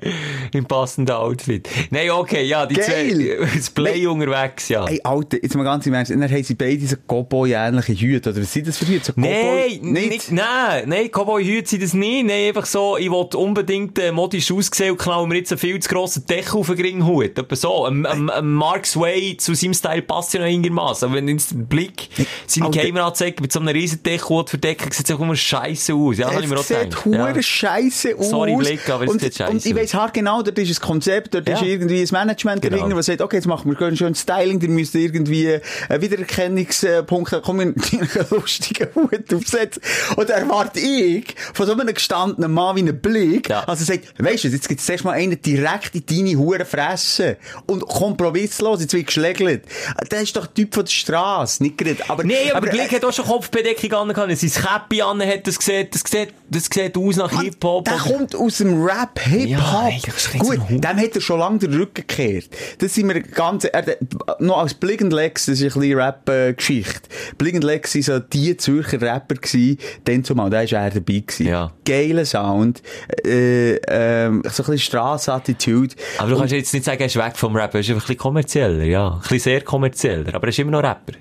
[0.53, 1.69] Im passenden Outfit.
[1.91, 2.87] Nein, okay, ja, die Geil.
[2.87, 4.87] zwei, das Play unterwegs, ja.
[4.87, 6.11] Ey, Alter, jetzt mal ganz im Ernst.
[6.11, 8.31] Dann haben sie beide so Cowboy-ähnliche Hüte.
[8.31, 9.07] Oder was sind das für Hüte?
[9.07, 12.27] So Nein, nicht, nein, nein, Cowboy-Hüte sind das nicht.
[12.27, 15.79] Nein, einfach so, ich will unbedingt äh, modisch aussehen und knallen mir jetzt einen viel
[15.81, 17.39] zu grossen Deckel auf den Ringhut.
[17.39, 17.85] Etwa so.
[17.85, 21.09] Ein, ein, ein Mark Sway zu seinem Style passt ja noch einigermaßen.
[21.09, 22.09] Aber wenn Blick
[22.47, 22.81] seine Alter.
[22.83, 26.19] Kamera zeigt, mit so einem riesen Deckel verdecken, sieht auch immer scheiße aus.
[26.19, 27.43] Ja, das ich mir auch Es sieht hure Ja.
[27.43, 28.31] scheisse aus.
[28.31, 30.87] Sorry, Blick, aber es und, sieht scheisse Und ich weiss halt genau, dort ist ein
[30.87, 31.67] Konzept, dort ist Ja.
[31.67, 32.77] irgendwie ein Management Genau.
[32.77, 37.43] dahinter, was sagt, okay, jetzt machen wir schön Styling, ihr müsst irgendwie einen Wiedererkennungspunkt haben,
[37.45, 39.83] komm, wir einen lustigen Hut aufsetzen.
[40.17, 43.65] Und erwarte ich von so einem gestandenen Mann wie einem Blick, Ja.
[43.65, 47.37] also sagt, weisst du, jetzt gibt es erst mal einen direkt in deine Hure Fresse
[47.67, 49.63] und kompromisslos, jetzt wird geschlägelt.
[50.11, 51.97] Der ist doch der Typ von der Straße, nicht gerade.
[52.09, 54.37] Aber, Nee, aber, der äh, Blick hat auch schon Kopfbedeckung angehabt.
[54.37, 57.85] Sein Käppi an hat, das sieht, das sieht, das sieht aus nach Hip-Hop.
[57.85, 60.35] Der oder- kommt aus dem Rap, Ja, Hip-Hop.
[60.35, 62.49] er Gut, dem hat er schon lange den Rücken gekehrt.
[62.79, 63.97] Das sind wir ganz, er,
[64.39, 67.09] noch als Blig and Lex, das ist ein bisschen Rap-Geschichte.
[67.39, 71.23] Blig and Lex waren so die Zürcher Rapper gewesen, dann zumal, da war er dabei
[71.27, 71.47] gewesen.
[71.47, 71.73] Ja.
[71.85, 72.83] Geiler Sound,
[73.25, 75.95] äh, ähm, so ein bisschen Strassattitude.
[76.19, 78.07] Aber du kannst jetzt nicht sagen, er ist weg vom Rap, er ist einfach ein
[78.07, 79.09] bisschen kommerzieller, ja.
[79.13, 81.13] Ein bisschen sehr kommerzieller, aber er ist immer noch Rapper.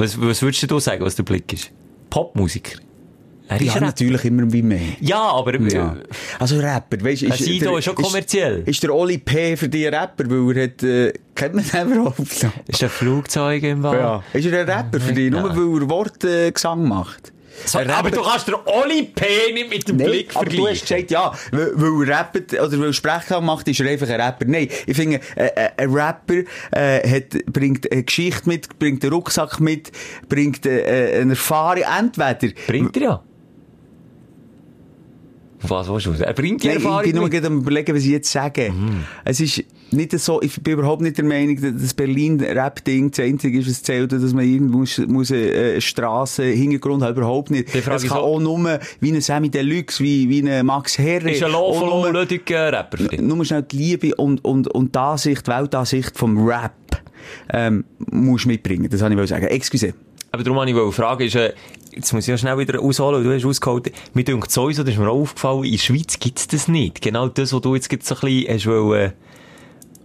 [0.00, 1.70] Was, was würdest du sagen, was der Blick ist?
[2.08, 2.78] Popmusiker?
[3.48, 4.80] Er ja, natürlich immer wie mehr.
[5.00, 5.60] Ja, aber...
[5.60, 5.96] Ja.
[6.38, 8.60] Also Rapper, weißt du, Sido ist schon kommerziell.
[8.60, 9.56] Ist, ist der Oli P.
[9.56, 12.52] für dich ein Rapper, weil er hat, äh, kennt man den überhaupt noch?
[12.66, 14.00] Ist ein Flugzeug im Wald?
[14.00, 14.22] Ja.
[14.32, 17.32] Ist er ein Rapper für dich, nur weil er Wortgesang äh, Gesang macht?
[17.64, 19.52] So, aber Rapper- du kannst den Oli P.
[19.52, 22.80] nicht mit dem Nein, Blick aber du hast gesagt, ja, weil, weil er rappt, oder
[22.80, 24.44] weil Sprechklang macht, ist er einfach ein Rapper.
[24.46, 26.42] Nein, ich finde, äh, äh, ein Rapper
[26.72, 29.92] äh, hat, bringt eine Geschichte mit, bringt einen Rucksack mit,
[30.28, 32.54] bringt äh, äh, eine Erfahrung, entweder...
[32.66, 33.24] Bringt er ja.
[35.62, 36.12] Was willst du?
[36.12, 37.32] Er bringt die Nein, ich Erfahrung bin nur mit.
[37.32, 38.72] gerade am überlegen, was ich jetzt sage.
[39.24, 43.58] Es ist nicht so, ich bin überhaupt nicht der Meinung, dass das Berlin-Rap-Ding das einzige
[43.58, 47.74] ist, was zählt, dass man irgendwo muss, muss äh, eine Strasse, Hintergrund haben, überhaupt nicht.
[47.74, 51.30] Es kann so- auch nur wie ein Sammy Deluxe, wie, wie ein Max Herre.
[51.30, 56.16] Ist ein äh, Rapper nur schnell die Liebe und, und, und die Ansicht, die Weltansicht
[56.16, 56.72] vom Rap,
[57.52, 58.88] ähm, musst mitbringen.
[58.90, 59.46] Das wollte ich sagen.
[59.46, 59.94] Excuse.
[60.32, 61.52] Aber darum wollte ich fragen, ist, äh,
[61.92, 64.98] jetzt muss ich ja schnell wieder ausholen, du hast ausgeholt, mir denkt sowieso, das ist
[65.00, 67.00] mir auch aufgefallen, in der Schweiz gibt's das nicht.
[67.02, 69.12] Genau das, was du jetzt gerade so ein bisschen hast wollen,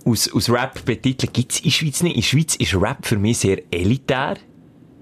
[0.05, 2.15] aus, aus Rap betiteln, gibt's in der Schweiz nicht.
[2.15, 4.35] In der Schweiz ist Rap für mich sehr elitär.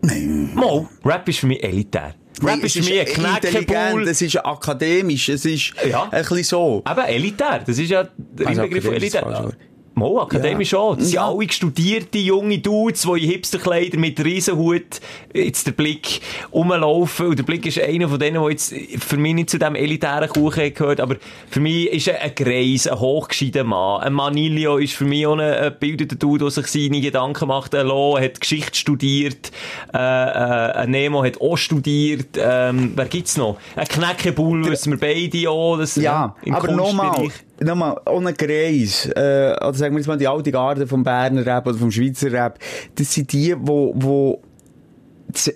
[0.01, 0.51] Nein.
[0.55, 2.15] Mal, Rap ist für mich elitär.
[2.41, 4.07] Rap Nee, ist für mich ein Knäckebull.
[4.09, 6.09] es ist akademisch, es ist Ja.
[6.11, 6.83] ein bisschen so.
[6.89, 7.59] Eben, elitär.
[7.65, 9.53] Das ist ja der Also Inbegriff von elitär.
[9.95, 10.97] Mal, akademisch schon.
[10.97, 11.29] Das sind Ja.
[11.29, 14.99] alle studierte junge Dudes, die in Hipsterkleider mit Riesenhut
[15.33, 16.19] jetzt der Blick
[16.51, 17.27] rumlaufen.
[17.27, 20.29] Und der Blick ist einer von denen, der jetzt für mich nicht zu dem elitären
[20.29, 21.17] Kuchen gehört, aber
[21.49, 24.01] für mich ist er ein Greis, ein hochgescheider Mann.
[24.01, 27.75] Ein Manilio ist für mich auch ein, ein Dude, der sich seine Gedanken macht.
[27.75, 29.51] Ein Lo hat Geschichte studiert.
[29.93, 32.29] Äh, äh, ein Nemo hat auch studiert.
[32.35, 33.57] Ähm, wer gibt's noch?
[33.75, 35.77] Ein Knäckebull, wissen wir beide auch.
[35.77, 37.27] Das, Ja, im aber nochmal.
[37.59, 41.67] Nochmal, ohne Greis, äh, oder sagen wir jetzt mal die alte Garde vom Berner Rap
[41.67, 42.59] oder vom Schweizer Rap,
[42.95, 44.41] das sind die, wo, wo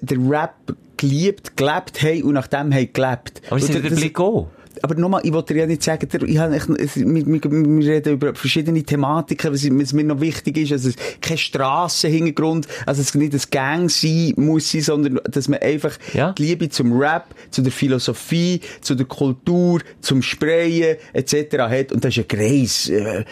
[0.01, 0.55] den Rap
[0.97, 3.41] geliebt, gelebt haben und nach dem haben gelebt.
[3.49, 4.47] Aber sie der das- Blick auch.
[4.83, 8.33] Aber nochmal, ich wollte dir ja nicht sagen, ich habe, wir, wir, wir reden über
[8.35, 13.33] verschiedene Thematiken, was, was mir noch wichtig ist, also es kein Strassenhintergrund, also es nicht
[13.33, 16.33] ein Gang sein muss sein, sondern dass man einfach Ja.
[16.33, 21.57] die Liebe zum Rap, zu der Philosophie, zu der Kultur, zum Sprayen etc.
[21.59, 22.89] hat und das ist ein Kreis.
[22.89, 23.23] Äh,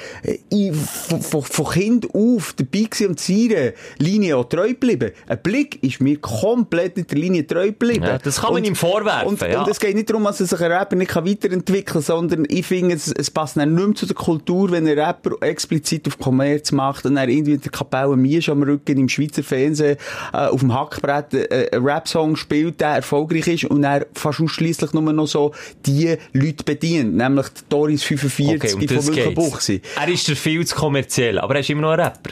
[0.50, 5.12] ich von, von, von Kind auf dabei gewesen und seiner Linie auch treu geblieben.
[5.28, 8.06] Ein Blick ist mir komplett nicht der Linie treu geblieben.
[8.06, 9.62] Ja, das kann man ihm vorwerfen, Und, ja.
[9.62, 12.96] und es geht nicht darum, dass er sich ein Rapper nicht weiterentwickeln sondern ich finde,
[12.96, 16.72] es, es passt dann nicht mehr zu der Kultur, wenn ein Rapper explizit auf Kommerz
[16.72, 19.98] macht und dann irgendwie in der Kapelle Miesch am Rücken im Schweizer Fernsehen
[20.34, 24.94] äh, auf dem Hackbrett äh, einen Rap-Song spielt, der erfolgreich ist und er fast ausschliesslich
[24.94, 25.54] nur noch so
[25.86, 28.80] die Leute bedient, nämlich die Doris 45 Okay, von
[29.14, 29.70] geht's.
[29.70, 32.32] Er ist der viel zu kommerziell, aber er ist immer noch ein Rapper.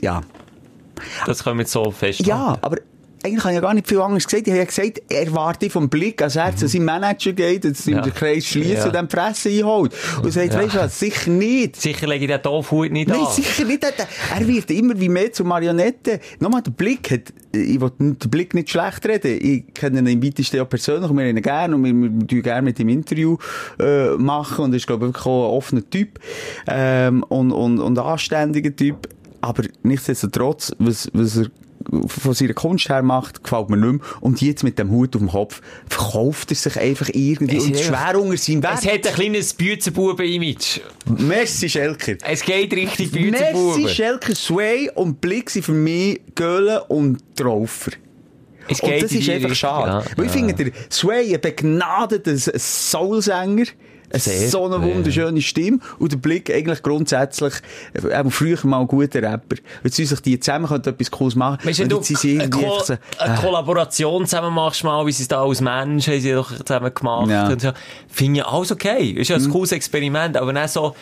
[0.00, 0.22] Ja.
[1.26, 2.28] Das können wir jetzt so festhalten.
[2.28, 2.78] Ja, aber
[3.24, 4.46] eigentlich habe ich ja gar nicht viel anderes gesagt.
[4.46, 7.86] Ich habe ja gesagt, er warte vom Blick, als er zu seinem Manager geht, dass
[7.86, 8.02] ihm Ja.
[8.02, 8.84] der Kreis schließt Ja.
[8.86, 9.92] und dann die Fresse einholt.
[10.22, 10.60] Und sagt, Ja.
[10.60, 11.80] weißt du was, sicher nicht.
[11.80, 13.32] Sicher lege ich den Doofhut nicht Nein, an.
[13.32, 13.82] sicher nicht.
[13.82, 13.92] Er-
[14.38, 16.20] Er wird immer wie mehr zur Marionette.
[16.38, 19.38] Nochmal, der Blick hat, ich will den Blick nicht schlecht reden.
[19.40, 22.42] Ich kenne ihn im weitesten ja persönlich und wir ihn gerne und wir, wir tun
[22.42, 23.38] gerne mit ihm Interview,
[23.80, 26.18] äh, machen und er ist, glaube ich, wirklich auch ein offener Typ,
[26.66, 29.08] ähm, und, und, und anständiger Typ.
[29.40, 31.46] Aber nichtsdestotrotz, was, was er
[32.06, 34.00] von seiner Kunst her macht, gefällt mir nicht mehr.
[34.20, 37.78] Und jetzt mit dem Hut auf dem Kopf verkauft er sich einfach irgendwie Es und
[37.78, 38.94] schwer unter seinem Es Wert.
[38.94, 40.80] hat ein kleines Büzenbuben-Image.
[41.18, 42.14] Messi Schelker.
[42.24, 43.88] Es geht richtig Messi, Büzenbuben.
[43.88, 47.92] Schelker, Sway und Blick sind für mich Göhlen und Traufer.
[48.68, 49.90] Es Und das ist einfach schade.
[50.08, 50.16] ja.
[50.16, 50.38] Weil ich Ja.
[50.38, 53.64] finde, der Sway ein begnadeter Soulsänger,
[54.18, 57.54] Sehr, so eine wunderschöne Stimme und der Blick eigentlich grundsätzlich,
[57.94, 59.56] äh, auch früher mal ein guter Rapper.
[59.82, 61.58] Jetzt sie sich die zusammen könnten etwas Cooles machen.
[61.64, 65.04] Weißt du, wenn du sind eine, irgendwie Ko so, eine äh, Kollaboration zusammen machst, mal,
[65.06, 67.30] wie sie es da als Mensch haben sie doch zusammen gemacht.
[67.30, 67.48] Ja.
[67.48, 67.70] Und so.
[68.08, 69.10] Finde ich alles okay.
[69.10, 70.94] Ist ja ein cooles Experiment, aber dann so,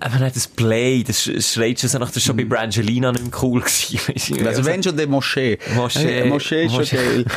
[0.00, 3.24] aber nicht das Play, das sch- schreit schon so nach, das schon bei Brangelina nicht
[3.24, 4.38] mehr cool gewesen.
[4.38, 4.46] du.
[4.46, 5.58] Also wenn schon der Moschee.
[5.74, 6.20] Moschee.
[6.20, 7.24] Äh, Moschee ist schon geil.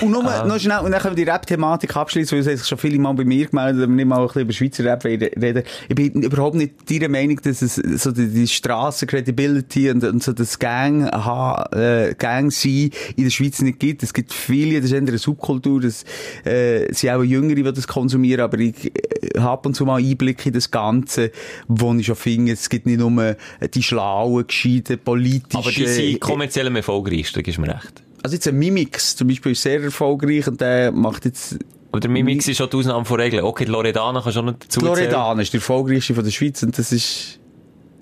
[0.00, 2.66] Und nur, noch schnell, und dann können wir die Rap-Thematik abschließen, weil es haben sich
[2.66, 5.04] schon viele Mal bei mir gemeldet, dass wir nicht mal ein bisschen über Schweizer Rap
[5.04, 5.62] reden.
[5.88, 10.32] Ich bin überhaupt nicht deiner Meinung, dass es so die, die Strassen-Credibility und, und so
[10.32, 14.02] das Gang, aha, äh, Gang sein in der Schweiz nicht gibt.
[14.02, 16.04] Es gibt viele, das ist eine Subkultur, das,
[16.44, 20.00] äh, sind auch Jüngere, die das konsumieren, aber ich äh, habe ab und zu mal
[20.00, 21.32] Einblick in das Ganze,
[21.66, 23.36] wo ich schon finde, es gibt nicht nur äh,
[23.72, 25.58] die schlauen, gescheiten, politischen...
[25.58, 28.02] Aber die sind kommerziell am erfolgreichsten, gibst mir recht.
[28.28, 31.58] Also jetzt ein Mimix zum Beispiel ist sehr erfolgreich und der macht jetzt...
[31.90, 33.42] Aber der Mimix ist schon die Ausnahme von Regeln.
[33.42, 36.30] Okay, die Loredana kannst du auch noch dazu Die Loredana ist der erfolgreichste von der
[36.30, 37.40] Schweiz und das ist...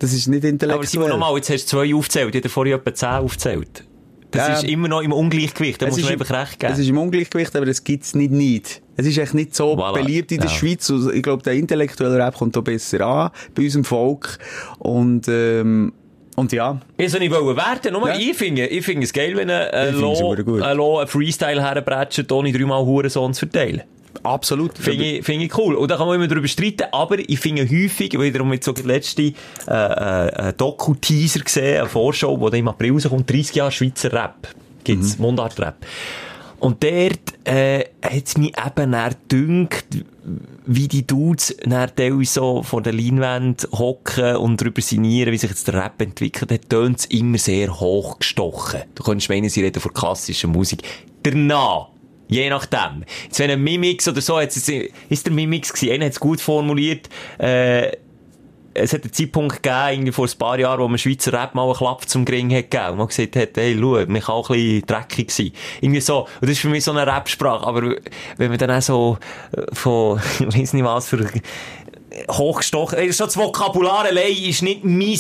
[0.01, 0.73] Das ist nicht intellektuell.
[0.75, 2.35] Aber Simon, nochmal, jetzt hast du zwei aufgezählt.
[2.35, 3.85] Ich habe vorhin etwa zehn aufgezählt.
[4.33, 4.55] Das Ja.
[4.55, 6.73] ist immer noch im Ungleichgewicht, da Es muss man einfach recht geben.
[6.73, 8.83] Es ist im Ungleichgewicht, aber es gibt's nicht nicht.
[8.97, 9.95] Es ist echt nicht so Voilà.
[9.95, 10.57] beliebt in der Ja.
[10.57, 10.91] Schweiz.
[10.91, 14.39] Also, Ich glaube, der intellektuelle Rap kommt da besser an, bei unserem Volk.
[14.81, 15.93] Und, ähm,
[16.37, 16.81] und ja.
[16.97, 18.17] Ich soll nicht werden, nur Ja.
[18.17, 20.01] ich finde, ich finde es geil, wenn ein, Ich es
[20.77, 23.83] Lo, ein, Freestyle herbretscht, ohne dreimal Hurensohn zu verteilen.
[24.23, 24.79] Absolut.
[24.79, 25.75] Finde ich, finde ich cool.
[25.75, 28.85] Und da kann man immer darüber streiten, aber ich finde häufig, wiederum mit so der
[28.85, 29.29] letzte, äh,
[29.69, 34.49] äh, Doku-Teaser gesehen, eine Vorschau, wo dann im April rauskommt, 30 Jahre Schweizer Rap.
[34.85, 35.77] Gibt's, Mundart-Rap.
[36.59, 39.69] Und dort, äh, hat's mich eben dann
[40.67, 45.51] wie die Dudes dann teilweise so vor der Leinwand hocken und darüber sinnieren, wie sich
[45.51, 48.83] jetzt der Rap entwickelt hat, tönt's immer sehr hochgestochen.
[48.95, 50.83] Du könntest meinen, sie reden von klassischer Musik.
[51.23, 51.91] Danach,
[52.29, 53.05] Je nachdem.
[53.25, 56.41] Jetzt, wenn ein Mimix oder so, jetzt, ist der Mimix gewesen, einer hat es gut
[56.41, 57.93] formuliert, äh,
[58.77, 61.65] es hat einen Zeitpunkt gegeben, irgendwie vor ein paar Jahren, wo man Schweizer Rap mal
[61.65, 62.91] einen Klapp zum Gring hat gegeben.
[62.93, 65.53] Und man gesagt hat, hey, schau, man kann auch ein bisschen dreckig sein.
[65.81, 66.21] Irgendwie so.
[66.21, 67.67] Und das ist für mich so eine Rap-Sprache.
[67.67, 67.97] Aber
[68.37, 69.19] wenn man dann auch so,
[69.57, 71.27] äh, von, ich weiss nicht was für,
[72.31, 75.19] hochgestochen, schon das Vokabular allein ist nicht mein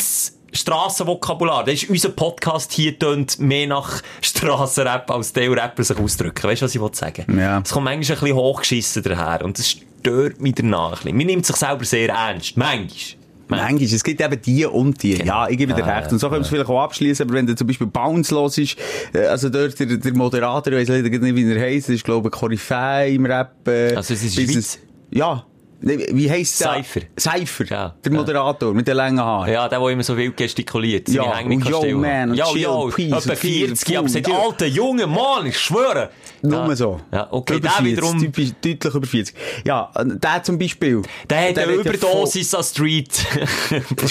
[0.52, 1.64] Strassenvokabular.
[1.64, 6.44] Das ist unser Podcast hier tönt mehr nach Strassenrap als der Rapper sich ausdrücken.
[6.44, 7.38] Weißt du, was ich will sagen?
[7.38, 7.60] Ja.
[7.60, 9.44] Es kommt manchmal ein bisschen hochgeschissen daher.
[9.44, 11.16] Und das stört mich danach ein bisschen.
[11.16, 12.56] Man nimmt sich selber sehr ernst.
[12.56, 13.25] Manchmal.
[13.48, 15.14] Manchmal, es gibt eben die und die.
[15.14, 15.24] Genau.
[15.44, 16.12] Ja, ich gebe dir Ja, recht.
[16.12, 18.58] Und so können wir es vielleicht auch abschließen, aber wenn der zum Beispiel Bounce los
[18.58, 18.76] ist,
[19.12, 22.28] äh, also dort der, der Moderator, ich weiss leider nicht, wie er heisst, ist, glaube
[22.28, 23.66] ich, Koryphäe im Rap.
[23.68, 24.78] Äh, Also es ist Schweiz?
[25.10, 25.44] Ja.
[25.80, 26.82] Wie heisst der?
[26.82, 27.00] Cypher.
[27.18, 27.64] Cypher.
[27.66, 27.94] Ja.
[28.04, 29.52] Der Moderator mit den langen Haaren.
[29.52, 31.06] Ja, der, der immer so wild gestikuliert.
[31.08, 32.00] seine Ja, und kann yo, stillhalten.
[32.00, 34.38] man, und Ja, chill, ja, peace, etwa und viel, 40, aber ja.
[34.38, 36.10] alter, junger Mann, ich schwöre.
[36.42, 36.76] Nur ja.
[36.76, 37.00] so.
[37.12, 39.36] Ja, okay, über der 40, wiederum, Typisch, deutlich über 40.
[39.64, 41.02] Ja, der zum Beispiel.
[41.28, 43.26] der hat eine ja Überdosis an Street.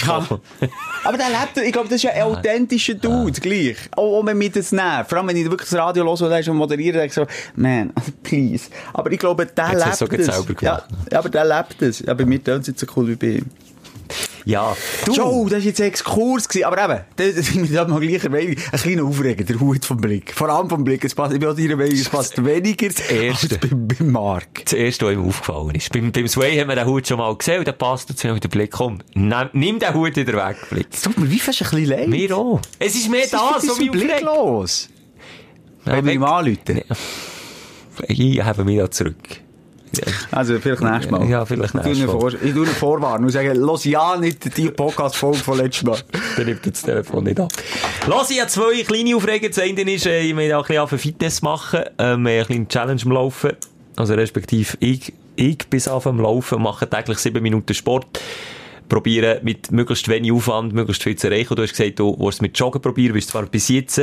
[0.05, 0.25] Ja.
[1.03, 3.77] Aber der lebt, ich glaube, das ist ein authentischer Dude, gleich.
[3.95, 5.09] Auch, auch wenn mich das nervt.
[5.09, 7.13] Vor allem, wenn ich wirklich das Radio höre und er ist am moderieren, denke ich
[7.13, 7.93] so, man,
[8.23, 8.69] please.
[8.93, 10.45] Aber ich glaube, der lebt sogar das.
[10.61, 11.99] Ja, ja, aber der lebt das.
[11.99, 13.45] Ja, bei mir tönt es nicht so cool wie bei ihm.
[14.45, 14.75] ja,
[15.05, 15.13] du.
[15.13, 16.47] Joe, das war jetzt ein Exkurs.
[16.47, 16.65] Gewesen.
[16.65, 18.55] Aber eben, das das sind wir da mal gleicher Meinung.
[18.71, 20.33] Ein kleiner Aufreger, der Hut vom Blick.
[20.33, 21.03] Vor allem vom Blick.
[21.03, 23.55] Es passt, ich bin auch deiner Meinung, es passt weniger Erste.
[23.55, 24.65] als beim, beim Mark.
[24.65, 25.91] Das erste, was ihm aufgefallen ist.
[25.91, 28.43] Beim, beim Sway haben wir den Hut schon mal gesehen und der passt dazu mit
[28.43, 28.71] dem Blick.
[28.71, 30.87] Komm, nimm, nimm den Hut wieder weg, Blick.
[30.91, 32.07] Es tut mir wie fast ein bisschen leid.
[32.07, 32.61] Mir auch.
[32.77, 34.89] Es ist mehr Was da, ist so wie Blick los?
[35.85, 36.81] Wenn wir ihm anrufen.
[38.07, 39.15] Ich habe mich da zurück.
[40.31, 41.29] Also, vielleicht nächstes Mal.
[41.29, 42.19] Ja, vielleicht nächstes Mal.
[42.19, 45.97] vor- Ich tue ihn vorwarnen und sage, los ja nicht die Podcast-Folge von letztes Mal.
[46.37, 47.51] Dann nimmt das Telefon nicht ab.
[48.07, 49.49] Lass ich ja zwei kleine Aufreger.
[49.49, 53.01] Das eine ist, äh, ich möchte auch ein bisschen Fitness machen, ähm, eine kleine Challenge
[53.05, 53.51] am Laufen.
[53.95, 58.07] Also respektive ich, ich bis auf am Laufen mache täglich sieben Minuten Sport.
[58.87, 61.55] Probieren mit möglichst wenig Aufwand, möglichst viel zu erreichen.
[61.55, 63.99] Du hast gesagt, du willst mit Joggen probieren, willst zwar bis jetzt,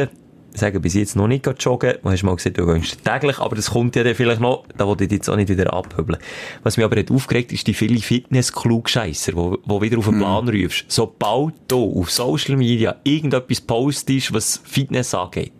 [0.55, 1.94] ich sage bis jetzt noch nicht joggen.
[2.03, 4.86] Du hast mal gesagt, du gehst täglich, aber das kommt ja dann vielleicht noch, da
[4.86, 6.18] wollte ich jetzt auch nicht wieder abhöbeln.
[6.62, 10.48] Was mich aber hat aufgeregt, ist die viele Fitness-Klugscheisser, wo, wo wieder auf den Plan
[10.48, 10.84] rufst.
[10.88, 15.53] Sobald du auf Social Media irgendetwas postest, was Fitness angeht,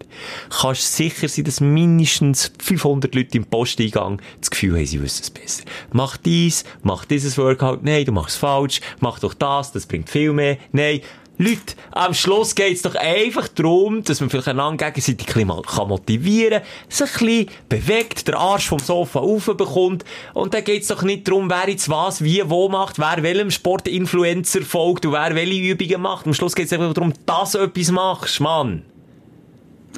[0.51, 5.23] kannst du sicher sein, dass mindestens 500 Leute im Posteingang das Gefühl haben, sie wissen
[5.23, 5.65] es besser.
[5.93, 10.11] Mach dies, mach dieses Workout, nein, du machst es falsch, mach doch das, das bringt
[10.11, 11.01] viel mehr, nein.
[11.39, 16.61] Leute, am Schluss geht's doch einfach darum, dass man vielleicht einander gegenseitig ein bisschen motivieren
[16.61, 20.05] kann, sich ein bisschen bewegt, der Arsch vom Sofa aufbekommt.
[20.35, 24.63] Und dann geht's doch nicht darum, wer jetzt was, wie, wo macht, wer welchem Sportinfluencer
[24.63, 26.27] folgt und wer welche Übungen macht.
[26.27, 28.83] Am Schluss geht's einfach darum, dass du etwas machst, Mann.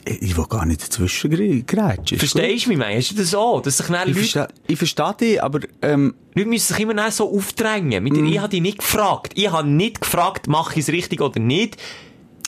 [0.07, 2.17] Ich ich will gar nicht dazwischen gr- grätschen.
[2.19, 2.97] Ist Verstehst du mich, mein?
[2.99, 3.61] Hast du das so?
[3.65, 4.15] Dass sich dann gut.
[4.15, 8.03] Leute, Ich verstehe, ich verstehe dich, aber, ähm, Leute müssen sich immer so aufdrängen.
[8.03, 8.27] Mit Mhm.
[8.27, 9.33] Ich habe dich nicht gefragt.
[9.37, 11.77] Ich habe nicht gefragt, mache ich es richtig oder nicht.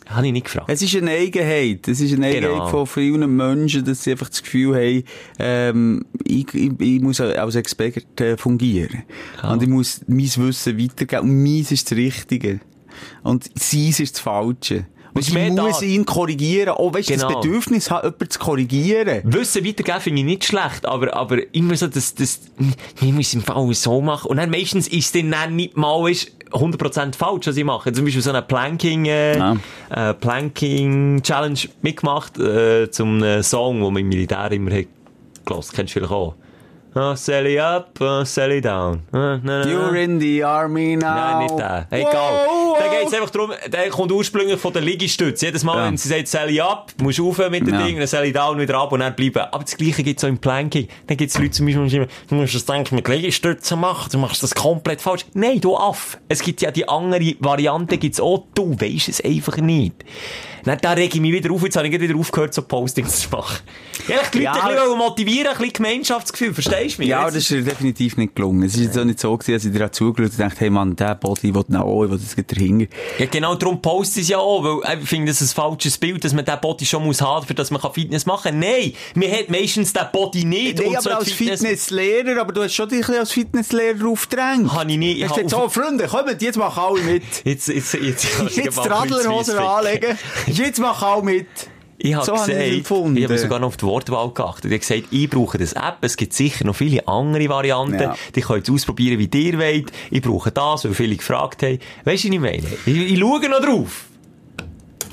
[0.09, 0.67] Habe ich nicht gefragt.
[0.71, 1.89] es ist eine Eigenheit.
[1.89, 2.69] Es ist eine Eigenheit Genau.
[2.69, 5.03] von vielen Menschen, dass sie einfach das Gefühl haben,
[5.41, 9.03] ähm, ich, ich, ich muss als Experte fungieren.
[9.43, 11.23] Und ich muss mein Wissen weitergeben.
[11.31, 12.61] Und meins ist das Richtige.
[13.25, 14.87] Und seins ist das Falsche.
[15.17, 16.75] Und ich muss ihn korrigieren.
[16.77, 17.29] Oh, weißt du, Genau.
[17.29, 19.21] das Bedürfnis haben, jemanden zu korrigieren.
[19.25, 22.41] Wissen weitergeben finde ich nicht schlecht, aber, aber immer so, dass, das,
[23.01, 24.29] wir müssen im Fall so machen.
[24.31, 27.93] Und dann meistens ist es dann, nicht mal ist 100% falsch, was ich mache.
[27.93, 29.57] Zum Beispiel so eine Planking, äh, Ja.
[29.91, 34.87] äh, Planking Challenge mitgemacht, äh, zum äh, Song, den man im Militär immer hat
[35.45, 35.73] gehört.
[35.73, 36.35] Kennst du vielleicht auch.
[36.99, 39.03] Oh, Sally up, oh, Sally down.
[39.13, 39.71] Oh, na, na, na.
[39.71, 41.15] You're in the army now.
[41.15, 41.87] Nein, nicht der.
[41.91, 42.13] Egal.
[42.47, 42.79] Wow.
[42.79, 45.45] Da geht es einfach darum, der kommt ursprünglich von der Liegestütze.
[45.47, 45.87] Jedes Mal, Ja.
[45.87, 47.83] wenn sie sagt, Sally up, musst du aufhören mit dem Ja.
[47.85, 49.41] Ding, dann Sally down, wieder ab und dann bleiben.
[49.53, 50.89] Aber das Gleiche gibt es auch im Planking.
[51.07, 54.09] Dann gibt es Leute zum Beispiel, die schreiben, du musst das denken mit Liegestützen machen,
[54.13, 55.27] du machst das komplett falsch.
[55.35, 56.17] Nein, du Aff.
[56.31, 58.45] Es gibt ja die andere Variante, gibt's auch.
[58.55, 60.03] Du weisst es einfach nicht.
[60.67, 63.31] Dann, da rege ich mich wieder auf, jetzt habe ich wieder aufgehört, so Postings zu
[63.31, 63.59] machen.
[64.09, 64.65] Ja, ich die Leute Ja.
[64.65, 67.09] ein bisschen motivieren, ein bisschen Gemeinschaftsgefühl, verstehst du mich?
[67.09, 68.63] Ja, Jetzt- das ist dir definitiv nicht gelungen.
[68.65, 70.95] Es ist jetzt auch nicht so gewesen, dass ich dir zugeschaut und dachte, hey Mann,
[70.97, 72.87] der Body will noch auch, ich will das dahinter.
[73.19, 75.97] Ja, genau darum poste ich es ja auch, weil ich finde, das ist ein falsches
[75.99, 78.59] Bild, dass man diesen Body schon muss haben, für dass man Fitness machen kann.
[78.59, 80.79] Nein, man hat meistens den Body nicht.
[80.79, 84.73] Nee, und aber sollte als Fitnesslehrer, aber du hast schon dich als Fitnesslehrer aufgedrängt.
[84.73, 85.19] Habe ich nicht.
[85.23, 87.23] Ich habe so, Freunde, kommt, jetzt machen alle mit.
[87.45, 90.19] Jetzt, jetzt, jetzt, Jetzt die Radlerhosen Kreuzweise anlegen.
[90.59, 91.47] Jetzt machen alle mit.
[91.99, 94.67] Ich habe So gesagt, ich ich, habe sogar noch auf die Wortwahl geachtet.
[94.67, 95.97] Ich habe gesagt, ich brauche das App.
[96.03, 98.01] Es gibt sicher noch viele andere Varianten.
[98.01, 98.17] Ja.
[98.35, 99.91] Die könnt ihr ausprobieren, wie ihr wollt.
[100.11, 101.79] Ich brauche das, weil viele gefragt haben.
[102.05, 102.67] Weißt du, was ich meine?
[102.85, 104.07] Ich, ich schaue noch drauf.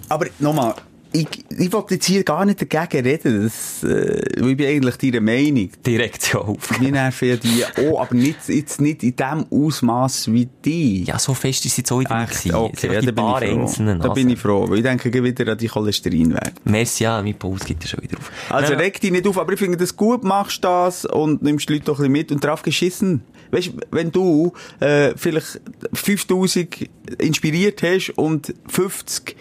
[0.09, 0.75] Aber nochmal,
[1.13, 3.43] ich, ich wollte jetzt hier gar nicht dagegen reden.
[3.43, 5.69] Das, äh, ich bin eigentlich deiner Meinung.
[5.85, 6.79] Direkt so auf.
[6.79, 11.03] Mir nerven ja die auch, aber nicht, jetzt nicht in dem Ausmaß wie die.
[11.03, 12.43] Ja, so fest ist es jetzt auch wieder Echt?
[12.43, 12.55] gewesen.
[12.55, 13.61] Okay, ja, da bin ich froh.
[13.61, 13.99] einzelnen.
[13.99, 16.53] Da bin ich froh, weil ich denke wieder an die Cholesterinwerte.
[16.65, 18.31] Messi, ja, mein Puls geht ja schon wieder auf.
[18.49, 21.73] Also reg dich nicht auf, aber ich finde das gut, machst das und nimmst die
[21.73, 23.21] Leute doch ein bisschen mit und drauf geschissen.
[23.51, 25.61] Weißt, wenn du äh, vielleicht
[25.93, 26.89] 5000
[27.19, 29.35] inspiriert hast und 50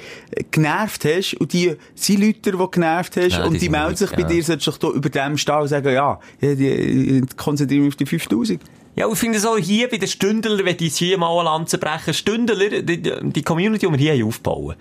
[0.51, 1.62] genervt hast und die
[1.95, 4.27] sind Leute, die genervt hast Ja, die und die sind melden sich bei ja.
[4.29, 7.93] dir, solltest du doch über dem stehen und sagen, ja, ja die, ich konzentriere mich
[7.93, 8.61] auf die 5000.
[8.95, 11.79] Ja, ich finde es auch hier bei den Stündler, wenn die hier mal eine Lanze
[11.79, 14.75] brechen, Stündler, die, die Community, die wir hier aufbauen.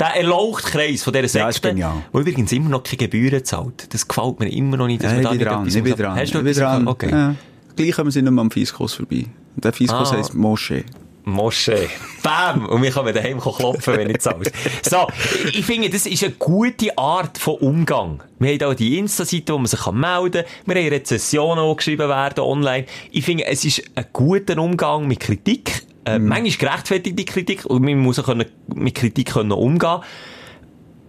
[0.00, 1.92] Der erlauchte Kreis von dieser Ja, Sekte, genial.
[2.12, 3.92] wo übrigens immer noch keine Gebühren zahlt.
[3.92, 5.82] Das gefällt mir immer noch nicht, dass Ja, ich da bin nicht dran, etwas ich
[5.82, 6.16] bin muss- dran.
[6.18, 6.88] Hast du ich bin dran.
[6.88, 7.10] Okay.
[7.10, 7.34] Ja.
[7.76, 9.26] Gleich kommen sie nicht mehr am Fiskus vorbei.
[9.56, 10.16] Und der Fiskus Ah.
[10.16, 10.84] heisst Moschee.
[11.30, 11.88] Moschee.
[12.22, 12.66] Bam!
[12.66, 14.52] Und wir können daheim klopfen, wenn nicht zahlst.
[14.82, 15.06] So,
[15.52, 18.22] ich finde, das ist eine gute Art von Umgang.
[18.38, 20.74] Wir haben auch die Insta-Seite, wo man sich melden kann.
[20.74, 22.86] Wir haben Rezessionen, die geschrieben werden online.
[23.10, 25.82] Ich finde, es ist ein guter Umgang mit Kritik.
[26.04, 27.64] Äh, Manchmal gerechtfertigte Kritik.
[27.66, 30.00] Und man muss auch können, mit Kritik können umgehen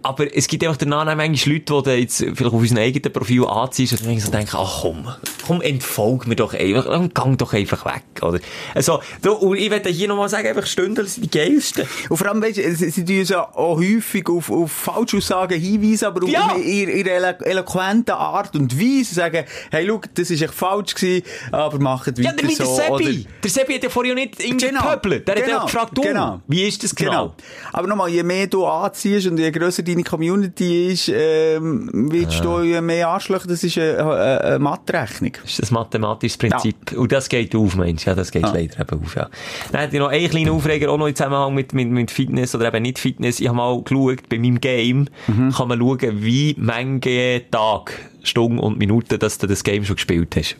[0.02, 3.88] aber es gibt einfach danach manchmal Leute, die jetzt vielleicht auf unserem eigenen Profil anziehen
[3.90, 5.08] und dann denken, ach komm,
[5.46, 8.38] komm, entfolg mir doch einfach, gang doch einfach weg, oder?
[8.74, 9.00] Also,
[9.40, 11.86] und ich werde hier nochmal sagen, einfach Stündel sind die geilsten.
[12.08, 16.06] Und vor allem, weißt du, sie, tun uns ja auch häufig auf, auf Falschaussagen hinweisen,
[16.06, 16.56] aber auf Ja.
[16.56, 21.78] ihrer elo eloquenten Art und Weise sagen, hey, schau, das ist echt falsch gewesen, aber
[21.78, 22.30] macht weiter Ja,
[22.64, 22.86] so.
[22.88, 23.26] der Seppi.
[23.42, 25.26] Der Seppi hat ja vorher nicht irgendwie Genau, gepöbelt.
[25.28, 26.40] Der hat genau, ja gefragt, du, genau.
[26.46, 27.34] wie ist das genau?
[27.72, 32.60] Aber nochmal, je mehr du anziehst und je grösser deine Community ist, ähm, willst du
[32.62, 35.32] je mehr Arschlöcher, das ist eine, eine, eine Matherechnung.
[35.42, 36.92] Das ist das mathematische Prinzip.
[36.96, 38.06] Und das geht auf, Mensch.
[38.06, 38.52] Ja, das geht Ja.
[38.52, 39.28] leider eben auf, ja.
[39.72, 42.54] Dann hätte ich noch einen kleinen Aufreger, auch noch im Zusammenhang mit, mit, mit Fitness
[42.54, 43.40] oder eben nicht Fitness.
[43.40, 45.52] Ich habe mal geschaut, bei meinem Game Mhm.
[45.52, 50.34] kann man schauen, wie mange Tag, Stunden und Minuten, dass du das Game schon gespielt
[50.36, 50.56] hast.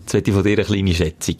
[0.00, 1.36] Jetzt möchte ich von dir eine kleine Schätzung.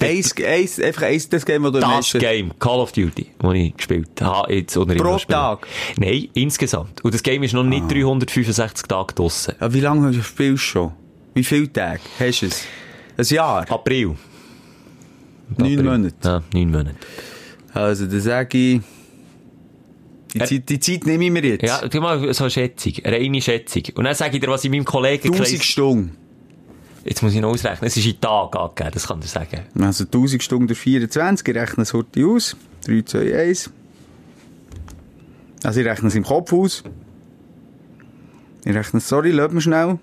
[0.00, 3.76] Eins, eins, einfach eins, das Game, das du Das Game, Call of Duty, das ich
[3.76, 5.16] gespielt habe, jetzt unter Pro.
[5.18, 5.66] Tag?
[5.96, 7.04] Nein, insgesamt.
[7.04, 7.66] Und das Game ist noch Ah.
[7.66, 9.54] nicht 365 Tage draussen.
[9.60, 10.92] Ja, wie lange spielst du schon?
[11.34, 12.64] Wie viele Tage hast du es?
[13.16, 13.70] Ein Jahr?
[13.70, 14.14] April.
[15.56, 15.84] Neun.
[15.84, 16.14] Monate?
[16.24, 16.96] Ja, neun Monate.
[17.72, 18.80] Also, dann sage ich,
[20.34, 21.62] die, Äh, Zeit, die Zeit nehme ich mir jetzt.
[21.62, 23.82] Ja, tu mal so eine Schätzung, eine reine Schätzung.
[23.94, 26.16] Und dann sage ich dir, was ich meinem Kollegen 1000 Stunden.
[27.08, 27.88] Jetzt muss ich noch ausrechnen.
[27.88, 29.62] Es ist in Tag angegeben, das kann ich sagen.
[29.80, 32.54] Also 1000 Stunden durch 24, ich rechne es heute aus.
[32.84, 33.70] 3, 2, 1.
[35.64, 36.84] Also ich rechne es im Kopf aus.
[38.62, 39.98] Ich rechne es, sorry, lass mir schnell.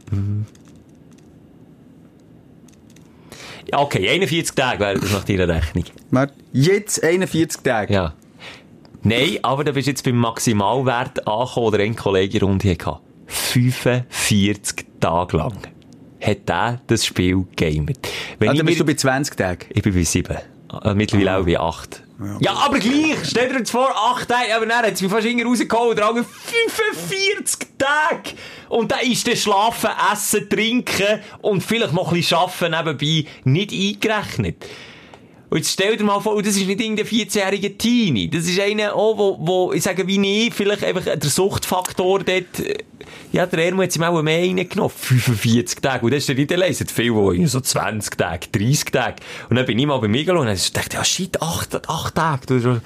[3.71, 5.85] Ja, okay, 41 Tage wäre das nach deiner Rechnung.
[6.09, 7.93] Warte, Jetzt 41 Tage.
[7.93, 8.13] Ja.
[9.03, 12.99] Nein, aber da bist du jetzt beim Maximalwert angekommen, oder ein Kollege Runde hatte.
[13.27, 15.74] 45 Tage lang
[16.21, 17.97] hat er das Spiel gegamet.
[18.39, 19.65] Wenn Also ich bist mir- du bei 20 Tagen.
[19.69, 20.37] Ich bin bei 7.
[20.83, 22.01] Äh, mittlerweile auch bei 8.
[22.39, 23.17] Ja, aber gleich!
[23.25, 26.07] Stell dir jetzt vor, 8 Tage, aber dann hat es mich fast irgendwie rausgeholt, der
[26.07, 28.35] andere 45 Tage!
[28.69, 33.71] Und da ist das Schlafen, Essen, Trinken und vielleicht noch ein bisschen Arbeiten nebenbei nicht
[33.73, 34.65] eingerechnet.
[35.49, 38.29] Und jetzt stell dir mal vor, das ist nicht irgendein 14-jähriger Teenie.
[38.29, 42.59] Das ist einer, auch, wo, wo, ich sage, wie ich, vielleicht einfach der Suchtfaktor dort,
[42.59, 42.77] äh,
[43.31, 44.91] ja, der Ermo hat sich auch mehr reingenommen.
[44.95, 46.05] 45 Tage.
[46.05, 46.71] Und das ist der nicht allein.
[46.71, 49.15] Es hat viel, wo so 20 Tage, 30 Tage.
[49.49, 52.81] Und dann bin ich mal bei mir gelungen und dachte ja, shit, 8, 8 Tage.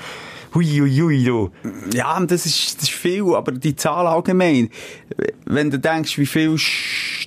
[0.54, 1.52] Du, so, hui, hui, hui, du.
[1.93, 4.70] Ja, das ist, das ist viel, aber die Zahl allgemein.
[5.45, 6.58] Wenn du denkst, wie viele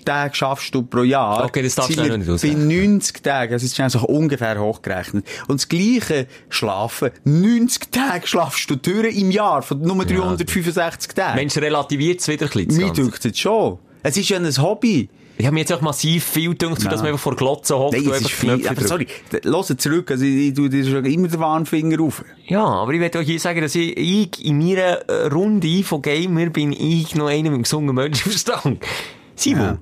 [0.04, 1.44] Tage schaffst du pro Jahr?
[1.44, 2.68] Okay, das darfst sind du nicht Bei ausrechnen.
[2.68, 5.26] 90 Tagen, das ist schnell so ungefähr hochgerechnet.
[5.48, 11.36] Und das Gleiche schlafen, 90 Tage schlafst du durch im Jahr, von nur 365 Tagen.
[11.36, 12.84] Mensch, relativiert es wieder ein bisschen.
[12.84, 13.78] Mir dünkt es schon.
[14.02, 15.08] Es ist ja ein Hobby.
[15.38, 18.06] Ich habe mir jetzt auch massiv viel gedacht, dass man einfach vor Glotze hockt Nein,
[18.06, 19.06] und es einfach Knöpfe aber sorry,
[19.44, 22.24] los zurück, also ich, tue dir schon immer den Warnfinger rauf.
[22.46, 26.02] Ja, aber ich möchte auch hier sagen, dass ich, ich in meiner äh, Runde von
[26.02, 28.84] Gamer bin ich noch einer mit einem gesunden Menschenverstand.
[29.34, 29.78] Simon, Ja.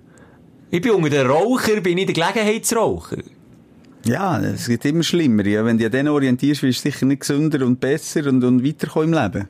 [0.70, 3.18] ich bin unter den Raucher, bin ich der Gelegenheitsraucher.
[4.06, 5.44] Ja, es geht immer schlimmer.
[5.44, 5.64] Ja.
[5.64, 9.12] Wenn du an denen orientierst, wirst du sicher nicht gesünder und besser und, und weiterkommen
[9.12, 9.48] im Leben.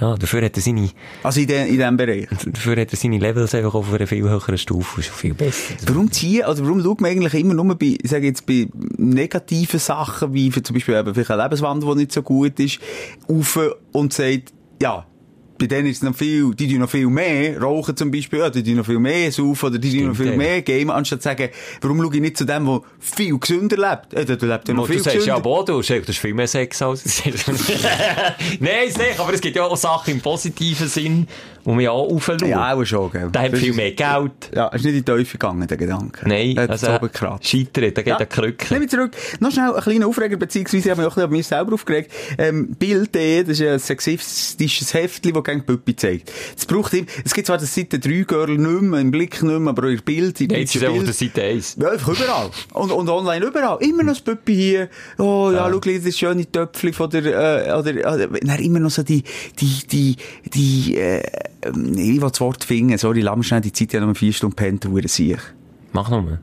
[0.00, 0.90] Ja, dafür hat er seine,
[1.22, 2.26] Also in, de, in diesem Bereich.
[2.46, 5.74] dafür hat er seine Levels einfach auf einer viel höheren Stufe, ist viel besser.
[5.86, 9.78] Warum ziehen, also warum schaut man eigentlich immer nur bei, ich sage jetzt, bei negativen
[9.80, 12.80] Sachen, wie für zum Beispiel eben vielleicht eine Lebenswandel, die nicht so gut ist,
[13.28, 13.58] auf
[13.92, 15.06] und sagt, ja,
[15.58, 18.50] bei denen ist es noch viel, die tun noch viel mehr, rauchen zum Beispiel, ja,
[18.50, 20.36] die tun noch viel mehr saufen oder die tun noch viel ja.
[20.36, 21.50] mehr gamen, anstatt zu sagen,
[21.80, 24.14] warum schaue ich nicht zu dem, der viel gesünder lebt?
[24.14, 25.40] Äh, der der lebt ja noch Du viel sagst ja, gesünder.
[25.40, 27.22] boah, du ist viel mehr Sex als...
[28.60, 31.28] Nein, ist nicht, aber es gibt ja auch Sachen im positiven Sinn,
[31.64, 32.42] wo man ja auch aufschaut.
[32.42, 33.30] Ja, auch schon, gell.
[33.30, 34.32] Der hat viel mehr Geld.
[34.54, 36.28] Ja, ist nicht in die Teufel gegangen, der Gedanke.
[36.28, 36.86] Nein, Er hat also,
[37.40, 38.72] scheitert, da geht der Krücke.
[38.72, 39.12] Nehmen wir zurück.
[39.40, 42.12] Noch schnell ein kleiner Aufreger, beziehungsweise haben wir auch ein bisschen auf mich selber aufgeregt.
[42.38, 46.30] Ähm, Bild.de, das ist ein sexistisches Heftchen, das gegen Püppi zeigt.
[46.56, 49.58] Es braucht eben, es gibt zwar das Seite 3 Girl nicht mehr, im Blick nicht
[49.58, 51.76] mehr, aber euer Bild, Ja, jetzt ist es auf der Seite 1.
[51.80, 52.50] ja, einfach überall.
[52.74, 53.78] Und, und online überall.
[53.80, 54.88] Immer noch das Püppi hier.
[55.18, 59.02] Oh, ja, schau, das schöne Töpfchen von der, äh, oder, oder, dann immer noch so
[59.02, 59.22] die,
[59.60, 60.16] die, die,
[60.52, 61.22] die, äh,
[61.68, 62.96] ich will das Wort finden.
[62.98, 65.36] Sorry, lass mir schnell die Zeit, ja noch vier Stunden pennt, wo sich.
[65.92, 66.40] Mach nochmal.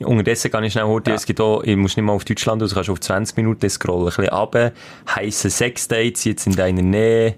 [0.00, 1.16] Unterdessen kann ich schnell heute, Ja.
[1.16, 4.08] es gibt auch, ich muss nicht mal auf Deutschland aus, kannst auf 20 Minuten scrollen,
[4.08, 4.72] ein bisschen runter.
[5.14, 7.36] Heisse Sexdates jetzt in deiner Nähe.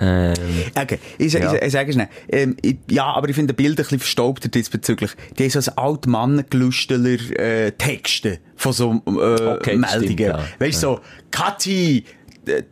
[0.00, 0.32] Ähm,
[0.74, 1.52] Okay, ich, Ja.
[1.54, 2.08] ich, ich sage schnell.
[2.30, 5.10] Ähm, ich, ja, aber ich finde, die Bilder ein bisschen verstaubter diesbezüglich.
[5.38, 9.86] Die haben so ein alt Mannengelüsteler äh, Texte von so äh, Okay, Meldungen.
[10.04, 10.38] stimmt, ja.
[10.58, 12.04] Weißt du, so, Kathi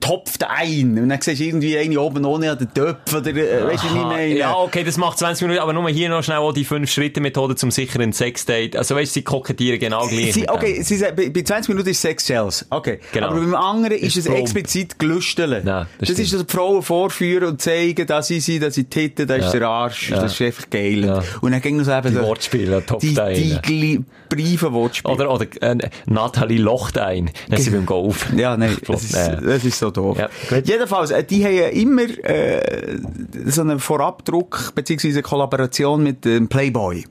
[0.00, 0.98] topft ein.
[0.98, 3.18] Und dann siehst du irgendwie eine oben ohne an den Töpfen.
[3.20, 4.36] Oder, äh, weißt du, wie ich meine?
[4.36, 7.70] ja, okay, das macht 20 Minuten, aber nur hier noch schnell auch die 5-Schritte-Methode zum
[7.70, 8.76] sicheren Sexdate.
[8.76, 10.34] Also weißt du, sie kokettieren genau gleich.
[10.34, 12.66] Sie, okay, sie bei, bei 20 Minuten ist Sex Sales.
[12.70, 12.98] Okay.
[13.12, 13.28] Genau.
[13.28, 15.66] Aber beim anderen ist, Ist es explizit gelüsteln.
[15.66, 19.26] Ja, das das ist die Frauen vorführen und zeigen, dass sie sind, dass sie titten,
[19.26, 19.58] das ist Ja.
[19.60, 20.20] der Arsch, Ja.
[20.20, 21.04] das ist einfach geil.
[21.04, 21.22] Ja.
[21.40, 23.60] Und dann ging es eben Die so- Wortspiele, top die, die rein.
[23.62, 25.14] gli- Briefe Wortspiele.
[25.14, 25.76] Oder, oder, äh,
[26.06, 27.30] Nathalie locht ein.
[27.48, 28.26] Dann sind wir beim Golf.
[28.36, 29.14] Ja, nein, das ist.
[29.62, 30.18] Das ist so doof.
[30.18, 30.28] Ja.
[30.64, 32.98] Jedenfalls, äh, die haben ja immer äh,
[33.46, 37.04] so einen Vorabdruck beziehungsweise eine Kollaboration mit dem Playboy,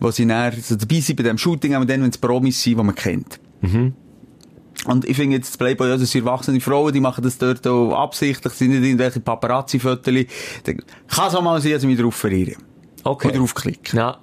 [0.00, 2.78] wo sie dann so dabei sind bei dem Shooting, aber dann, wenn es Promis sind,
[2.78, 3.40] die man kennt.
[3.60, 3.94] Mhm.
[4.86, 7.66] Und ich finde jetzt, das Playboy, also das sind erwachsene Frauen, die machen das dort
[7.66, 10.14] auch absichtlich, sind nicht irgendwelche Paparazzi-Fotos.
[10.64, 12.52] Kann es auch mal sein, dass ich mich darauf verirre.
[13.08, 13.28] Okay.
[13.28, 13.98] Oder draufklicken.
[13.98, 14.18] Ja.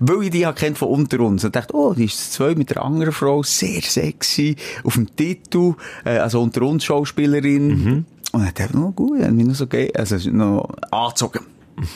[0.00, 1.44] Weil ich die kennt von unter uns.
[1.44, 5.74] Und dachte, oh, die ist zwei mit einer anderen Frau, sehr sexy, auf dem Titel,
[6.04, 8.04] äh, also unter uns Schauspielerin.
[8.32, 11.40] Und dann dachte ich, oh gut, ich noch so geil, also noch angezogen.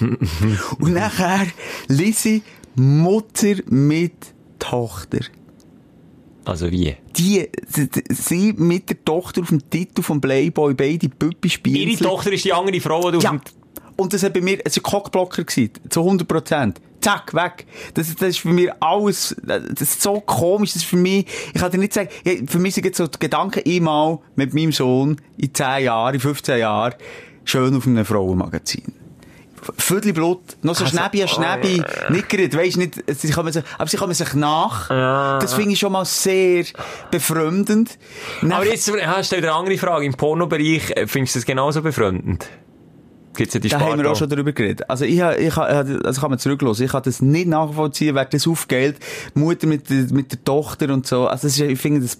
[0.78, 1.46] Und nachher
[1.88, 2.42] ich
[2.76, 4.12] Mutter mit
[4.58, 5.20] Tochter.
[6.44, 6.96] Also wie?
[7.16, 11.88] Die, sie, sie mit der Tochter auf dem Titel vom Playboy, beide Püppi spielen.
[11.90, 13.30] Ihre Tochter ist die andere Frau, die du auf Ja.
[13.32, 13.40] dem
[14.00, 16.80] Und das hat bei mir, es war ein Cockblocker gewesen, zu 100 Prozent.
[17.00, 17.66] Zack, weg.
[17.94, 21.60] Das, das ist für mich alles, das ist so komisch, das ist für mich, ich
[21.60, 24.70] kann dir nicht sagen, ja, für mich sind jetzt so die Gedanken einmal mit meinem
[24.70, 26.94] Sohn in 10 Jahren, in 15 Jahren,
[27.44, 28.94] schön auf einem Frauenmagazin.
[29.76, 33.64] Viertel Blut, noch so Also, Schnäbi an Schnäbi, nicht gerade, weisst nicht, sie kommen sich,
[33.78, 34.88] aber sie kommen sich nach.
[35.40, 36.64] Das finde ich schon mal sehr
[37.10, 37.98] befremdend.
[38.48, 40.06] Aber jetzt ja, stell dir eine andere Frage.
[40.06, 42.48] Im Pornobereich äh, findest du das genauso befremdend?
[43.36, 44.88] Gibt's ja die Da haben wir auch schon darüber geredet.
[44.90, 46.84] Also ich, ich, ha- also kann man zurücklassen.
[46.84, 48.96] Ich kann das nicht nachvollziehen, wer das aufgeilt.
[49.34, 51.26] Mutter mit, der- mit der Tochter und so.
[51.28, 52.18] Also das ist, ich finde das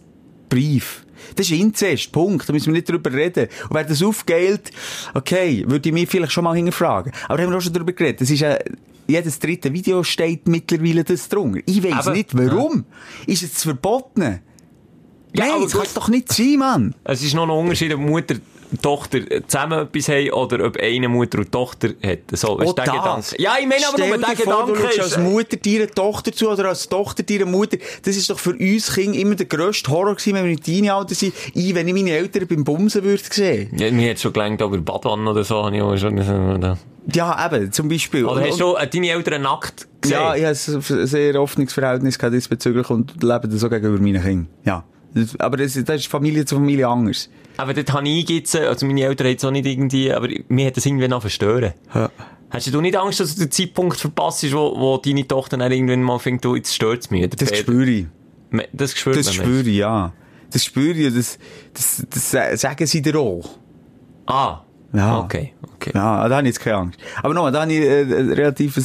[0.48, 1.05] Brief.
[1.35, 2.48] Das ist Inzest, Punkt.
[2.48, 3.48] Da müssen wir nicht drüber reden.
[3.68, 4.70] Und wer das aufgeilt,
[5.14, 7.12] okay, würde ich mich vielleicht schon mal hinterfragen.
[7.26, 8.20] Aber da haben wir auch schon darüber geredet.
[8.20, 8.56] Das ist ja,
[9.09, 11.60] jedes dritte Video steht mittlerweile das drunter.
[11.66, 12.85] Ich Aber- nicht, warum.
[13.26, 14.22] Ist es verboten?
[14.22, 16.94] Ja, Nein, aber das kann doch nicht sein, Mann.
[17.05, 18.36] Es ist noch ein Unterschied, ob Mutter
[18.82, 22.19] Tochter zusammen etwas haben oder ob eine Mutter und Tochter hat.
[22.32, 22.95] So, ist der das.
[22.95, 23.43] Gedanke.
[23.43, 25.01] Ja, ich meine aber Stell nur, der Gedanke ist...
[25.01, 27.78] als Mutter deiner Tochter zu oder als Tochter deiner Mutter.
[28.03, 31.15] Das ist doch für uns Kinder immer der grösste Horror gewesen, wenn wir in Teenie-Alter
[31.15, 31.35] sind.
[31.55, 33.70] Ich, wenn ich meine Eltern beim Bumsen würde sehen.
[33.77, 36.77] Ja, mir hat schon gelangt, aber Badwanne oder so, habe ich auch schon...
[37.11, 38.27] Ja, eben, zum Beispiel.
[38.27, 40.19] oder hast du äh, deine Eltern nackt gesehen?
[40.19, 44.23] ja, ich habe ein sehr offenes Verhältnis gehabt diesbezüglich und lebe das so gegenüber meinen
[44.23, 44.49] Kindern.
[44.65, 44.85] Ja.
[45.39, 47.31] Aber das, das ist Familie zu Familie anders.
[47.59, 50.76] Aber dort habe ich jetzt, also meine Eltern es auch nicht irgendwie, aber mir hat
[50.76, 51.74] das irgendwie noch verstören.
[51.94, 52.10] Ja.
[52.51, 56.02] Hast du nicht Angst, dass du den Zeitpunkt verpasst, wo, wo deine Tochter dann irgendwann
[56.02, 57.28] mal findet, du, jetzt stört es mich?
[57.28, 58.06] Das spüre ich.
[58.72, 58.93] Das
[59.26, 59.47] Das man.
[59.47, 60.12] spüre ich, ja.
[60.51, 61.39] Das spüre ich, das,
[61.74, 63.44] das, das, sa- sagen sie dir auch.
[64.26, 64.62] Ah.
[64.94, 65.18] Ja.
[65.20, 65.93] Okay, okay.
[65.95, 66.99] Ja, da habe ich jetzt keine Angst.
[67.23, 68.85] Aber nochmal, da habe ich äh, ein relativ ein,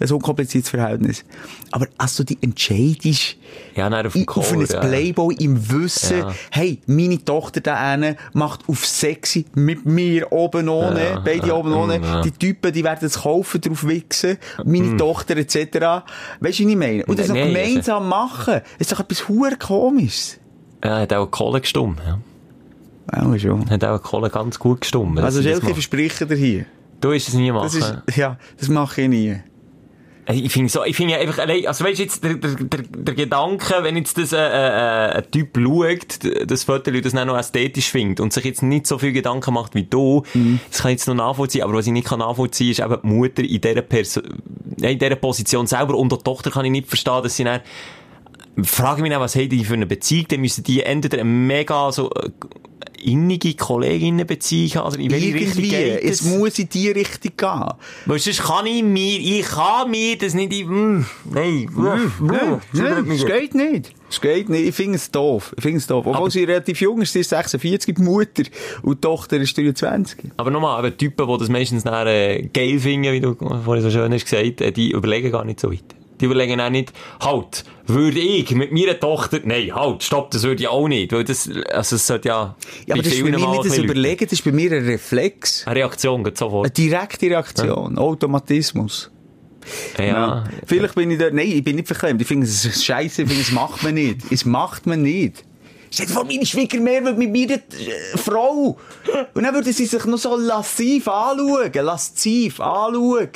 [0.00, 1.24] ein unkompliziertes Verhältnis.
[1.70, 3.36] Aber als du dich entscheidest,
[3.76, 4.80] Ja, nein, auf in- auf ein ja.
[4.80, 6.34] Playboy im Wissen, Ja.
[6.50, 11.72] hey, meine Tochter da hinten macht auf sexy mit mir oben ohne, Ja, beide oben
[11.72, 12.20] ohne, ja.
[12.22, 15.54] die Typen, die werden es kaufen, drauf wichsen, meine Tochter etc.
[15.54, 15.78] Weißt
[16.40, 17.04] du, was ich meine?
[17.06, 20.38] Und das noch Nein, gemeinsam machen, ist doch etwas hure komisches.
[20.82, 22.00] Ja, hat auch Kohle gestummt.
[22.06, 22.18] Ja.
[23.12, 23.68] Ja, schon.
[23.70, 25.18] Hat auch Kohle ganz gut gestummt.
[25.18, 25.74] Also, Schelke, macht.
[25.74, 26.66] verspreche dir hier.
[27.00, 27.64] Du wirst es nie machen.
[27.64, 29.36] Das ist, ja, das mache ich nie.
[30.32, 33.82] Ich finde so, ich finde ja einfach also weißt du jetzt, der, der, der, Gedanke,
[33.82, 38.20] wenn jetzt das, äh, äh, ein Typ schaut, das Foto, das dann noch ästhetisch findet
[38.20, 40.22] und sich jetzt nicht so viel Gedanken macht wie du,
[40.70, 43.06] das kann ich jetzt noch nachvollziehen, aber was ich nicht kann nachvollziehen, ist eben die
[43.08, 44.20] Mutter in dieser Perso
[44.78, 47.44] ja, in dieser Position selber und auch die Tochter kann ich nicht verstehen, dass sie
[47.44, 47.60] dann,
[48.62, 52.10] frage mich dann, was haben die für eine Beziehung, dann müssen die entweder mega, so,
[52.10, 52.30] äh,
[53.02, 55.70] innige Kolleginnenbeziehung haben, also in welche Richtung Irgendwie.
[55.70, 56.26] geht Es das?
[56.26, 57.74] muss in die Richtung gehen.
[58.06, 62.60] Weil sonst kann ich mir, ich kann mir das nicht, ich, mm, nein, mm, mm,
[62.72, 63.94] Nein, es geht nicht.
[64.10, 64.68] Es geht nicht.
[64.68, 65.52] Ich finde es doof.
[65.56, 66.04] Ich finde es doof.
[66.06, 68.42] Obwohl sie relativ jung ist, sie ist 46, die Mutter,
[68.82, 70.32] und die Tochter ist 23.
[70.36, 73.90] Aber nochmal, eben Typen, die das meistens dann, äh, geil finden, wie du vorhin so
[73.90, 75.84] schön hast gesagt, äh, die überlegen gar nicht so weit.
[76.20, 80.62] Die überlegen auch nicht, halt, würde ich mit meiner Tochter, nein, halt, stopp, das würde
[80.62, 82.56] ich auch nicht, weil das, also es sollte ja,
[82.86, 85.66] Ja, aber das ist bei mir nicht das Überlegen, das ist bei mir ein Reflex.
[85.66, 86.76] Eine Reaktion geht Eine sofort.
[86.76, 87.98] direkte Reaktion.
[87.98, 89.10] Automatismus.
[89.98, 90.44] Ja.
[90.66, 92.20] Vielleicht bin ich da, nein, ich bin nicht verklemmt.
[92.20, 94.20] Ich finde es scheiße, ich finde es macht man nicht.
[94.30, 95.44] Es macht man nicht.
[95.92, 98.78] Stell vor, meine Schwiegermutter würde mit meiner äh, Frau.
[99.34, 101.70] Und dann würde sie sich noch so lassiv anschauen.
[101.74, 103.28] Lasziv anschauen.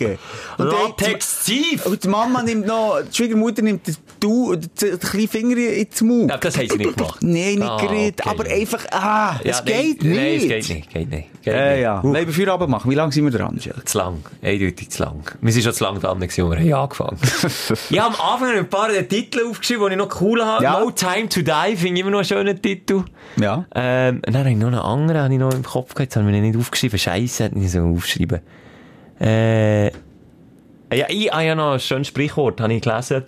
[0.59, 1.87] Und Latex-Ziv!
[1.87, 6.01] Und die Mama nimmt noch, die Schwiegermutter nimmt den, du, den, den kleinen Finger ins
[6.01, 6.31] Mund.
[6.31, 7.23] Ja, das haben sie nicht gemacht.
[7.23, 8.21] Nein, nicht Ah, geredet.
[8.21, 8.31] okay.
[8.31, 10.17] Aber einfach, ah, Ja, es nein, geht nicht.
[10.17, 11.29] Nein, es geht nicht, geht nicht.
[11.45, 12.03] Ja, ja.
[12.03, 12.91] Uh, Leben für Abend machen.
[12.91, 13.59] Wie lange sind wir dran?
[13.59, 14.25] Zu lang.
[14.43, 15.37] Eindeutig zu lang.
[15.41, 17.19] Wir sind schon zu lang dran, gewesen, wir haben angefangen
[17.91, 20.65] Ich habe am Anfang ein paar Titel aufgeschrieben, die ich noch cool habe.
[20.65, 20.81] Ja.
[20.81, 23.05] No Time to Die finde ich immer noch einen schönen Titel.
[23.37, 23.67] Ja.
[23.75, 26.27] Ähm, dann habe ich noch einen anderen, habe ich noch im Kopf gehabt, jetzt habe
[26.27, 26.99] ich mir nicht aufgeschrieben.
[26.99, 28.41] Scheiße, hätte ich so aufgeschrieben.
[29.21, 33.25] Äh, ja, ich habe ja noch ein schönes Sprichwort, habe ich gelesen.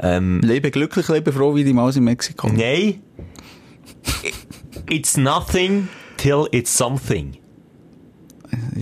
[0.00, 2.48] Ähm, Lebe glücklich, lebe froh wie die Maus in Mexiko.
[2.48, 3.02] nein.
[4.88, 5.88] It's nothing
[6.18, 7.38] till it's something.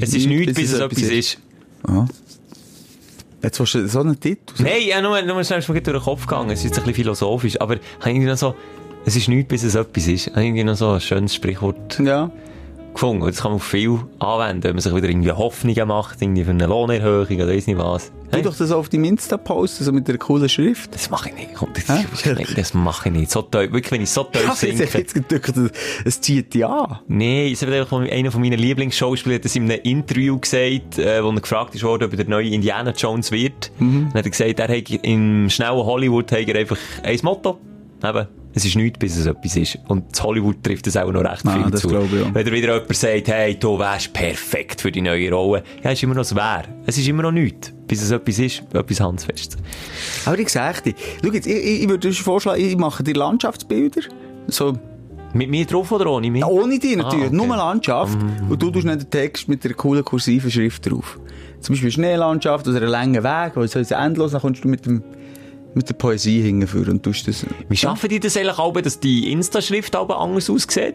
[0.01, 1.39] Es ist nichts, bis es etwas ist.
[3.43, 4.63] Jetzt hast du so einen Titel.
[4.63, 6.51] Nein, ja, nur, nur schnell ist mir durch den Kopf gegangen.
[6.51, 8.55] Es ist ein bisschen philosophisch, aber irgendwie noch so,
[9.05, 10.29] es ist nichts, bis es etwas ist.
[10.29, 12.31] Irgendwie noch so ein schönes Sprichwort Ja.
[12.93, 13.23] gefunden.
[13.23, 16.43] Und das kann man auf viel anwenden, wenn man sich wieder irgendwie Hoffnungen macht, irgendwie
[16.45, 18.11] für eine Lohnerhöhung oder weiss nicht was.
[18.31, 20.95] Tu doch das auf deinem Insta-Post, so mit einer coolen Schrift.
[20.95, 21.55] Das mache ich nicht.
[21.55, 21.89] Komm, das?
[21.89, 22.07] Nein,
[22.57, 23.31] das mache ich nicht.
[23.31, 24.99] So tief, wirklich, wenn ich so tief jetzt, sinke.
[24.99, 25.53] jetzt gedacht,
[26.05, 26.55] es zieht.
[27.09, 31.23] Nee, ich habe einfach einer von meinen Lieblingsschauspielern hat das in einem Interview gesagt, äh,
[31.23, 33.71] wo er gefragt ist worden, ob er der neue Indiana Jones wird.
[33.79, 34.09] Mhm.
[34.13, 37.59] Dann hat er gesagt, er hat im schnellen Hollywood hat er einfach ein Motto.
[38.03, 38.27] Eben,
[38.57, 39.79] es ist nichts, bis es etwas ist.
[39.87, 41.89] Und das Hollywood trifft das auch noch recht Ah, viel das zu.
[41.91, 42.35] ich auch.
[42.35, 45.63] Wenn dir wieder jemand sagt, hey, du wärst perfekt für die neue Rolle.
[45.85, 46.65] Ja, es ist immer noch das Wär.
[46.87, 49.57] Es ist immer noch nichts, bis es etwas ist, etwas handfestes.
[50.25, 53.15] Aber ich sag dir, schau jetzt, ich, ich, ich würde dir vorschlagen, ich mache dir
[53.15, 54.01] Landschaftsbilder.
[54.49, 54.73] So,
[55.35, 56.41] Mit mir drauf oder ohne mich?
[56.41, 57.37] ja, ohne die natürlich, Ah, okay.
[57.37, 58.17] nur Landschaft.
[58.49, 61.19] Und du tust dann den Text mit einer coolen kursiven Schrift drauf.
[61.61, 64.87] Zum Beispiel Schneelandschaft oder einen langen Weg, weil es ist endlos, dann kommst du mit
[64.87, 65.03] dem,
[65.77, 67.45] mit der Poesie hingeführen und tust das.
[67.69, 70.95] Wie schaffen die das eigentlich auch, dass die Insta-Schrift aber anders aussieht?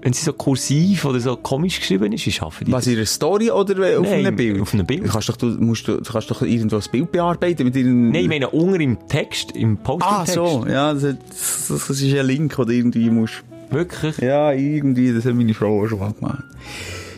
[0.00, 2.92] Wenn sie so kursiv oder so komisch geschrieben ist, wie schaffen die Was, das?
[2.92, 4.60] in einer Story oder auf Nein, einem Bild?
[4.60, 5.04] auf einem Bild.
[5.04, 8.12] Du kannst doch, du, musst, du, kannst doch irgendwo ein Bild bearbeiten mit ihren...
[8.12, 10.34] Nein, ich meine, unter im Text, im Ah, Post-it-Text.
[10.34, 13.42] so, ja, das, das, das ist ein Link, oder irgendwie musst...
[13.70, 14.18] Wirklich?
[14.18, 16.44] Ja, irgendwie, das hat meine Frau auch schon mal gemacht.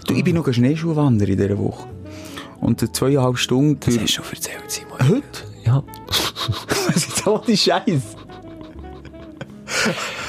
[0.07, 1.87] Du, ich bin noch Schneeschuh wandern in dieser Woche.
[2.61, 3.79] Und äh, zweieinhalb Stunden...
[3.85, 4.99] Das hast du schon erzählt, Simon.
[5.07, 5.48] Heute?
[5.69, 5.85] Ja.
[6.87, 8.01] Was ist so die Scheiße?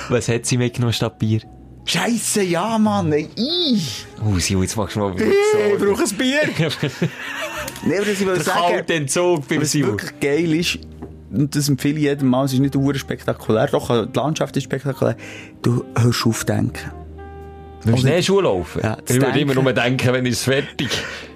[0.09, 1.39] Was hat sie mitgenommen statt Bier?
[1.85, 4.05] Scheiße, ja, Mann, ey, ich.
[4.21, 5.85] Oh, Simon, jetzt machst du mal wieder Ich so.
[5.85, 6.41] brauche ein Bier.
[7.85, 10.79] nee, aber das ich will Der sagen, kalte Entzug beim was wirklich geil ist,
[11.31, 14.63] und das empfehle ich jedem Mal, es ist nicht ur spektakulär, doch, die Landschaft ist
[14.63, 15.15] spektakulär,
[15.61, 16.91] du hörst auf denken.
[17.85, 18.81] Beim Schneeschuh laufen?
[18.83, 20.89] Ja, ich würde immer nur denken, wenn es fertig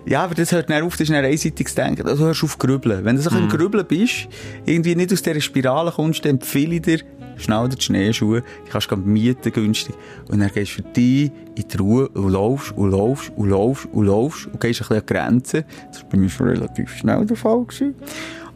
[0.06, 2.06] Ja, aber das hört dann auf, das ist dann einseitiges Denken.
[2.08, 3.06] Also hörst du auf grübeln.
[3.06, 3.44] Wenn du so Mhm.
[3.44, 4.28] ein Grübeln bist,
[4.66, 7.00] irgendwie nicht aus dieser Spirale kommst, dann empfehle ich dir,
[7.38, 9.96] schnell die Schneeschuhe, die kannst du mieten günstig.
[10.30, 13.88] Und dann gehst du für dich in die Ruhe und laufst und laufst und laufst
[13.94, 15.66] und laufst und gehst ein bisschen an die Grenze.
[15.92, 17.64] Das war bei mir schon relativ schnell der Fall.
[17.64, 17.96] Gewesen.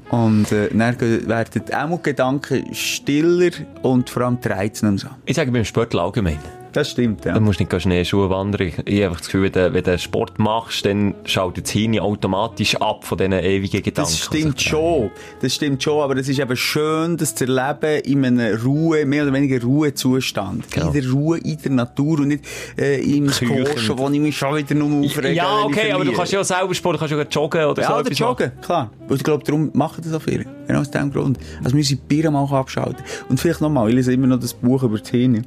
[0.10, 1.54] Und äh, dann werden
[1.94, 3.52] auch die Gedanken stiller
[3.84, 5.08] und vor allem die Reize nicht so.
[5.26, 6.40] Ich sage beim Sportler allgemein.
[6.78, 7.34] Das stimmt, ja.
[7.34, 8.68] Du musst nicht Schneeschuhe wandern.
[8.68, 11.72] Ich, ich habe einfach das Gefühl, wenn du, wenn du Sport machst, dann schaltet das
[11.72, 14.12] Hirn automatisch ab von diesen ewigen Gedanken.
[14.12, 15.10] Das stimmt schon.
[15.42, 19.24] Das stimmt schon, aber es ist eben schön, das zu erleben in einem Ruhe, mehr
[19.24, 20.70] oder weniger Ruhezustand.
[20.70, 20.92] Genau.
[20.92, 22.46] In der Ruhe, in der Natur und nicht
[22.78, 23.28] äh, im.
[23.30, 25.34] Squashen, wo ich mich schon wieder nur aufrege.
[25.34, 27.88] Ja, okay, aber du kannst ja auch selber Sport, du kannst ja joggen oder Ja,
[27.88, 27.94] so.
[27.96, 28.92] oder etwas joggen, klar.
[29.10, 30.46] Und ich glaube, darum machen das auch viele.
[30.68, 31.40] Genau aus dem Grund.
[31.58, 33.04] Also wir müssen die Bier mal abschalten.
[33.30, 35.44] Und vielleicht nochmal, ich lese immer noch das Buch über machen.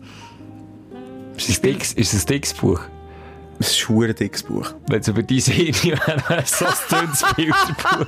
[1.40, 2.80] Ist es ein dickes, ist es ein dickes Buch?
[3.58, 3.78] Das ist
[4.10, 4.74] ein dickes Buch.
[4.88, 5.74] Wenn es über diese Hirn
[6.28, 8.06] wäre, es so ein dünnes Bilderbuch.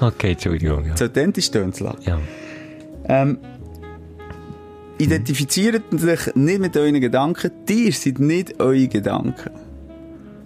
[0.00, 0.84] okay, Entschuldigung.
[0.84, 0.96] Ja.
[0.98, 2.02] So authentisch lassen.
[2.02, 2.18] ja.
[3.08, 3.38] Ähm,
[4.98, 7.50] identifiziert sich nicht mit euren Gedanken.
[7.66, 9.50] Ihr seid nicht eure Gedanken.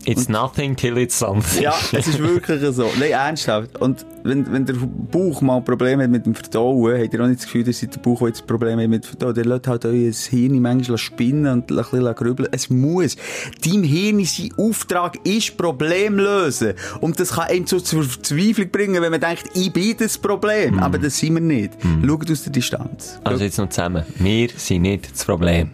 [0.07, 1.63] It's nothing till it's something.
[1.63, 2.91] Ja, es ist wirklich so.
[2.99, 3.81] Nein, ernsthaft.
[3.81, 7.41] Und wenn, wenn der Bauch mal Probleme hat mit dem Verdauen, habt ihr auch nicht
[7.41, 9.35] das Gefühl, dass der Bauch jetzt Probleme hat mit dem Verdauen.
[9.35, 12.49] Der lässt halt euer Hirn manchmal spinnen und ein bisschen grübeln.
[12.53, 13.17] Es muss.
[13.65, 16.75] Dein Hirn, sein Auftrag ist Problem lösen.
[17.01, 20.79] Und das kann einen so zur Verzweiflung bringen, wenn man denkt, ich bin das Problem.
[20.79, 21.73] Aber das sind wir nicht.
[22.07, 23.21] Schaut aus der Distanz.
[23.25, 24.05] Also jetzt noch zusammen.
[24.19, 25.71] Wir sind nicht das Problem.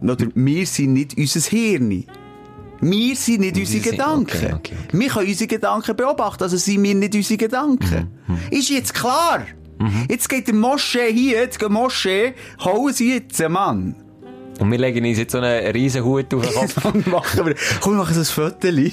[0.00, 2.04] Oder wir sind nicht unser Hirn.
[2.80, 4.36] Wir sind nicht unsere sind- Gedanken.
[4.36, 8.10] okay, okay, Wir können unsere Gedanken beobachten, also sind wir nicht unsere Gedanken.
[8.26, 9.46] Mhm, Ist jetzt klar?
[10.08, 12.32] Jetzt geht der Moschee hier, jetzt geht Moschee,
[12.64, 13.94] hauen sie jetzt, Mann.
[14.58, 16.76] Und wir legen uns jetzt so einen riesen Hut auf den Kopf.
[16.82, 18.90] Komm, machen wir, komm, wir machen so ein Föteli.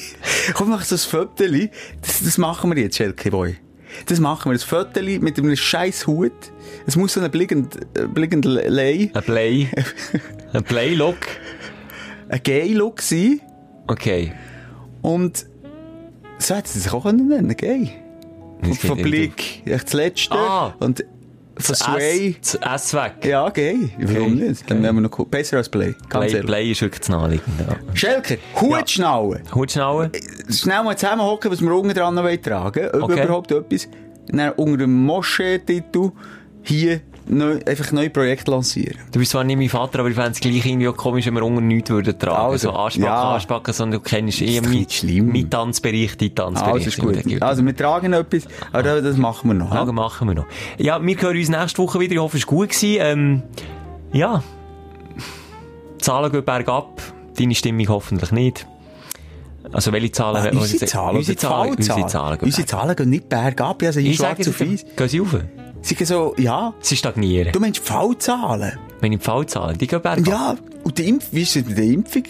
[0.54, 1.70] Komm, wir machen so ein Föteli.
[2.02, 3.56] Das, das machen wir jetzt, Schelke Boy.
[4.08, 6.34] Das machen wir, ein Föteli mit einem scheiß Hut.
[6.86, 9.70] Es muss so ein blickend, äh, blickend Lei, Ein Play.
[10.54, 11.16] Ein Play-Look.
[12.28, 13.40] ein Gay-Look sein.
[13.88, 14.34] Okay.
[15.02, 15.46] Und
[16.40, 17.56] so hätte sie sich auch können nennen.
[18.62, 19.02] Das Und von.
[19.02, 20.36] Blick, das Letzte.
[20.36, 20.74] Ah.
[20.80, 21.04] Und
[21.58, 22.36] von Sway.
[22.42, 23.14] Das S weg.
[23.26, 23.90] Ja, Gay.
[24.00, 24.70] Warum nicht?
[24.70, 25.26] Dann wären wir noch.
[25.26, 25.94] Besser als Play.
[26.10, 26.42] Ganz Play.
[26.42, 27.48] Play ist wirklich zu naheliegend.
[27.60, 27.76] Ja.
[27.94, 29.42] Schelker, Hutschnauen.
[29.54, 30.12] Hutschnauen.
[30.50, 33.04] Schnell mal zusammenhocken, was wir unten dran tragen wollen.
[33.04, 33.24] Ob Okay.
[33.26, 33.88] überhaupt etwas.
[34.28, 36.12] Dann unter dem Moschee-Titel
[36.64, 38.98] hier neu, einfach neue Projekte lancieren.
[39.12, 41.34] Du bist zwar nicht mein Vater, aber ich fände es gleich irgendwie auch komisch, wenn
[41.36, 42.38] wir unter nichts würden tragen.
[42.52, 43.34] Also, so Anspacken, ja.
[43.36, 44.86] Anspacken, sondern du kennst eh doch mein,
[45.28, 46.74] mein Tanzbereich, dein Tanzbereich.
[46.74, 47.42] Also ist gut.
[47.42, 49.74] Also wir tragen etwas, aber das machen wir noch.
[49.74, 49.92] Ja, hä?
[49.92, 50.46] machen wir noch.
[50.78, 52.14] Ja, wir hören uns nächste Woche wieder.
[52.14, 52.70] Ich hoffe, es war gut.
[52.70, 52.98] Gewesen.
[53.02, 53.42] Ähm,
[54.12, 54.44] ja.
[56.00, 57.02] Zahlen gehen bergab.
[57.38, 58.68] Deine Stimmung hoffentlich nicht.
[59.72, 60.56] Also, welche Zahlen?
[60.56, 60.86] Ah, unsere?
[60.86, 62.80] Zahlen, Unsere Zahlen, unsere Zahlen gehen Unsere bergab.
[62.82, 64.86] Zahlen gehen nicht bergab, also Ich ich sage auf weiß.
[64.96, 65.36] gehen sie rauf?
[65.84, 66.74] Sie gehen so, ja.
[66.80, 67.52] Sie stagnieren.
[67.52, 68.80] Du meinst Fallzahlen?
[69.02, 70.26] Meine Fallzahlen, die gehen bergab.
[70.28, 70.56] Ja.
[70.84, 72.24] Und die Impf wie ist es mit der Impfung?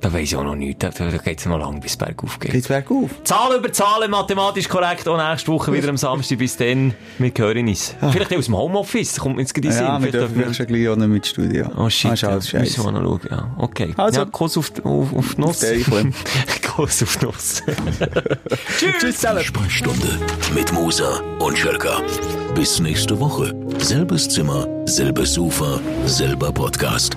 [0.00, 0.80] Da weiss ich auch noch nichts.
[0.80, 2.52] Da, geht es noch lange, bis es bergauf geht.
[2.52, 3.10] Geht's bergauf?
[3.24, 5.08] Zahlen über Zahlen, mathematisch korrekt.
[5.08, 6.36] Auch nächste Woche wieder am Samstag.
[6.38, 7.94] Bis dann, wir hören uns.
[8.12, 9.16] Vielleicht aus dem Homeoffice.
[9.18, 10.04] Kommt mir jetzt gerade in Ja, Sinn.
[10.04, 11.66] wir dürfen vielleicht schon gleich auch noch mit Studio.
[11.78, 13.20] Oh shit, Ah, ist ja, müssen wir noch schauen.
[13.30, 13.94] Ja, okay.
[13.96, 14.20] Also.
[14.20, 15.60] ja, Kuss auf, die- auf, auf die Nuss.
[16.76, 17.62] Kuss auf die Nuss.
[18.78, 19.42] Tschüss zusammen.
[19.42, 20.18] Sprechstunde
[20.54, 22.02] mit Musa und Schelka.
[22.54, 23.54] Bis nächste Woche.
[23.78, 27.16] Selbes Zimmer, selbes Sofa, selber Podcast.